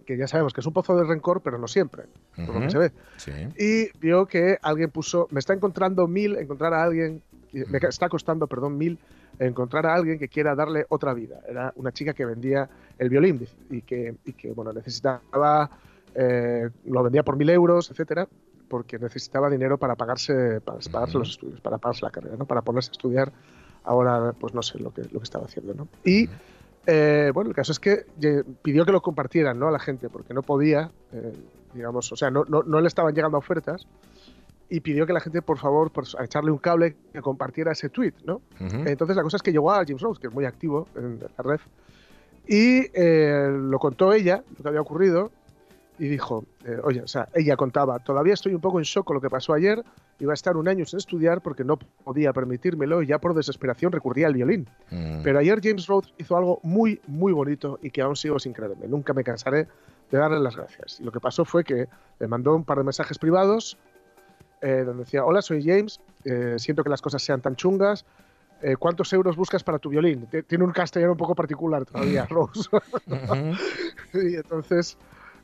que 0.05 0.17
ya 0.17 0.27
sabemos 0.29 0.53
que 0.53 0.61
es 0.61 0.67
un 0.67 0.73
pozo 0.73 0.97
de 0.97 1.05
rencor, 1.05 1.41
pero 1.43 1.59
no 1.59 1.67
siempre, 1.69 2.05
por 2.47 2.55
lo 2.55 2.61
que 2.63 2.71
se 2.71 2.79
ve. 2.79 2.93
Sí. 3.17 3.33
Y 3.59 3.99
vio 3.99 4.27
que 4.27 4.59
alguien 4.63 4.91
puso, 4.91 5.29
me 5.31 5.41
está 5.41 5.53
encontrando 5.55 6.07
mil, 6.07 6.37
encontrar 6.37 6.75
a 6.75 6.83
alguien, 6.83 7.23
me 7.53 7.79
ca- 7.81 7.89
está 7.89 8.09
costando, 8.09 8.47
perdón, 8.47 8.77
mil, 8.77 8.99
encontrar 9.39 9.87
a 9.87 9.95
alguien 9.95 10.19
que 10.19 10.29
quiera 10.29 10.55
darle 10.55 10.87
otra 10.89 11.15
vida. 11.15 11.41
Era 11.49 11.73
una 11.77 11.93
chica 11.93 12.13
que 12.15 12.25
vendía 12.25 12.69
el 12.99 13.09
violín 13.09 13.47
y 13.71 13.83
que, 13.83 14.15
y 14.25 14.33
que 14.33 14.53
bueno, 14.53 14.73
necesitaba, 14.73 15.71
eh, 16.15 16.69
lo 16.85 17.03
vendía 17.03 17.23
por 17.23 17.37
mil 17.37 17.51
euros, 17.51 17.91
etcétera, 17.91 18.29
porque 18.69 18.99
necesitaba 18.99 19.49
dinero 19.51 19.79
para 19.79 19.95
pagarse, 19.97 20.61
para 20.61 20.79
pagarse 20.91 21.13
Ujú. 21.13 21.19
los 21.21 21.31
estudios, 21.31 21.61
para 21.61 21.79
pagarse 21.79 22.05
la 22.05 22.11
carrera, 22.11 22.37
¿no? 22.37 22.47
para 22.47 22.63
ponerse 22.63 22.91
a 22.91 22.93
estudiar. 22.93 23.33
Ahora, 23.85 24.33
pues 24.39 24.55
no 24.55 24.63
sé 24.63 24.79
lo 24.79 24.93
que, 24.93 25.03
lo 25.03 25.21
que 25.21 25.25
estaba 25.25 25.45
haciendo, 25.45 25.75
¿no? 25.75 25.89
Y 26.05 26.29
eh, 26.87 27.30
bueno, 27.32 27.51
el 27.51 27.57
caso 27.57 27.72
es 27.72 27.80
que 27.80 28.05
pidió 28.62 28.85
que 28.85 28.93
lo 28.93 29.03
compartieran, 29.03 29.59
¿no? 29.59 29.68
A 29.68 29.70
la 29.70 29.78
gente, 29.78 30.09
porque 30.09 30.35
no 30.35 30.43
podía, 30.43 30.91
eh, 31.12 31.32
digamos, 31.74 32.12
o 32.12 32.16
sea, 32.16 32.30
no, 32.30 32.45
no, 32.49 32.62
no 32.62 32.80
le 32.80 32.89
estaban 32.89 33.14
llegando 33.14 33.39
ofertas 33.39 33.87
y 34.68 34.80
pidió 34.80 35.07
que 35.07 35.12
la 35.12 35.20
gente, 35.20 35.43
por 35.43 35.59
favor, 35.59 35.93
a 36.18 36.24
echarle 36.24 36.51
un 36.51 36.59
cable 36.59 36.97
que 37.12 37.20
compartiera 37.20 37.72
ese 37.72 37.89
tweet, 37.89 38.14
¿no? 38.24 38.41
Ujú. 38.61 38.85
Entonces 38.87 39.16
la 39.16 39.22
cosa 39.22 39.37
es 39.37 39.43
que 39.43 39.53
llegó 39.53 39.70
a 39.72 39.85
James 39.87 40.01
Rose, 40.01 40.20
que 40.20 40.28
es 40.28 40.32
muy 40.32 40.45
activo 40.45 40.89
en 40.97 41.20
la 41.20 41.43
red, 41.43 41.61
y 42.47 42.87
eh, 42.93 43.49
lo 43.51 43.78
contó 43.78 44.12
ella, 44.12 44.43
lo 44.57 44.62
que 44.62 44.68
había 44.68 44.80
ocurrido, 44.80 45.30
y 45.99 46.09
dijo, 46.09 46.45
eh, 46.64 46.78
oye, 46.82 47.03
o 47.03 47.07
sea, 47.07 47.28
ella 47.34 47.57
contaba, 47.57 47.99
todavía 48.01 48.34
estoy 48.34 48.55
un 48.55 48.61
poco 48.61 48.78
en 48.78 48.84
shock 48.84 49.07
con 49.07 49.14
lo 49.14 49.20
que 49.20 49.30
pasó 49.30 49.53
ayer, 49.53 49.82
iba 50.18 50.32
a 50.32 50.34
estar 50.34 50.57
un 50.57 50.66
año 50.68 50.84
sin 50.84 50.99
estudiar 50.99 51.40
porque 51.40 51.62
no 51.64 51.76
podía 51.76 52.32
permitírmelo 52.32 53.03
y 53.03 53.07
ya 53.07 53.18
por 53.18 53.34
desesperación 53.34 53.92
recurría 53.92 54.26
al 54.26 54.34
violín. 54.34 54.68
Mm. 54.90 55.22
Pero 55.22 55.38
ayer 55.38 55.61
James 55.62 55.86
Rhodes 55.86 56.12
hizo 56.18 56.36
algo 56.36 56.59
muy, 56.62 57.01
muy 57.07 57.32
bonito 57.32 57.78
y 57.82 57.90
que 57.90 58.03
aún 58.03 58.16
sigo 58.16 58.38
sin 58.38 58.53
creerme. 58.53 58.88
Nunca 58.88 59.12
me 59.12 59.22
cansaré 59.22 59.68
de 60.11 60.18
darle 60.18 60.40
las 60.40 60.57
gracias. 60.57 60.99
Y 61.01 61.05
lo 61.05 61.12
que 61.12 61.20
pasó 61.20 61.45
fue 61.45 61.62
que 61.64 61.88
le 62.18 62.26
mandó 62.28 62.55
un 62.55 62.64
par 62.64 62.78
de 62.78 62.84
mensajes 62.84 63.18
privados 63.18 63.76
eh, 64.62 64.82
donde 64.84 65.05
decía, 65.05 65.24
hola, 65.24 65.42
soy 65.42 65.62
James, 65.64 66.01
eh, 66.24 66.55
siento 66.59 66.82
que 66.82 66.90
las 66.90 67.03
cosas 67.03 67.22
sean 67.22 67.40
tan 67.40 67.55
chungas. 67.55 68.05
eh, 68.62 68.76
¿Cuántos 68.76 69.12
euros 69.12 69.36
buscas 69.36 69.62
para 69.62 69.78
tu 69.78 69.90
violín? 69.90 70.26
T- 70.26 70.42
Tiene 70.45 70.64
un 70.64 70.72
castellano 70.72 71.12
un 71.12 71.18
poco 71.18 71.34
particular 71.34 71.84
todavía, 71.84 72.24
Rose. 72.30 72.68
Ujú. 72.72 73.53
y 74.26 74.36
entonces 74.36 74.97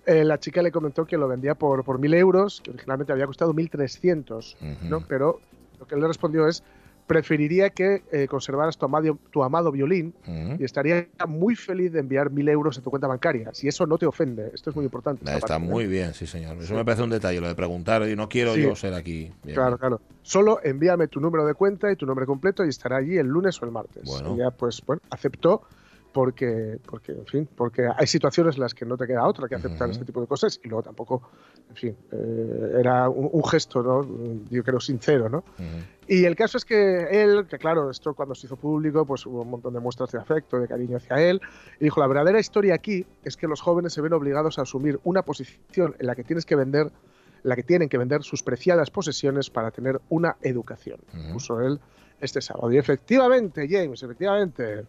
eh, 0.07 0.25
la 0.25 0.39
chica 0.39 0.63
le 0.63 0.73
comentó 0.73 1.05
que 1.05 1.17
lo 1.17 1.29
vendía 1.29 1.55
por, 1.55 1.85
por 1.85 1.99
1.000 1.99 2.15
euros, 2.15 2.61
que 2.63 2.71
originalmente 2.71 3.13
había 3.13 3.27
costado 3.27 3.53
1.300. 3.55 4.57
¿no? 4.89 4.97
Ujú. 4.99 5.07
Pero 5.09 5.41
lo 5.79 5.87
que 5.87 5.95
él 5.95 6.01
le 6.01 6.09
respondió 6.09 6.47
es, 6.49 6.63
preferiría 7.07 7.71
que 7.71 8.05
eh, 8.13 8.29
conservaras 8.29 8.79
tu 8.79 8.85
amado, 8.85 9.19
tu 9.33 9.43
amado 9.43 9.73
violín 9.73 10.15
y 10.61 10.63
estaría 10.63 11.09
muy 11.27 11.57
feliz 11.57 11.93
de 11.93 11.99
enviar 11.99 12.31
mil 12.31 12.49
euros 12.49 12.79
a 12.79 12.83
tu 12.83 12.89
cuenta 12.91 13.09
bancaria. 13.09 13.51
Si 13.53 13.67
eso 13.67 13.85
no 13.85 13.99
te 13.99 14.07
ofende, 14.07 14.53
esto 14.55 14.71
es 14.71 14.77
muy 14.77 14.85
importante. 14.85 15.25
esta 15.25 15.35
Está 15.39 15.49
parte, 15.49 15.65
¿eh? 15.67 15.69
muy 15.69 15.87
bien, 15.89 16.15
sí, 16.15 16.29
señor. 16.29 16.57
Eso 16.59 16.73
me 16.75 16.85
parece 16.85 17.03
un 17.03 17.11
detalle, 17.11 17.41
lo 17.41 17.49
de 17.49 17.57
preguntar, 17.57 18.09
y 18.09 18.15
no 18.15 18.29
quiero 18.29 18.55
Sí. 18.55 18.63
yo 18.63 18.77
ser 18.77 18.95
aquí. 18.95 19.33
Bien, 19.43 19.57
Claro, 19.57 19.71
bien. 19.71 19.79
claro. 19.79 20.01
Solo 20.23 20.61
envíame 20.63 21.09
tu 21.09 21.19
número 21.19 21.45
de 21.45 21.55
cuenta 21.55 21.91
y 21.91 21.97
tu 21.97 22.07
nombre 22.07 22.27
completo 22.27 22.65
y 22.65 22.69
estará 22.69 22.99
allí 22.99 23.19
el 23.19 23.27
lunes 23.27 23.61
o 23.61 23.65
el 23.65 23.73
martes. 23.73 24.05
Bueno. 24.05 24.37
Y 24.37 24.39
ya, 24.39 24.53
pues, 24.53 24.81
bueno, 24.87 25.03
aceptó 25.11 25.63
porque, 26.13 26.79
porque, 26.87 27.13
en 27.13 27.27
fin, 27.27 27.49
porque 27.57 27.89
hay 27.97 28.07
situaciones 28.07 28.57
en 28.57 28.63
las 28.63 28.75
que 28.75 28.85
no 28.85 28.97
te 28.97 29.07
queda 29.07 29.27
otra 29.27 29.49
que 29.49 29.55
aceptar 29.55 29.89
Ujú. 29.89 29.93
este 29.93 30.05
tipo 30.05 30.21
de 30.21 30.27
cosas 30.27 30.61
y 30.63 30.69
luego 30.69 30.83
tampoco, 30.83 31.31
en 31.69 31.77
fin, 31.77 31.97
eh, 32.11 32.77
era 32.81 33.09
un, 33.09 33.29
un 33.33 33.45
gesto, 33.45 33.83
¿no? 33.83 34.05
Yo 34.51 34.63
creo 34.65 34.81
sincero, 34.81 35.29
¿no? 35.29 35.39
Ujú. 35.39 35.85
Y 36.09 36.25
el 36.25 36.35
caso 36.35 36.59
es 36.59 36.65
que 36.65 37.23
él, 37.23 37.47
que 37.49 37.59
claro, 37.59 37.91
esto 37.91 38.15
cuando 38.15 38.35
se 38.35 38.47
hizo 38.47 38.57
público, 38.57 39.07
pues 39.07 39.25
hubo 39.27 39.43
un 39.43 39.51
montón 39.51 39.73
de 39.75 39.81
muestras 39.81 40.11
de 40.11 40.19
afecto, 40.19 40.59
de 40.59 40.67
cariño 40.67 40.97
hacia 40.97 41.21
él, 41.21 41.41
y 41.79 41.85
dijo, 41.85 42.01
la 42.01 42.09
verdadera 42.09 42.41
historia 42.41 42.75
aquí 42.75 43.07
es 43.23 43.37
que 43.37 43.47
los 43.47 43.61
jóvenes 43.61 43.93
se 43.93 44.01
ven 44.01 44.13
obligados 44.13 44.59
a 44.59 44.63
asumir 44.63 44.99
una 45.05 45.23
posición 45.23 45.95
en 45.99 46.07
la 46.07 46.17
que 46.17 46.25
tienes 46.25 46.45
que 46.45 46.57
vender 46.57 46.91
en 47.43 47.49
la 47.49 47.57
que 47.57 47.63
tienen 47.63 47.89
que 47.89 47.97
vender 47.97 48.23
sus 48.23 48.43
preciadas 48.43 48.91
posesiones 48.91 49.49
para 49.49 49.71
tener 49.71 49.99
una 50.11 50.37
educación. 50.43 51.01
Ujú. 51.15 51.33
Puso 51.33 51.61
él 51.63 51.81
este 52.21 52.41
sábado. 52.41 52.73
Y 52.73 52.79
efectivamente, 52.79 53.67
James, 53.69 54.03
efectivamente. 54.03 54.85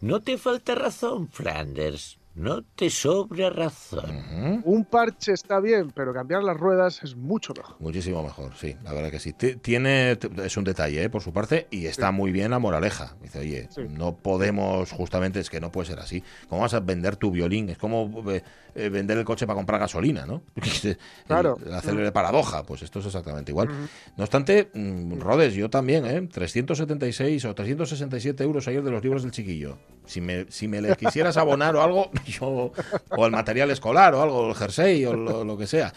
No 0.00 0.20
te 0.20 0.38
falta 0.38 0.74
razón, 0.74 1.28
Flanders. 1.28 2.18
No 2.38 2.62
te 2.62 2.88
sobra 2.88 3.50
razón. 3.50 4.62
Un 4.64 4.84
parche 4.84 5.32
está 5.32 5.58
bien, 5.60 5.90
pero 5.94 6.14
cambiar 6.14 6.44
las 6.44 6.56
ruedas 6.56 7.02
es 7.02 7.16
mucho 7.16 7.52
mejor. 7.56 7.76
Muchísimo 7.80 8.22
mejor, 8.22 8.52
sí, 8.56 8.76
la 8.84 8.92
verdad 8.92 9.10
que 9.10 9.18
sí. 9.18 9.32
Ti- 9.32 9.56
Tiene, 9.56 10.16
es 10.44 10.56
un 10.56 10.62
detalle, 10.64 11.02
¿eh? 11.02 11.10
por 11.10 11.20
su 11.20 11.32
parte, 11.32 11.66
y 11.70 11.86
está 11.86 12.12
muy 12.12 12.30
bien 12.30 12.52
la 12.52 12.58
moraleja. 12.60 13.16
Dice, 13.20 13.40
oye, 13.40 13.68
Sí. 13.70 13.82
no 13.90 14.16
podemos, 14.16 14.92
justamente, 14.92 15.40
es 15.40 15.50
que 15.50 15.60
no 15.60 15.72
puede 15.72 15.88
ser 15.88 15.98
así. 15.98 16.22
¿Cómo 16.48 16.62
vas 16.62 16.74
a 16.74 16.80
vender 16.80 17.16
tu 17.16 17.30
violín? 17.32 17.68
Es 17.70 17.78
como 17.78 18.22
eh, 18.30 18.42
eh, 18.76 18.88
vender 18.88 19.18
el 19.18 19.24
coche 19.24 19.46
para 19.46 19.56
comprar 19.56 19.80
gasolina, 19.80 20.24
¿no? 20.24 20.42
Claro. 21.26 21.56
La 21.66 21.80
célebre 21.80 22.12
paradoja, 22.12 22.62
pues 22.62 22.82
esto 22.82 23.00
es 23.00 23.06
exactamente 23.06 23.50
igual. 23.50 23.68
No 24.16 24.22
obstante, 24.24 24.70
mm, 24.72 25.18
Rodes, 25.18 25.54
yo 25.54 25.68
también, 25.70 26.06
¿eh? 26.06 26.28
376 26.32 27.44
o 27.46 27.54
367 27.54 28.44
euros 28.44 28.68
ayer 28.68 28.82
de 28.82 28.90
los 28.92 29.02
libros 29.02 29.22
del 29.22 29.32
chiquillo. 29.32 29.78
Si 30.08 30.20
me, 30.20 30.46
si 30.48 30.66
me 30.66 30.80
les 30.80 30.96
quisieras 30.96 31.36
abonar 31.36 31.76
o 31.76 31.82
algo, 31.82 32.10
yo, 32.26 32.72
o 33.10 33.26
el 33.26 33.30
material 33.30 33.70
escolar 33.70 34.14
o 34.14 34.22
algo, 34.22 34.48
el 34.48 34.54
jersey 34.54 35.04
o 35.04 35.12
lo, 35.12 35.44
lo 35.44 35.56
que 35.56 35.66
sea. 35.66 35.92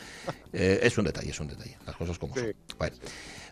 Eh, 0.51 0.81
es 0.83 0.97
un 0.97 1.05
detalle, 1.05 1.31
es 1.31 1.39
un 1.39 1.47
detalle. 1.47 1.77
Las 1.85 1.95
cosas 1.95 2.19
como 2.19 2.35
son. 2.35 2.53
Bueno. 2.77 2.95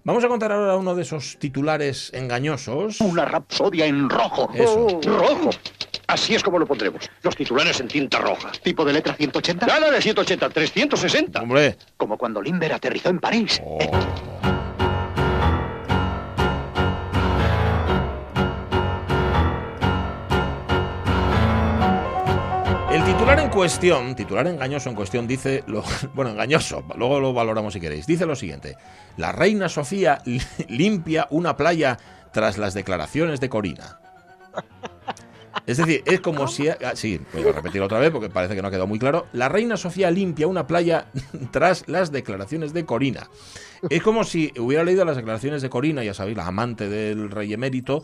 Vamos 0.04 0.24
a 0.24 0.28
contar 0.28 0.52
ahora 0.52 0.78
uno 0.78 0.96
de 0.96 1.02
esos 1.02 1.38
titulares 1.40 2.12
engañosos. 2.14 3.02
Una 3.02 3.26
rapsodia 3.26 3.86
en 3.86 4.10
rojo. 4.10 4.50
Eso. 4.54 5.00
Rojo. 5.04 5.50
Así 6.08 6.34
es 6.34 6.42
como 6.42 6.58
lo 6.58 6.66
pondremos. 6.66 7.10
Los 7.22 7.36
titulares 7.36 7.80
en 7.80 7.88
tinta 7.88 8.20
roja. 8.20 8.52
¿Tipo 8.64 8.84
de 8.84 8.94
letra 8.94 9.14
180? 9.14 9.66
Nada 9.66 9.92
de 9.92 10.02
180, 10.02 10.50
360. 10.50 11.42
Hombre. 11.42 11.78
Como 11.98 12.18
cuando 12.18 12.42
Limber 12.42 12.74
aterrizó 12.74 13.10
en 13.10 13.20
París. 13.20 13.62
Oh. 13.64 13.78
El 13.80 14.59
titular 23.10 23.40
en 23.40 23.50
cuestión, 23.50 24.16
titular 24.16 24.46
engañoso 24.48 24.90
en 24.90 24.96
cuestión, 24.96 25.28
dice, 25.28 25.64
lo, 25.68 25.84
bueno, 26.14 26.32
engañoso, 26.32 26.84
luego 26.96 27.20
lo 27.20 27.34
valoramos 27.34 27.74
si 27.74 27.80
queréis, 27.80 28.06
dice 28.06 28.26
lo 28.26 28.36
siguiente, 28.36 28.78
la 29.18 29.32
reina 29.32 29.68
Sofía 29.68 30.20
li- 30.26 30.42
limpia 30.70 31.28
una 31.32 31.58
playa 31.58 31.98
tras 32.32 32.58
las 32.58 32.74
declaraciones 32.74 33.40
de 33.40 33.50
Corina. 33.50 34.00
Es 35.66 35.78
decir, 35.78 36.04
es 36.06 36.20
como 36.22 36.48
si... 36.48 36.68
ah, 36.70 36.78
sí, 36.96 37.20
voy 37.34 37.48
a 37.48 37.52
repetirlo 37.52 37.86
otra 37.86 38.00
vez 38.00 38.12
porque 38.12 38.30
parece 38.30 38.56
que 38.56 38.62
no 38.62 38.68
ha 38.68 38.72
quedado 38.72 38.88
muy 38.88 39.00
claro. 39.00 39.28
La 39.34 39.50
reina 39.50 39.78
Sofía 39.78 40.10
limpia 40.12 40.48
una 40.48 40.68
playa 40.68 41.06
tras 41.52 41.88
las 41.88 42.12
declaraciones 42.12 42.74
de 42.74 42.86
Corina. 42.86 43.30
Es 43.90 44.02
como 44.04 44.26
si 44.26 44.52
hubiera 44.60 44.84
leído 44.84 45.06
las 45.06 45.16
declaraciones 45.16 45.62
de 45.62 45.70
Corina, 45.70 46.04
ya 46.04 46.14
sabéis, 46.14 46.36
la 46.36 46.46
amante 46.46 46.90
del 46.90 47.32
rey 47.32 47.54
emérito, 47.54 48.04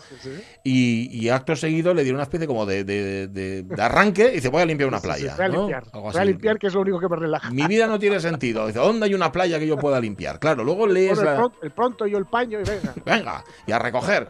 y, 0.63 1.09
y 1.11 1.27
acto 1.29 1.53
seguido 1.57 1.93
le 1.93 2.03
dieron 2.03 2.15
una 2.17 2.23
especie 2.23 2.47
como 2.47 2.65
de, 2.65 2.85
de- 2.85 3.27
de- 3.27 3.63
de 3.63 3.83
arranque 3.83 4.29
y 4.31 4.35
dice, 4.35 4.47
voy 4.47 4.61
a 4.61 4.65
limpiar 4.65 4.87
una 4.87 4.99
Sí, 4.99 5.03
sí, 5.03 5.07
playa. 5.07 5.35
voy 5.35 5.45
a 5.45 5.49
limpiar. 5.49 5.83
Algo 5.91 6.01
Voy 6.01 6.09
así. 6.11 6.17
a 6.19 6.25
limpiar, 6.25 6.59
que 6.59 6.67
es 6.67 6.73
lo 6.73 6.79
único 6.81 6.99
que 6.99 7.09
me 7.09 7.15
relaja. 7.17 7.51
Mi 7.51 7.67
vida 7.67 7.87
no 7.87 7.99
tiene 7.99 8.21
sentido. 8.21 8.67
Dice, 8.67 8.79
¿dónde 8.79 9.05
hay 9.07 9.13
una 9.13 9.33
playa 9.33 9.59
que 9.59 9.67
yo 9.67 9.75
pueda 9.77 9.99
limpiar? 9.99 10.39
Claro, 10.39 10.63
luego 10.63 10.87
lees 10.87 11.15
Bueno, 11.15 11.21
el, 11.21 11.27
la... 11.35 11.35
pronto, 11.41 11.57
el 11.63 11.71
pronto 11.71 12.07
yo 12.07 12.17
el 12.19 12.25
paño 12.25 12.59
y 12.61 12.63
venga. 12.63 12.93
Venga, 13.05 13.43
y 13.67 13.71
a 13.73 13.79
recoger. 13.79 14.29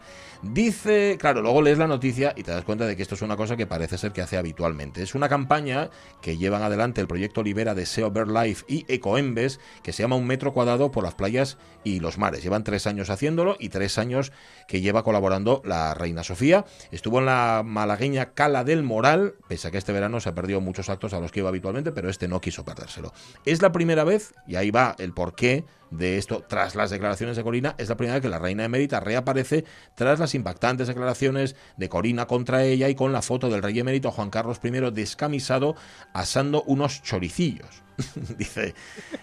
Dice, 0.52 1.16
claro, 1.18 1.42
luego 1.42 1.60
lees 1.60 1.78
la 1.78 1.86
noticia 1.86 2.32
y 2.36 2.42
te 2.42 2.52
das 2.52 2.64
cuenta 2.64 2.86
de 2.86 2.96
que 2.96 3.02
esto 3.02 3.14
es 3.16 3.22
una 3.22 3.36
cosa 3.36 3.56
que 3.56 3.66
parece 3.66 3.98
ser 3.98 4.12
que 4.12 4.22
hace 4.22 4.36
habitualmente. 4.36 5.02
Es 5.02 5.14
una 5.14 5.28
campaña 5.28 5.90
que 6.22 6.36
llevan 6.36 6.62
adelante 6.62 7.00
el 7.00 7.08
proyecto 7.08 7.42
Libera 7.42 7.74
de 7.74 7.84
SEO 7.84 8.12
Life 8.12 8.64
y 8.68 8.84
Ecoembes, 8.88 9.58
que 9.82 9.92
se 9.92 10.02
llama 10.02 10.16
Un 10.16 10.26
metro 10.26 10.52
cuadrado 10.52 10.92
por 10.92 11.04
las 11.04 11.14
playas 11.14 11.58
y 11.84 12.00
los 12.00 12.18
mares. 12.18 12.42
Llevan 12.42 12.64
tres 12.64 12.86
años 12.86 13.10
haciéndolo 13.10 13.56
y 13.58 13.70
tres 13.70 13.98
años 13.98 14.32
que 14.68 14.80
lleva 14.80 15.02
colaborando 15.02 15.62
la 15.64 15.94
Reina 15.94 16.22
Sofía. 16.22 16.64
Estuvo 16.92 17.18
en 17.18 17.26
la 17.26 17.62
malagueña 17.64 18.32
Cala 18.34 18.62
del 18.62 18.82
Moral, 18.82 19.34
pese 19.48 19.68
a 19.68 19.70
que 19.70 19.78
este 19.78 19.92
verano 19.92 20.20
se 20.20 20.28
ha 20.28 20.34
perdido 20.34 20.60
muchos 20.60 20.88
actos 20.88 21.12
a 21.12 21.20
los 21.20 21.32
que 21.32 21.40
iba 21.40 21.48
habitualmente, 21.48 21.92
pero 21.92 22.08
este 22.08 22.28
no 22.28 22.40
quiso 22.40 22.64
perdérselo. 22.64 23.12
Es 23.44 23.62
la 23.62 23.72
primera 23.72 24.04
vez, 24.04 24.32
y 24.46 24.56
ahí 24.56 24.70
va 24.70 24.94
el 24.98 25.12
porqué 25.12 25.64
de 25.90 26.18
esto 26.18 26.44
tras 26.48 26.74
las 26.74 26.90
declaraciones 26.90 27.36
de 27.36 27.42
Corina, 27.42 27.74
es 27.78 27.88
la 27.88 27.96
primera 27.96 28.14
vez 28.14 28.22
que 28.22 28.28
la 28.28 28.38
reina 28.38 28.64
emérita 28.64 29.00
reaparece 29.00 29.64
tras 29.94 30.18
las 30.18 30.34
impactantes 30.34 30.88
declaraciones 30.88 31.56
de 31.76 31.88
Corina 31.88 32.26
contra 32.26 32.64
ella 32.64 32.88
y 32.88 32.94
con 32.94 33.12
la 33.12 33.22
foto 33.22 33.48
del 33.48 33.62
rey 33.62 33.78
emérito 33.78 34.10
Juan 34.10 34.30
Carlos 34.30 34.60
I 34.62 34.70
descamisado 34.90 35.76
asando 36.12 36.62
unos 36.64 37.02
choricillos. 37.02 37.85
Dice 38.38 38.74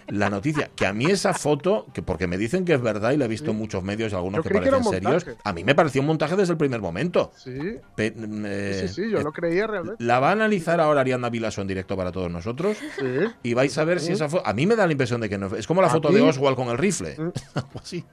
la 0.08 0.30
noticia, 0.30 0.70
que 0.74 0.86
a 0.86 0.92
mí 0.92 1.06
esa 1.06 1.34
foto, 1.34 1.86
que 1.92 2.02
porque 2.02 2.26
me 2.26 2.36
dicen 2.38 2.64
que 2.64 2.74
es 2.74 2.80
verdad 2.80 3.12
y 3.12 3.16
la 3.16 3.26
he 3.26 3.28
visto 3.28 3.50
en 3.50 3.56
muchos 3.56 3.82
medios 3.82 4.12
y 4.12 4.14
algunos 4.16 4.38
Yo 4.38 4.48
que 4.48 4.54
parecen 4.54 4.84
serios, 4.84 5.26
a 5.42 5.52
mí 5.52 5.64
me 5.64 5.74
pareció 5.74 6.00
un 6.00 6.08
montaje 6.08 6.36
desde 6.36 6.52
el 6.52 6.58
primer 6.58 6.80
momento. 6.80 7.32
Sí, 7.36 7.56
Pe- 7.96 8.12
mm, 8.12 8.44
eh, 8.46 8.86
sí, 8.88 9.02
sí, 9.02 9.10
yo 9.10 9.20
lo 9.20 9.32
creía 9.32 9.66
realmente. 9.66 10.02
La 10.04 10.20
va 10.20 10.30
a 10.30 10.32
analizar 10.32 10.80
ahora 10.80 11.02
Ariadna 11.02 11.30
Vilaso 11.30 11.60
en 11.60 11.68
directo 11.68 11.96
para 11.96 12.12
todos 12.12 12.30
nosotros. 12.30 12.76
Sí. 12.98 13.04
Y 13.42 13.54
vais 13.54 13.76
a 13.78 13.84
ver 13.84 14.00
si 14.00 14.12
esa 14.12 14.28
foto. 14.28 14.46
A 14.46 14.52
mí 14.52 14.66
me 14.66 14.76
da 14.76 14.86
la 14.86 14.92
impresión 14.92 15.20
de 15.20 15.28
que 15.28 15.38
no. 15.38 15.54
Es 15.54 15.66
como 15.66 15.80
la 15.82 15.88
foto 15.90 16.10
de 16.10 16.20
Oswald 16.20 16.56
con 16.56 16.68
el 16.68 16.78
rifle. 16.78 17.14
Algo 17.54 17.80
así. 17.80 18.04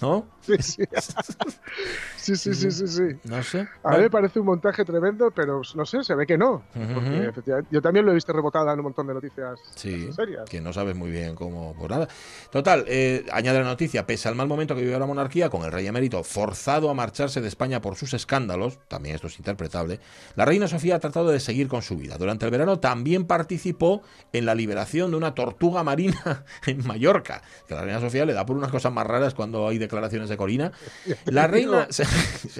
¿No? 0.00 0.26
Sí, 0.40 0.56
sí. 0.60 0.82
sí, 2.16 2.36
sí, 2.36 2.54
sí, 2.54 2.70
sí, 2.70 2.86
sí. 2.86 3.02
No 3.24 3.42
sé. 3.42 3.68
A 3.84 3.90
mí 3.96 4.02
me 4.02 4.10
parece 4.10 4.40
un 4.40 4.46
montaje 4.46 4.84
tremendo, 4.84 5.30
pero 5.30 5.62
no 5.74 5.86
sé, 5.86 6.02
se 6.02 6.14
ve 6.14 6.26
que 6.26 6.36
no. 6.38 6.62
Ujú. 6.74 6.94
Porque 6.94 7.26
efectivamente, 7.28 7.68
yo 7.72 7.80
también 7.82 8.04
lo 8.04 8.12
he 8.12 8.14
visto 8.14 8.32
rebotada 8.32 8.72
en 8.72 8.80
un 8.80 8.84
montón 8.84 9.06
de 9.06 9.14
noticias 9.14 9.58
Sí, 9.74 10.10
serias. 10.12 10.48
que 10.48 10.60
no 10.60 10.72
sabes 10.72 10.96
muy 10.96 11.10
bien 11.10 11.34
cómo, 11.34 11.74
por 11.74 11.90
nada. 11.90 12.08
Total, 12.50 12.84
eh, 12.88 13.24
añade 13.32 13.58
la 13.60 13.64
noticia, 13.66 14.06
pese 14.06 14.28
al 14.28 14.34
mal 14.34 14.48
momento 14.48 14.74
que 14.74 14.82
vivió 14.82 14.98
la 14.98 15.06
monarquía, 15.06 15.48
con 15.50 15.62
el 15.64 15.72
rey 15.72 15.86
emérito 15.86 16.22
forzado 16.24 16.90
a 16.90 16.94
marcharse 16.94 17.40
de 17.40 17.48
España 17.48 17.80
por 17.80 17.96
sus 17.96 18.14
escándalos, 18.14 18.78
también 18.88 19.14
esto 19.14 19.26
es 19.28 19.38
interpretable, 19.38 20.00
la 20.34 20.44
reina 20.44 20.66
Sofía 20.68 20.96
ha 20.96 21.00
tratado 21.00 21.28
de 21.30 21.40
seguir 21.40 21.68
con 21.68 21.82
su 21.82 21.96
vida. 21.96 22.16
Durante 22.18 22.44
el 22.44 22.50
verano 22.50 22.78
también 22.78 23.26
participó 23.26 24.02
en 24.32 24.46
la 24.46 24.54
liberación 24.54 25.10
de 25.10 25.16
una 25.16 25.34
tortuga 25.34 25.82
marina 25.82 26.44
en 26.66 26.86
Mallorca, 26.86 27.42
que 27.66 27.74
la 27.74 27.82
reina 27.82 28.00
Sofía 28.00 28.24
le 28.24 28.32
da 28.32 28.44
por 28.46 28.56
unas 28.56 28.70
cosas 28.70 28.92
más 28.92 29.06
raras 29.06 29.34
cuando 29.34 29.57
hay 29.66 29.78
declaraciones 29.78 30.28
de 30.28 30.36
Corina. 30.36 30.70
La 31.24 31.46
reina... 31.46 31.88
sí, 31.90 32.04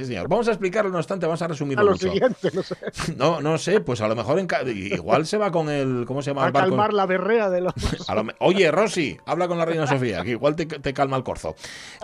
señor. 0.05 0.27
Vamos 0.29 0.49
a 0.49 0.53
explicarlo, 0.53 0.91
no 0.91 0.99
obstante, 0.99 1.27
vamos 1.27 1.43
a 1.43 1.45
A 1.45 1.49
resumirlo 1.49 1.85
lo 1.85 1.91
mucho. 1.93 2.11
siguiente, 2.11 2.51
no 2.53 2.63
sé. 2.63 2.77
No, 3.17 3.41
no 3.41 3.59
sé, 3.59 3.81
pues 3.81 4.01
a 4.01 4.09
lo 4.09 4.17
mejor 4.17 4.39
en 4.39 4.47
ca- 4.47 4.63
igual 4.63 5.27
se 5.27 5.37
va 5.39 5.51
con 5.53 5.69
el... 5.69 6.05
¿Cómo 6.07 6.23
se 6.23 6.31
llama 6.31 6.45
A 6.45 6.47
el 6.49 6.53
barco? 6.53 6.71
calmar 6.71 6.93
la 6.95 7.07
berrea 7.07 7.51
de 7.51 7.61
los. 7.61 7.75
A 8.09 8.15
lo 8.15 8.27
Oye, 8.41 8.71
Rosy, 8.71 9.17
habla 9.27 9.47
con 9.49 9.59
la 9.59 9.65
reina 9.65 9.87
Sofía, 9.87 10.23
que 10.25 10.31
igual 10.31 10.57
te, 10.57 10.67
te 10.67 10.93
calma 10.95 11.17
el 11.17 11.23
corzo. 11.23 11.55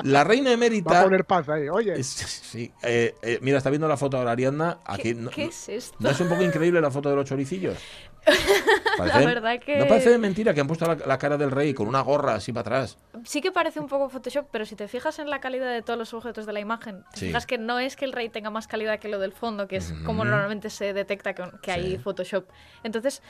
La 0.03 0.22
reina 0.24 0.45
Va 0.47 0.51
a 0.51 0.55
emérita. 0.55 1.03
poner 1.05 1.24
paz 1.24 1.49
ahí. 1.49 1.68
Oye, 1.68 2.03
Sí, 2.05 2.70
eh, 2.82 3.14
eh, 3.22 3.38
mira, 3.40 3.59
está 3.59 3.70
viendo 3.70 3.88
la 3.88 3.97
foto 3.97 4.16
ahora 4.18 4.32
Ariadna. 4.32 4.78
Aquí, 4.84 5.14
no, 5.14 5.30
¿Qué 5.30 5.45
es 5.45 5.68
esto? 5.68 5.97
¿No 6.01 6.11
es 6.11 6.20
un 6.20 6.28
poco 6.28 6.42
increíble 6.42 6.80
la 6.80 6.90
foto 6.90 7.09
de 7.11 7.16
los 7.16 7.24
choricillos? 7.24 7.78
La 8.99 9.18
verdad 9.20 9.59
que- 9.61 9.77
¿No 9.79 9.87
parece 9.87 10.11
de 10.11 10.18
mentira 10.18 10.55
que 10.55 10.61
han 10.61 10.66
puesto 10.66 10.87
la, 10.87 10.95
la 11.07 11.18
cara 11.18 11.37
del 11.37 11.51
rey 11.51 11.75
con 11.75 11.87
una 11.89 12.01
gorra 12.01 12.35
así 12.35 12.53
para 12.53 12.61
atrás? 12.62 12.97
Sí 13.25 13.41
que 13.41 13.51
parece 13.53 13.81
un 13.81 13.89
poco 13.89 14.09
Photoshop, 14.09 14.47
pero 14.51 14.64
si 14.66 14.77
te 14.77 14.89
fijas 14.89 15.18
en 15.18 15.29
la 15.31 15.41
calidad 15.41 15.70
de 15.72 15.83
todos 15.83 15.99
los 15.99 16.14
objetos 16.14 16.47
de 16.47 16.53
la 16.53 16.61
imagen, 16.61 17.05
te 17.12 17.20
Sí. 17.20 17.27
fijas 17.27 17.47
que 17.47 17.59
no 17.59 17.79
es 17.79 17.97
que 17.97 18.05
el 18.05 18.12
rey 18.12 18.29
tenga 18.29 18.51
más 18.51 18.66
calidad 18.68 18.99
que 18.99 19.09
lo 19.09 19.18
del 19.18 19.33
fondo, 19.33 19.68
que 19.68 19.77
es 19.77 19.93
como 20.07 20.25
normalmente 20.25 20.70
se 20.70 20.93
detecta 20.93 21.35
que, 21.35 21.45
que 21.62 21.72
hay. 21.72 21.99
Photoshop. 21.99 22.47
Entonces, 22.83 23.22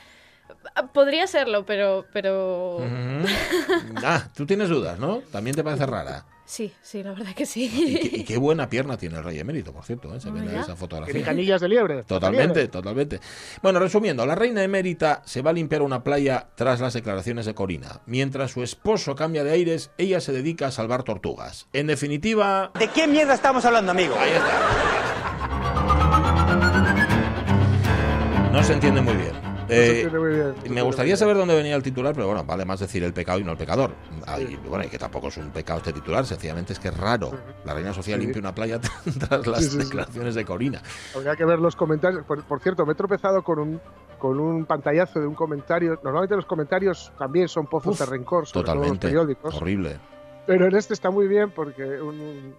ah, 0.75 0.87
podría 0.87 1.27
serlo, 1.27 1.65
pero... 1.65 2.05
pero... 2.13 2.79
Ah, 4.03 4.27
tú 4.35 4.45
tienes 4.45 4.69
dudas, 4.69 4.99
¿no? 4.99 5.19
También 5.31 5.55
te 5.55 5.63
parece 5.63 5.85
rara. 5.85 6.25
Sí, 6.47 6.71
sí, 6.81 7.01
la 7.01 7.11
verdad 7.13 7.33
que 7.33 7.43
Y 7.43 7.45
sí. 7.47 8.09
qué, 8.11 8.17
y 8.19 8.23
qué 8.23 8.37
buena 8.37 8.69
pierna 8.69 8.97
tiene 8.97 9.17
el 9.17 9.23
rey 9.23 9.39
emérito, 9.39 9.73
por 9.73 9.83
cierto, 9.83 10.13
¿eh? 10.13 10.21
se 10.21 10.29
ve 10.29 10.39
en 10.41 10.49
esa 10.49 10.61
tiene 10.63 10.75
fotografía. 10.75 11.23
canillas 11.25 11.59
de 11.61 11.69
liebre. 11.69 12.03
Totalmente, 12.03 12.59
Liebre. 12.59 12.67
totalmente. 12.67 13.19
Bueno, 13.63 13.79
resumiendo, 13.79 14.25
la 14.25 14.35
reina 14.35 14.63
emérita 14.63 15.23
se 15.25 15.41
va 15.41 15.49
a 15.49 15.53
limpiar 15.53 15.81
una 15.81 16.03
playa 16.03 16.49
tras 16.55 16.79
las 16.81 16.93
declaraciones 16.93 17.45
de 17.47 17.55
Corina. 17.55 18.01
Mientras 18.05 18.51
su 18.51 18.61
esposo 18.61 19.15
cambia 19.15 19.43
de 19.43 19.51
aires, 19.51 19.89
ella 19.97 20.21
se 20.21 20.31
dedica 20.33 20.67
a 20.67 20.71
salvar 20.71 21.01
tortugas. 21.03 21.67
En 21.73 21.87
definitiva... 21.87 22.71
¿De 22.77 22.89
qué 22.89 23.07
mierda 23.07 23.33
estamos 23.33 23.65
hablando, 23.65 23.91
amigo? 23.91 24.15
Ahí 24.19 24.31
está. 24.31 24.61
No 28.51 28.63
se 28.63 28.73
entiende 28.73 29.01
muy 29.01 29.15
bien. 29.15 29.44
Eh, 29.69 30.09
me 30.69 30.81
gustaría 30.81 31.17
saber 31.17 31.35
dónde 31.37 31.55
venía 31.55 31.75
el 31.75 31.83
titular, 31.83 32.13
pero 32.13 32.27
bueno, 32.27 32.43
vale 32.43 32.65
más 32.65 32.79
decir 32.79 33.03
el 33.03 33.13
pecado 33.13 33.39
y 33.39 33.43
no 33.43 33.51
el 33.51 33.57
pecador. 33.57 33.91
Ay, 34.27 34.59
bueno, 34.67 34.85
y 34.85 34.87
que 34.89 34.97
tampoco 34.97 35.27
es 35.29 35.37
un 35.37 35.49
pecado 35.51 35.79
este 35.79 35.93
titular, 35.93 36.25
sencillamente 36.25 36.73
es 36.73 36.79
que 36.79 36.89
es 36.89 36.97
raro. 36.97 37.31
La 37.65 37.73
reina 37.73 37.93
Sofía 37.93 38.15
Sí. 38.15 38.21
limpia 38.21 38.39
una 38.39 38.53
playa 38.55 38.79
tras 39.19 39.47
las 39.47 39.59
Sí, 39.59 39.65
sí, 39.65 39.71
sí. 39.71 39.77
declaraciones 39.85 40.35
de 40.35 40.45
Corina. 40.45 40.81
Habría 41.15 41.35
que 41.35 41.45
ver 41.45 41.59
los 41.59 41.75
comentarios. 41.75 42.23
Por, 42.25 42.43
por 42.43 42.59
cierto, 42.61 42.85
me 42.85 42.93
he 42.93 42.95
tropezado 42.95 43.43
con 43.43 43.59
un, 43.59 43.81
con 44.19 44.39
un 44.39 44.65
pantallazo 44.65 45.19
de 45.19 45.27
un 45.27 45.35
comentario. 45.35 45.99
Normalmente 46.03 46.35
los 46.35 46.45
comentarios 46.45 47.11
también 47.17 47.47
son 47.47 47.67
pozos 47.67 47.93
Uf, 47.93 47.99
de 47.99 48.05
rencor, 48.05 48.45
sobre 48.47 48.65
todo 48.65 48.73
en 48.73 48.79
los 48.79 48.87
Totalmente. 48.99 49.07
periódicos. 49.07 49.55
Horrible. 49.55 49.99
Pero 50.47 50.67
en 50.67 50.75
este 50.75 50.93
está 50.93 51.09
muy 51.09 51.27
bien 51.27 51.49
porque 51.51 51.83
un- 52.01 52.53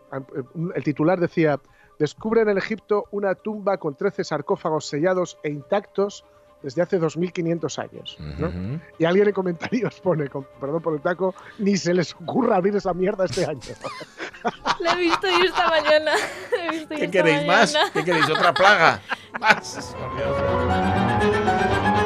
un- 0.54 0.72
el 0.74 0.82
titular 0.82 1.20
decía: 1.20 1.60
Descubren 2.00 2.48
en 2.48 2.58
Egipto 2.58 3.04
una 3.12 3.34
tumba 3.36 3.78
con 3.78 3.94
13 3.94 4.24
sarcófagos 4.24 4.86
sellados 4.86 5.38
e 5.44 5.50
intactos 5.50 6.24
desde 6.62 6.82
hace 6.82 6.98
2500 6.98 7.78
años. 7.78 8.16
¿no? 8.38 8.48
Ujú. 8.48 8.80
Y 8.98 9.04
alguien 9.04 9.28
en 9.28 9.34
comentarios 9.34 10.00
pone, 10.00 10.28
con 10.28 10.46
perdón 10.60 10.82
por 10.82 10.94
el 10.94 11.00
taco, 11.00 11.34
ni 11.58 11.76
se 11.76 11.94
les 11.94 12.14
ocurra 12.14 12.56
abrir 12.56 12.74
esa 12.76 12.92
mierda 12.94 13.24
este 13.24 13.44
año. 13.46 13.60
La 14.80 14.92
he 14.92 14.96
visto 14.96 15.26
yo 15.26 15.44
esta 15.44 15.68
mañana. 15.68 16.12
La 16.56 16.64
he 16.66 16.70
visto 16.70 16.94
yo 16.94 16.98
¿Qué 16.98 17.04
esta 17.04 17.10
queréis 17.10 17.46
más? 17.46 17.72
mañana. 17.72 17.92
¿Qué 17.92 18.04
queréis? 18.04 18.30
¿Otra 18.30 18.54
plaga? 18.54 19.00
Más. 19.40 19.94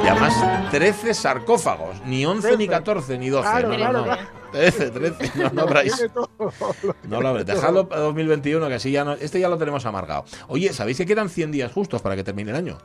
Y 0.04 0.08
además, 0.08 0.70
13 0.72 1.14
sarcófagos. 1.14 2.04
Ni 2.04 2.26
11, 2.26 2.56
ni 2.56 2.66
14, 2.66 3.18
ni 3.18 3.28
12. 3.28 3.48
Claro, 3.48 3.68
no, 3.68 3.74
no, 3.74 3.76
claro, 3.78 3.98
no. 3.98 4.04
claro. 4.04 4.22
13, 4.52 4.90
13. 4.90 5.32
No, 5.36 5.50
no 5.50 5.66
Lo 5.66 5.66
lo 5.66 6.94
No 7.04 7.20
lo 7.20 7.28
habréis. 7.28 7.46
Dejadlo 7.46 7.88
para 7.88 8.00
2021, 8.02 8.66
que 8.68 8.74
así 8.74 8.90
ya 8.90 9.04
no. 9.04 9.12
Este 9.12 9.38
ya 9.38 9.48
lo 9.48 9.58
tenemos 9.58 9.86
amargado. 9.86 10.24
Oye, 10.48 10.72
¿sabéis 10.72 10.96
que 10.96 11.06
quedan 11.06 11.28
100 11.28 11.52
días 11.52 11.72
justos 11.72 12.02
para 12.02 12.16
que 12.16 12.24
termine 12.24 12.50
el 12.50 12.56
año? 12.56 12.78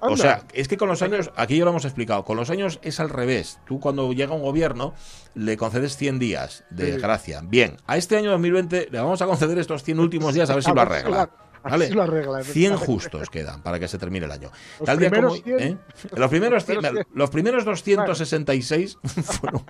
O 0.00 0.16
sea, 0.16 0.44
es 0.54 0.66
que 0.68 0.76
con 0.76 0.88
los 0.88 1.02
años, 1.02 1.30
aquí 1.36 1.58
ya 1.58 1.64
lo 1.64 1.70
hemos 1.70 1.84
explicado, 1.84 2.24
con 2.24 2.36
los 2.36 2.48
años 2.50 2.78
es 2.82 3.00
al 3.00 3.10
revés. 3.10 3.58
Tú 3.66 3.80
cuando 3.80 4.12
llega 4.12 4.34
un 4.34 4.42
gobierno 4.42 4.94
le 5.34 5.56
concedes 5.56 5.96
100 5.96 6.18
días 6.18 6.64
de 6.70 6.94
Sí. 6.94 7.00
gracia. 7.00 7.40
Bien, 7.44 7.76
a 7.86 7.96
este 7.96 8.16
año 8.16 8.30
2020 8.30 8.88
le 8.90 8.98
vamos 8.98 9.20
a 9.22 9.26
conceder 9.26 9.58
estos 9.58 9.82
100 9.82 10.00
últimos 10.00 10.32
días 10.34 10.48
a 10.50 10.54
ver 10.54 10.64
si 10.64 10.72
lo 10.72 10.80
arregla. 10.80 11.30
¿Vale? 11.62 11.88
si 11.88 11.92
lo 11.92 12.02
arregla, 12.02 12.38
100 12.42 12.72
efectivamente. 12.72 12.86
justos 12.86 13.28
quedan 13.28 13.62
para 13.62 13.78
que 13.78 13.86
se 13.86 13.98
termine 13.98 14.24
el 14.24 14.32
año. 14.32 14.50
Los 14.78 14.86
Tal 14.86 14.98
día 14.98 15.10
como 15.10 15.32
primeros 15.32 15.42
100. 15.44 15.60
¿eh? 15.60 15.78
Los 16.16 16.30
primeros 16.30 16.64
100, 16.64 16.76
Los 16.76 16.84
primeros 16.86 17.04
100. 17.04 17.06
los 17.18 17.30
primeros 17.30 17.64
266 17.66 18.98
fueron 19.24 19.66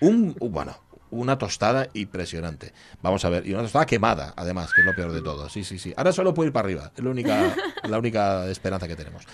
un 0.00 0.34
bueno, 0.40 0.74
una 1.10 1.38
tostada 1.38 1.88
impresionante. 1.94 2.72
Vamos 3.02 3.24
a 3.24 3.30
ver, 3.30 3.46
y 3.46 3.52
una 3.52 3.62
tostada 3.62 3.86
quemada, 3.86 4.34
además, 4.36 4.72
que 4.72 4.80
es 4.82 4.86
lo 4.86 4.94
peor 4.94 5.12
de 5.12 5.22
todo. 5.22 5.48
Sí, 5.48 5.64
sí, 5.64 5.78
sí. 5.78 5.92
Ahora 5.96 6.12
solo 6.12 6.34
puede 6.34 6.48
ir 6.48 6.52
para 6.52 6.66
arriba, 6.66 6.92
es 6.96 7.02
la 7.02 7.10
única, 7.10 7.54
la 7.88 7.98
única 7.98 8.48
esperanza 8.48 8.88
que 8.88 8.96
tenemos. 8.96 9.24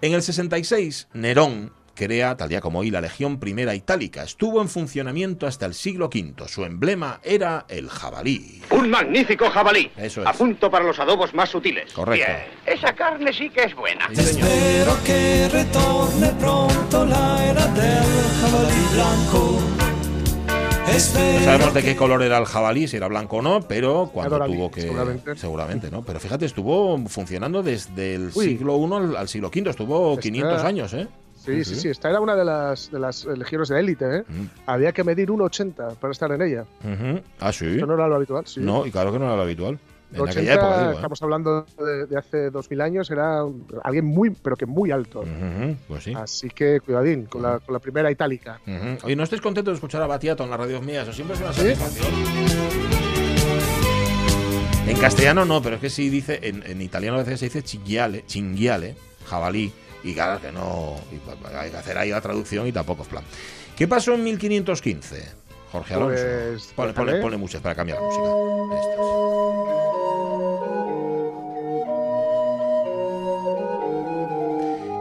En 0.00 0.12
el 0.12 0.22
66, 0.22 1.08
Nerón 1.14 1.72
crea, 1.94 2.36
tal 2.36 2.48
día 2.48 2.60
como 2.60 2.80
hoy, 2.80 2.90
la 2.90 3.00
Legión 3.00 3.38
Primera 3.38 3.74
Itálica. 3.74 4.22
Estuvo 4.22 4.60
en 4.60 4.68
funcionamiento 4.68 5.46
hasta 5.46 5.66
el 5.66 5.74
siglo 5.74 6.06
V. 6.06 6.48
Su 6.48 6.64
emblema 6.64 7.20
era 7.22 7.66
el 7.68 7.88
jabalí. 7.88 8.62
Un 8.70 8.90
magnífico 8.90 9.50
jabalí. 9.50 9.90
Eso 9.96 10.22
es. 10.22 10.26
A 10.26 10.32
punto 10.32 10.70
para 10.70 10.84
los 10.84 10.98
adobos 10.98 11.34
más 11.34 11.50
sutiles. 11.50 11.92
Correcto. 11.92 12.26
Bien, 12.26 12.78
esa 12.78 12.94
carne 12.94 13.32
sí 13.32 13.50
que 13.50 13.64
es 13.64 13.74
buena. 13.74 14.08
Sí, 14.12 14.22
señor. 14.22 14.48
Spero 14.48 14.98
che 15.04 15.48
ritorni 15.48 16.28
pronto 16.38 17.04
la 17.04 17.44
era 17.44 17.66
del 17.66 18.04
jabalí 18.40 18.86
blanco. 18.94 19.81
No 20.86 21.44
sabemos 21.44 21.74
de 21.74 21.82
qué 21.82 21.96
color 21.96 22.22
era 22.22 22.38
el 22.38 22.44
jabalí, 22.44 22.86
si 22.88 22.96
era 22.96 23.08
blanco 23.08 23.36
o 23.38 23.42
no, 23.42 23.60
pero 23.62 24.10
cuando 24.12 24.44
tuvo 24.44 24.70
que. 24.70 24.82
seguramente. 24.82 25.36
seguramente, 25.36 25.90
¿no? 25.90 26.02
Pero 26.02 26.20
fíjate, 26.20 26.44
estuvo 26.46 26.98
funcionando 27.08 27.62
desde 27.62 28.14
el 28.16 28.30
Uy. 28.34 28.44
siglo 28.46 28.76
I 28.78 28.92
al, 28.94 29.16
al 29.16 29.28
siglo 29.28 29.48
V, 29.48 29.70
estuvo 29.70 30.10
Está- 30.12 30.22
500 30.22 30.64
años, 30.64 30.92
¿eh? 30.94 31.08
Sí, 31.44 31.64
sí, 31.64 31.74
sí. 31.74 31.88
Esta 31.88 32.08
era 32.10 32.20
una 32.20 32.36
de 32.36 32.44
las, 32.44 32.90
de 32.92 33.00
las 33.00 33.24
legiones 33.24 33.68
de 33.68 33.80
élite. 33.80 34.18
¿eh? 34.18 34.24
Mm. 34.28 34.44
Había 34.66 34.92
que 34.92 35.02
medir 35.02 35.28
1,80 35.28 35.96
para 35.96 36.12
estar 36.12 36.30
en 36.30 36.40
ella. 36.42 36.64
Ah, 37.40 37.52
sí. 37.52 37.66
Eso 37.66 37.86
no 37.86 37.94
era 37.94 38.06
lo 38.06 38.14
habitual. 38.14 38.46
Sí. 38.46 38.60
No, 38.60 38.86
y 38.86 38.92
claro 38.92 39.12
que 39.12 39.18
no 39.18 39.24
era 39.24 39.34
lo 39.36 39.42
habitual. 39.42 39.76
En 40.12 40.20
80, 40.20 40.30
aquella 40.30 40.54
época, 40.54 40.78
digo, 40.78 40.90
¿eh? 40.90 40.94
estamos 40.94 41.22
hablando 41.22 41.66
de, 41.78 42.06
de 42.06 42.18
hace 42.18 42.50
2000 42.50 42.80
años, 42.80 43.10
era 43.10 43.42
alguien 43.82 44.04
muy, 44.04 44.30
pero 44.30 44.56
que 44.56 44.66
muy 44.66 44.90
alto. 44.90 45.24
Pues 45.88 46.04
sí. 46.04 46.12
Así 46.14 46.48
que 46.50 46.80
cuidadín 46.80 47.26
con 47.26 47.42
la, 47.42 47.58
con 47.60 47.72
la 47.72 47.78
primera 47.78 48.10
itálica. 48.10 48.60
Oye, 49.04 49.16
¿no 49.16 49.22
estáis 49.22 49.42
contentos 49.42 49.72
de 49.72 49.76
escuchar 49.76 50.02
a 50.02 50.06
Batiato 50.06 50.44
en 50.44 50.50
las 50.50 50.58
radios 50.58 50.82
mías? 50.82 51.04
Eso 51.04 51.12
siempre 51.12 51.36
es 51.36 51.42
una 51.42 51.52
¿Sí? 51.52 51.60
satisfacción. 51.60 52.12
En 54.86 54.96
castellano 54.98 55.44
no, 55.44 55.62
pero 55.62 55.76
es 55.76 55.80
que 55.80 55.90
sí 55.90 56.10
dice, 56.10 56.40
en, 56.42 56.62
en 56.66 56.82
italiano 56.82 57.16
a 57.16 57.22
veces 57.22 57.38
se 57.40 57.46
dice 57.46 57.62
cinghiale, 57.62 58.24
cinghiale, 58.28 58.96
jabalí, 59.26 59.72
y 60.04 60.12
claro 60.12 60.40
que 60.40 60.50
no, 60.50 60.96
y 61.12 61.20
hay 61.56 61.70
que 61.70 61.76
hacer 61.76 61.96
ahí 61.96 62.10
la 62.10 62.20
traducción 62.20 62.66
y 62.66 62.72
tampoco 62.72 63.02
es 63.02 63.08
plan. 63.08 63.24
¿Qué 63.76 63.88
pasó 63.88 64.14
en 64.14 64.24
1515? 64.24 65.41
Jorge 65.72 65.94
Alonso. 65.94 66.22
Pues, 66.22 66.72
ponle, 66.74 66.92
ponle, 66.92 66.94
cuéntame. 66.94 67.22
ponle 67.22 67.36
muchas 67.38 67.62
para 67.62 67.74
cambiar 67.74 67.98
la 67.98 68.06
música. 68.06 68.28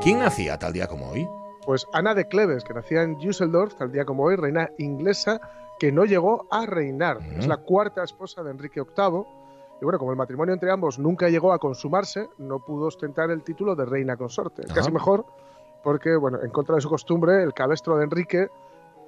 ¿Quién 0.01 0.19
nacía 0.19 0.57
tal 0.57 0.73
día 0.73 0.87
como 0.87 1.11
hoy? 1.11 1.27
Pues 1.65 1.85
Ana 1.93 2.15
de 2.15 2.27
Cleves, 2.27 2.63
que 2.63 2.73
nacía 2.73 3.03
en 3.03 3.19
Düsseldorf, 3.19 3.75
tal 3.75 3.91
día 3.91 4.05
como 4.05 4.23
hoy, 4.23 4.35
reina 4.35 4.71
inglesa, 4.79 5.39
que 5.77 5.91
no 5.91 6.05
llegó 6.05 6.47
a 6.49 6.65
reinar. 6.65 7.19
Es 7.37 7.47
la 7.47 7.57
cuarta 7.57 8.03
esposa 8.03 8.41
de 8.41 8.51
Enrique 8.51 8.81
VIII. 8.81 9.25
Y 9.81 9.83
bueno, 9.83 9.99
como 9.99 10.11
el 10.11 10.17
matrimonio 10.17 10.53
entre 10.53 10.71
ambos 10.71 10.97
nunca 10.97 11.29
llegó 11.29 11.53
a 11.53 11.59
consumarse, 11.59 12.29
no 12.37 12.59
pudo 12.59 12.87
ostentar 12.87 13.29
el 13.29 13.43
título 13.43 13.75
de 13.75 13.85
reina 13.85 14.15
consorte. 14.15 14.63
Casi 14.73 14.91
mejor, 14.91 15.25
porque, 15.83 16.15
bueno, 16.15 16.39
en 16.41 16.49
contra 16.49 16.75
de 16.75 16.81
su 16.81 16.89
costumbre, 16.89 17.43
el 17.43 17.53
cabestro 17.53 17.97
de 17.97 18.05
Enrique 18.05 18.49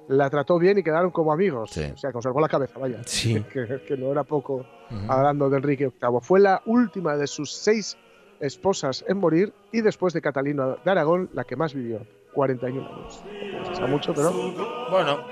la 0.08 0.28
trató 0.30 0.58
bien 0.58 0.78
y 0.78 0.82
quedaron 0.82 1.10
como 1.10 1.32
amigos. 1.32 1.70
Sí. 1.70 1.90
O 1.92 1.96
sea, 1.96 2.12
conservó 2.12 2.40
la 2.40 2.48
cabeza, 2.48 2.78
vaya. 2.78 3.00
Sí. 3.06 3.42
Que, 3.52 3.82
que 3.86 3.96
no 3.96 4.10
era 4.12 4.24
poco 4.24 4.64
hablando 5.08 5.50
de 5.50 5.56
Enrique 5.56 5.86
VIII. 5.86 6.20
Fue 6.20 6.40
la 6.40 6.62
última 6.66 7.16
de 7.16 7.26
sus 7.26 7.52
seis 7.52 7.96
esposas 8.40 9.04
en 9.08 9.18
morir 9.18 9.52
y 9.72 9.80
después 9.80 10.12
de 10.12 10.20
Catalina 10.20 10.76
de 10.84 10.90
Aragón, 10.90 11.30
la 11.32 11.44
que 11.44 11.56
más 11.56 11.74
vivió, 11.74 12.06
41 12.34 12.86
años. 12.86 13.24
No 13.80 13.88
mucho, 13.88 14.12
pero 14.14 14.32
Bueno, 14.90 15.24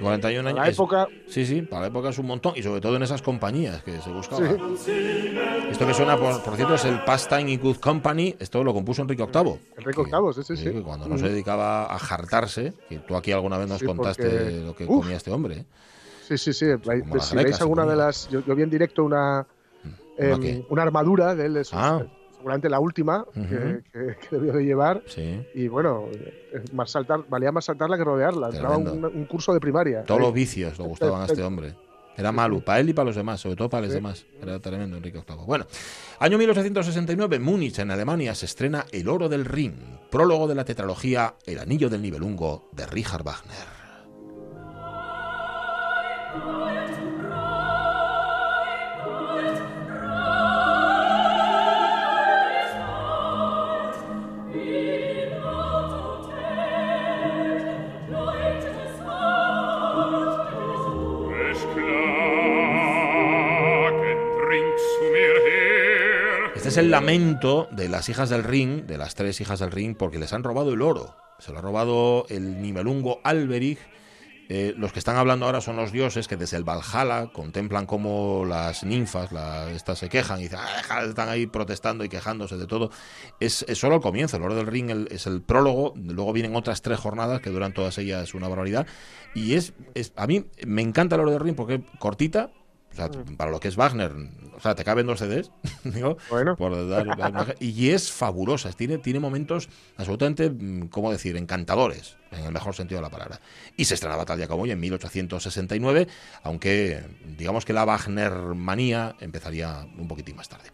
41 0.00 0.48
años. 0.48 0.58
en 0.58 0.62
la 0.64 0.68
es- 0.68 0.74
época 0.76 1.08
Sí, 1.28 1.46
sí, 1.46 1.62
para 1.62 1.82
la 1.82 1.86
época 1.88 2.08
es 2.10 2.18
un 2.18 2.26
montón. 2.26 2.54
Y 2.56 2.62
sobre 2.62 2.80
todo 2.80 2.96
en 2.96 3.02
esas 3.02 3.22
compañías 3.22 3.82
que 3.82 4.00
se 4.00 4.10
buscaba. 4.10 4.46
Sí. 4.76 5.36
Esto 5.70 5.86
que 5.86 5.94
suena, 5.94 6.16
por, 6.16 6.42
por 6.42 6.56
cierto, 6.56 6.74
es 6.74 6.84
el 6.84 7.02
Pastime 7.04 7.52
in 7.52 7.60
Good 7.60 7.76
Company. 7.76 8.34
Esto 8.38 8.62
lo 8.64 8.72
compuso 8.74 9.02
Enrique 9.02 9.24
VIII. 9.24 9.58
Enrique 9.78 10.02
Que- 10.04 10.10
VIII, 10.10 10.44
sí, 10.44 10.56
sí, 10.56 10.64
que 10.64 10.82
cuando 10.82 11.08
no 11.08 11.16
se 11.18 11.28
dedicaba 11.28 11.92
a 11.94 11.98
jartarse, 11.98 12.72
que 12.88 12.98
tú 12.98 13.16
aquí 13.16 13.32
alguna 13.32 13.58
vez 13.58 13.68
nos 13.68 13.78
Sí, 13.80 13.86
contaste 13.86 14.22
porque- 14.28 14.60
lo 14.64 14.74
que 14.74 14.84
Uf. 14.84 15.02
comía 15.02 15.16
este 15.16 15.30
hombre. 15.30 15.58
¿eh? 15.58 15.64
Sí, 16.28 16.38
sí, 16.38 16.52
sí. 16.52 16.66
Ve- 16.66 17.02
Como 17.08 17.20
si 17.20 17.36
veis 17.36 17.60
alguna 17.60 17.84
de 17.86 17.96
las. 17.96 18.28
Yo, 18.30 18.40
yo 18.44 18.54
vi 18.54 18.62
en 18.62 18.70
directo 18.70 19.04
una, 19.04 19.46
¿Una 20.18 20.34
em, 20.34 20.64
una 20.68 20.82
armadura 20.82 21.34
de 21.34 21.46
él, 21.46 21.54
de 21.54 21.64
sus- 21.64 21.78
Ah. 21.78 22.04
Seguramente 22.40 22.68
la 22.70 22.80
última 22.80 23.24
que, 23.32 23.40
Ujú. 23.40 23.82
que- 23.92 24.16
que 24.16 24.36
debió 24.36 24.52
de 24.54 24.64
llevar. 24.64 25.02
Sí. 25.06 25.46
Y 25.54 25.68
bueno, 25.68 26.06
más 26.72 26.90
saltar, 26.90 27.20
valía 27.28 27.52
más 27.52 27.66
saltarla 27.66 27.96
que 27.98 28.04
rodearla. 28.04 28.48
Entraba 28.48 28.78
un, 28.78 29.24
curso 29.26 29.52
de 29.52 29.60
primaria. 29.60 30.04
Todos 30.04 30.20
los 30.20 30.32
vicios 30.32 30.78
le 30.78 30.84
gustaban 30.86 31.22
a 31.22 31.26
este 31.26 31.42
hombre. 31.42 31.74
Era 32.16 32.32
malo, 32.32 32.60
para 32.60 32.80
él 32.80 32.88
y 32.88 32.92
para 32.92 33.06
los 33.06 33.16
demás, 33.16 33.40
sobre 33.40 33.56
todo 33.56 33.70
para 33.70 33.82
los 33.82 33.90
Sí. 33.90 33.94
demás. 33.96 34.26
Era 34.42 34.58
tremendo 34.58 34.96
Enrique 34.96 35.18
VIII. 35.26 35.44
Bueno, 35.46 35.66
año 36.18 36.36
1869, 36.38 37.36
en 37.36 37.42
Múnich, 37.42 37.78
en 37.78 37.90
Alemania, 37.90 38.34
se 38.34 38.46
estrena 38.46 38.84
El 38.92 39.08
Oro 39.08 39.28
del 39.28 39.44
Rin, 39.44 39.74
prólogo 40.10 40.46
de 40.48 40.54
la 40.54 40.64
tetralogía 40.64 41.34
El 41.46 41.58
Anillo 41.60 41.88
del 41.88 42.02
Nibelungo 42.02 42.68
de 42.72 42.86
Richard 42.86 43.22
Wagner. 43.22 43.80
Es 66.70 66.76
el 66.76 66.90
lamento 66.92 67.66
de 67.72 67.88
las 67.88 68.08
hijas 68.08 68.30
del 68.30 68.44
ring, 68.44 68.86
de 68.86 68.96
las 68.96 69.16
tres 69.16 69.40
hijas 69.40 69.58
del 69.58 69.72
ring, 69.72 69.96
porque 69.96 70.20
les 70.20 70.32
han 70.32 70.44
robado 70.44 70.72
el 70.72 70.82
oro. 70.82 71.16
Se 71.40 71.50
lo 71.50 71.58
ha 71.58 71.62
robado 71.62 72.26
el 72.28 72.62
Nibelungo 72.62 73.20
Alberich. 73.24 73.80
Eh, 74.48 74.74
los 74.76 74.92
que 74.92 75.00
están 75.00 75.16
hablando 75.16 75.46
ahora 75.46 75.60
son 75.60 75.74
los 75.74 75.90
dioses 75.90 76.28
que 76.28 76.36
desde 76.36 76.56
el 76.56 76.62
Valhalla 76.62 77.32
contemplan 77.32 77.86
cómo 77.86 78.44
las 78.44 78.84
ninfas, 78.84 79.32
la- 79.32 79.68
estas 79.72 79.98
se 79.98 80.08
quejan 80.08 80.38
y 80.38 80.44
dicen, 80.44 80.60
"Ah, 80.60 80.76
deja", 80.76 81.02
están 81.04 81.28
ahí 81.28 81.46
protestando 81.46 82.04
y 82.04 82.08
quejándose 82.08 82.56
de 82.56 82.66
todo. 82.68 82.90
Es, 83.40 83.64
solo 83.74 83.96
el 83.96 84.00
comienzo, 84.00 84.36
el 84.36 84.42
oro 84.44 84.54
del 84.54 84.66
ring 84.68 85.08
es 85.10 85.26
el 85.26 85.42
prólogo, 85.42 85.94
luego 85.96 86.32
vienen 86.32 86.54
otras 86.54 86.82
tres 86.82 87.00
jornadas 87.00 87.40
que 87.40 87.50
duran 87.50 87.74
todas 87.74 87.98
ellas 87.98 88.32
una 88.34 88.46
barbaridad. 88.48 88.86
Y 89.34 89.54
es, 89.54 89.72
es 89.94 90.12
a 90.14 90.28
mí 90.28 90.44
me 90.66 90.82
encanta 90.82 91.16
el 91.16 91.22
oro 91.22 91.30
del 91.32 91.40
ring 91.40 91.56
porque 91.56 91.74
es 91.74 91.80
cortita, 91.98 92.50
o 92.92 92.94
sea, 92.94 93.08
para 93.36 93.50
lo 93.50 93.60
que 93.60 93.68
es 93.68 93.76
Wagner, 93.76 94.12
o 94.56 94.60
sea, 94.60 94.74
te 94.74 94.84
caben 94.84 95.06
dos 95.06 95.20
CDs, 95.20 95.50
digo, 95.84 96.16
Bueno. 96.28 96.56
por 96.56 96.88
dar 96.88 97.56
y 97.60 97.90
es 97.90 98.10
fabulosa, 98.10 98.72
tiene, 98.72 98.98
tiene 98.98 99.20
momentos 99.20 99.68
absolutamente, 99.96 100.50
mm, 100.50 100.88
¿cómo 100.88 101.10
decir?, 101.12 101.36
encantadores, 101.36 102.16
en 102.32 102.44
el 102.44 102.52
mejor 102.52 102.74
sentido 102.74 102.98
de 103.00 103.02
la 103.02 103.10
palabra. 103.10 103.40
Y 103.76 103.84
se 103.84 103.94
estrenaba 103.94 104.24
tal 104.24 104.38
día 104.38 104.48
como 104.48 104.64
hoy, 104.64 104.70
en 104.72 104.80
1869, 104.80 106.08
aunque 106.42 107.00
digamos 107.38 107.64
que 107.64 107.72
la 107.72 107.84
Wagner 107.84 108.32
manía 108.54 109.14
empezaría 109.20 109.86
un 109.96 110.08
poquitín 110.08 110.36
más 110.36 110.48
tarde. 110.48 110.70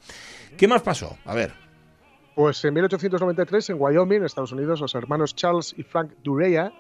¿Qué 0.57 0.67
más 0.69 0.83
pasó? 0.83 1.19
A 1.25 1.35
ver. 1.35 1.53
Pues 2.35 2.64
en 2.64 2.75
1893, 2.75 3.71
en 3.71 3.77
Wyoming, 3.79 4.25
Estados 4.25 4.53
Unidos, 4.53 4.81
los 4.81 4.95
hermanos 4.95 5.35
Charles 5.35 5.75
y 5.77 5.83
Frank 5.83 6.12
Dureya 6.23 6.73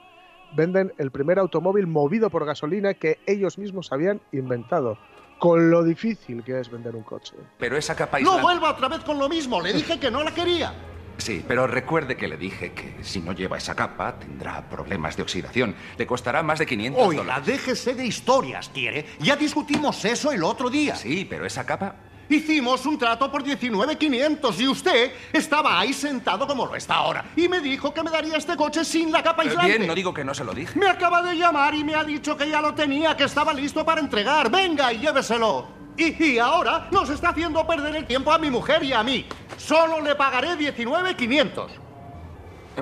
venden 0.54 0.92
el 0.98 1.10
primer 1.10 1.38
automóvil 1.38 1.86
movido 1.86 2.30
por 2.30 2.44
gasolina 2.44 2.94
que 2.94 3.18
ellos 3.26 3.58
mismos 3.58 3.92
habían 3.92 4.20
inventado. 4.32 4.98
Con 5.38 5.70
lo 5.70 5.84
difícil 5.84 6.42
que 6.42 6.58
es 6.60 6.70
vender 6.70 6.96
un 6.96 7.02
coche. 7.02 7.34
Pero 7.58 7.76
esa 7.76 7.94
capa 7.94 8.18
No 8.20 8.38
vuelva 8.40 8.70
otra 8.70 8.88
vez 8.88 9.00
con 9.00 9.18
lo 9.18 9.28
mismo. 9.28 9.60
Le 9.60 9.72
dije 9.72 9.98
que 10.00 10.10
no 10.10 10.24
la 10.24 10.32
quería. 10.32 10.72
Sí, 11.18 11.42
pero 11.46 11.66
recuerde 11.66 12.16
que 12.16 12.28
le 12.28 12.36
dije 12.36 12.72
que 12.72 13.02
si 13.02 13.20
no 13.20 13.32
lleva 13.32 13.56
esa 13.56 13.74
capa 13.74 14.18
tendrá 14.18 14.68
problemas 14.68 15.16
de 15.16 15.22
oxidación. 15.22 15.74
Le 15.96 16.06
costará 16.06 16.42
más 16.42 16.58
de 16.58 16.66
500 16.66 17.02
Oiga, 17.02 17.22
dólares. 17.22 17.46
déjese 17.46 17.94
de 17.94 18.06
historias, 18.06 18.68
¿quiere? 18.68 19.06
Ya 19.20 19.34
discutimos 19.36 20.04
eso 20.04 20.30
el 20.32 20.44
otro 20.44 20.68
día. 20.70 20.94
Sí, 20.96 21.26
pero 21.28 21.46
esa 21.46 21.64
capa... 21.64 21.96
Hicimos 22.28 22.84
un 22.86 22.98
trato 22.98 23.30
por 23.30 23.44
19.500 23.44 24.58
y 24.60 24.68
usted 24.68 25.12
estaba 25.32 25.78
ahí 25.78 25.92
sentado 25.92 26.46
como 26.46 26.66
lo 26.66 26.74
está 26.74 26.94
ahora. 26.96 27.24
Y 27.36 27.48
me 27.48 27.60
dijo 27.60 27.94
que 27.94 28.02
me 28.02 28.10
daría 28.10 28.36
este 28.36 28.56
coche 28.56 28.84
sin 28.84 29.12
la 29.12 29.22
capa 29.22 29.44
Eh, 29.44 29.48
aislante. 29.48 29.76
Bien, 29.78 29.86
no 29.86 29.94
digo 29.94 30.12
que 30.12 30.24
no 30.24 30.34
se 30.34 30.42
lo 30.44 30.52
dije. 30.52 30.78
Me 30.78 30.88
acaba 30.88 31.22
de 31.22 31.36
llamar 31.36 31.74
y 31.74 31.84
me 31.84 31.94
ha 31.94 32.02
dicho 32.04 32.36
que 32.36 32.48
ya 32.48 32.60
lo 32.60 32.74
tenía, 32.74 33.16
que 33.16 33.24
estaba 33.24 33.54
listo 33.54 33.84
para 33.84 34.00
entregar. 34.00 34.50
Venga 34.50 34.92
y 34.92 34.98
lléveselo. 34.98 35.68
Y, 35.96 36.22
y 36.24 36.38
ahora 36.38 36.88
nos 36.90 37.08
está 37.10 37.28
haciendo 37.30 37.66
perder 37.66 37.94
el 37.96 38.06
tiempo 38.06 38.32
a 38.32 38.38
mi 38.38 38.50
mujer 38.50 38.82
y 38.82 38.92
a 38.92 39.02
mí. 39.02 39.24
Solo 39.56 40.00
le 40.00 40.14
pagaré 40.14 40.56
19.500. 40.58 41.68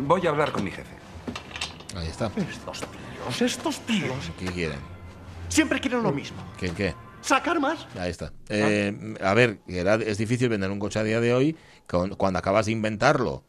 Voy 0.01 0.26
a 0.26 0.30
hablar 0.30 0.51
con 0.53 0.64
mi 0.64 0.70
jefe. 0.70 0.90
Ahí 1.97 2.09
está. 2.09 2.26
Estos 2.36 2.80
tíos, 2.80 3.42
estos 3.42 3.80
tíos. 3.80 4.16
¿Qué 4.38 4.47
quieren? 4.47 4.80
Siempre 5.49 5.78
quieren 5.80 6.03
lo 6.03 6.11
mismo. 6.11 6.38
¿Qué 6.59 6.70
qué? 6.70 6.95
¿Sacar 7.24 7.58
más? 7.58 7.86
Ahí 7.98 8.10
está. 8.10 8.32
Eh, 8.50 9.14
a 9.22 9.32
ver, 9.34 9.58
era- 9.66 9.94
es 9.94 10.18
difícil 10.18 10.48
vender 10.50 10.70
un 10.70 10.78
coche 10.78 10.98
a 10.98 11.02
día 11.02 11.20
de 11.20 11.32
hoy 11.32 11.56
con- 11.86 12.10
cuando 12.16 12.38
acabas 12.38 12.66
de 12.66 12.72
inventarlo. 12.72 13.42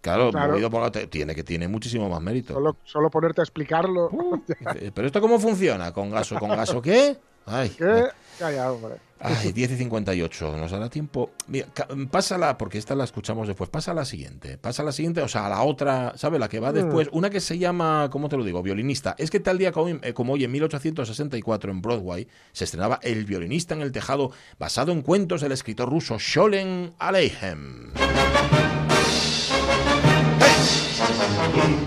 Claro, 0.00 0.30
Claro. 0.32 0.52
movido 0.52 0.68
por 0.68 0.82
la 0.82 0.90
tiene 0.90 1.32
que 1.32 1.44
tiene 1.44 1.68
muchísimo 1.68 2.08
más 2.08 2.20
mérito. 2.20 2.54
Solo, 2.54 2.76
solo 2.82 3.08
ponerte 3.10 3.40
a 3.40 3.44
explicarlo. 3.44 4.10
Eh, 4.74 4.90
Pero 4.92 5.06
esto 5.06 5.20
cómo 5.20 5.38
funciona 5.38 5.92
con 5.92 6.10
gaso, 6.10 6.36
con 6.40 6.48
gaso 6.50 6.82
qué? 6.82 7.16
Ay, 7.46 7.70
¿Qué? 7.70 8.06
Calla, 8.38 8.72
hombre. 8.72 8.96
Ay, 9.24 9.52
10 9.52 9.70
y 9.72 9.76
58, 9.76 10.56
nos 10.56 10.70
dará 10.72 10.88
tiempo. 10.90 11.30
Mira, 11.46 11.68
pásala, 12.10 12.58
porque 12.58 12.78
esta 12.78 12.96
la 12.96 13.04
escuchamos 13.04 13.46
después. 13.46 13.70
Pasa 13.70 13.92
a 13.92 13.94
la 13.94 14.04
siguiente. 14.04 14.58
Pasa 14.58 14.82
a 14.82 14.84
la 14.84 14.90
siguiente, 14.90 15.22
o 15.22 15.28
sea, 15.28 15.46
a 15.46 15.48
la 15.48 15.62
otra, 15.62 16.12
¿sabes? 16.16 16.40
La 16.40 16.48
que 16.48 16.58
va 16.58 16.72
después. 16.72 17.08
Una 17.12 17.30
que 17.30 17.40
se 17.40 17.56
llama, 17.56 18.08
¿cómo 18.10 18.28
te 18.28 18.36
lo 18.36 18.44
digo? 18.44 18.62
Violinista. 18.62 19.14
Es 19.18 19.30
que 19.30 19.38
tal 19.38 19.58
día 19.58 19.70
como, 19.70 19.88
eh, 19.88 20.12
como 20.12 20.32
hoy, 20.32 20.42
en 20.44 20.50
1864, 20.50 21.70
en 21.70 21.80
Broadway, 21.80 22.26
se 22.50 22.64
estrenaba 22.64 22.98
El 23.02 23.24
violinista 23.24 23.74
en 23.74 23.82
el 23.82 23.92
tejado, 23.92 24.32
basado 24.58 24.90
en 24.90 25.02
cuentos 25.02 25.40
del 25.40 25.52
escritor 25.52 25.88
ruso 25.88 26.16
Sholem 26.18 26.90
Aleichem. 26.98 27.92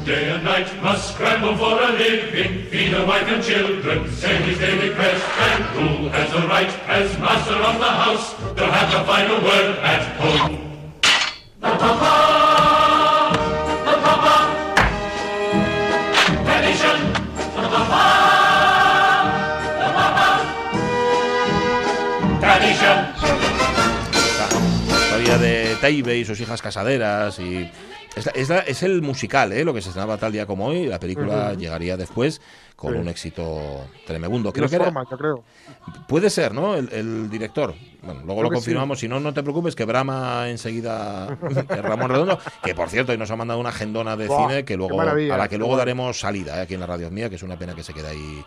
Day 0.05 0.29
and 0.29 0.43
night 0.43 0.69
must 0.83 1.15
scramble 1.15 1.57
for 1.57 1.81
a 1.81 1.91
living, 1.93 2.65
feed 2.65 2.93
a 2.93 3.03
wife 3.03 3.27
and 3.27 3.43
children, 3.43 4.07
send 4.11 4.45
his 4.45 4.59
daily 4.59 4.93
quest, 4.93 5.25
and 5.39 5.63
who 5.73 6.09
has 6.09 6.31
the 6.31 6.47
right, 6.47 6.69
as 6.87 7.17
master 7.17 7.55
of 7.55 7.79
the 7.79 7.85
house, 7.85 8.35
to 8.57 8.63
have 8.63 8.91
the 8.91 9.03
final 9.11 9.41
word 9.41 9.79
at 9.79 10.21
home? 10.21 10.65
Historia 25.89 26.03
de 26.03 26.03
Teibe 26.03 26.17
y 26.17 26.25
sus 26.25 26.39
hijas 26.39 26.61
casaderas 26.61 27.39
y 27.39 27.69
es, 28.15 28.25
la- 28.25 28.31
es 28.33 28.49
la- 28.49 28.59
es 28.59 28.83
el 28.83 29.01
musical, 29.01 29.51
¿eh? 29.51 29.63
lo 29.63 29.73
que 29.73 29.81
se 29.81 29.89
estrenaba 29.89 30.17
tal 30.17 30.31
día 30.31 30.45
como 30.45 30.67
hoy. 30.67 30.85
La 30.87 30.99
película 30.99 31.53
llegaría 31.53 31.97
después 31.97 32.41
con 32.75 32.93
Sí. 32.93 32.99
un 32.99 33.07
éxito 33.07 33.85
tremebundo. 34.05 34.49
De 34.51 34.53
Creo 34.59 34.69
que 34.69 34.75
era, 34.75 34.85
forma, 34.85 35.03
yo 35.09 35.17
creo. 35.17 35.43
puede 36.07 36.29
ser, 36.29 36.53
¿no? 36.53 36.75
El, 36.75 36.89
el 36.91 37.29
director. 37.29 37.73
Bueno, 38.01 38.21
luego 38.25 38.41
Creo 38.41 38.51
lo 38.51 38.55
confirmamos. 38.55 38.99
Si 38.99 39.07
no, 39.07 39.19
no 39.19 39.33
te 39.33 39.41
preocupes, 39.43 39.75
que 39.75 39.85
Brahma 39.85 40.49
enseguida. 40.49 41.27
Ramón 41.69 42.09
Redondo, 42.09 42.37
que 42.63 42.75
por 42.75 42.89
cierto, 42.89 43.11
hoy 43.11 43.17
nos 43.17 43.31
ha 43.31 43.35
mandado 43.35 43.59
una 43.59 43.69
agendona 43.69 44.15
de 44.17 44.27
Buah, 44.27 44.47
cine 44.49 44.65
que 44.65 44.75
luego 44.77 44.99
a 45.01 45.05
la 45.37 45.47
que 45.47 45.57
luego 45.57 45.75
daremos 45.77 46.19
salida 46.19 46.57
¿eh? 46.57 46.61
aquí 46.61 46.73
en 46.73 46.79
la 46.81 46.87
radio 46.87 47.09
mía, 47.11 47.29
que 47.29 47.35
es 47.35 47.43
una 47.43 47.57
pena 47.57 47.73
que 47.75 47.83
se 47.83 47.93
quede 47.93 48.07
ahí 48.09 48.43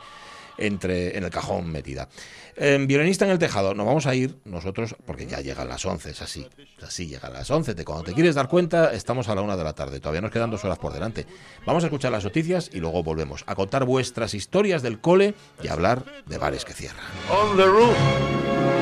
entre 0.58 1.16
en 1.16 1.24
el 1.24 1.30
cajón 1.30 1.70
metida. 1.70 2.08
En 2.56 2.86
Violinista 2.88 3.24
en 3.24 3.30
el 3.30 3.38
tejado, 3.38 3.72
nos 3.74 3.86
vamos 3.86 4.06
a 4.06 4.14
ir 4.14 4.36
nosotros 4.44 4.96
porque 5.06 5.26
ya 5.26 5.40
llegan 5.40 5.68
las 5.68 5.84
11, 5.84 6.10
es 6.10 6.22
así. 6.22 6.46
Es 6.76 6.84
así, 6.84 7.06
llegan 7.06 7.32
las 7.32 7.50
11. 7.50 7.74
Te, 7.74 7.84
cuando 7.84 8.04
te 8.04 8.14
quieres 8.14 8.34
dar 8.34 8.48
cuenta, 8.48 8.92
estamos 8.92 9.28
a 9.28 9.34
la 9.34 9.42
una 9.42 9.56
de 9.56 9.64
la 9.64 9.74
tarde. 9.74 10.00
Todavía 10.00 10.20
nos 10.20 10.32
quedan 10.32 10.50
dos 10.50 10.64
horas 10.64 10.78
por 10.78 10.92
delante. 10.92 11.24
Vamos 11.64 11.84
a 11.84 11.86
escuchar 11.86 12.10
las 12.10 12.24
noticias 12.24 12.70
y 12.72 12.80
luego 12.80 13.02
volvemos 13.04 13.44
a 13.46 13.54
contar 13.54 13.84
vuestras 13.84 14.34
historias 14.34 14.82
del 14.82 15.00
cole 15.00 15.34
y 15.62 15.68
a 15.68 15.72
hablar 15.72 16.04
de 16.26 16.38
bares 16.38 16.64
que 16.64 16.72
cierran. 16.72 17.04
On 17.30 17.56
the 17.56 17.64
roof. 17.64 18.77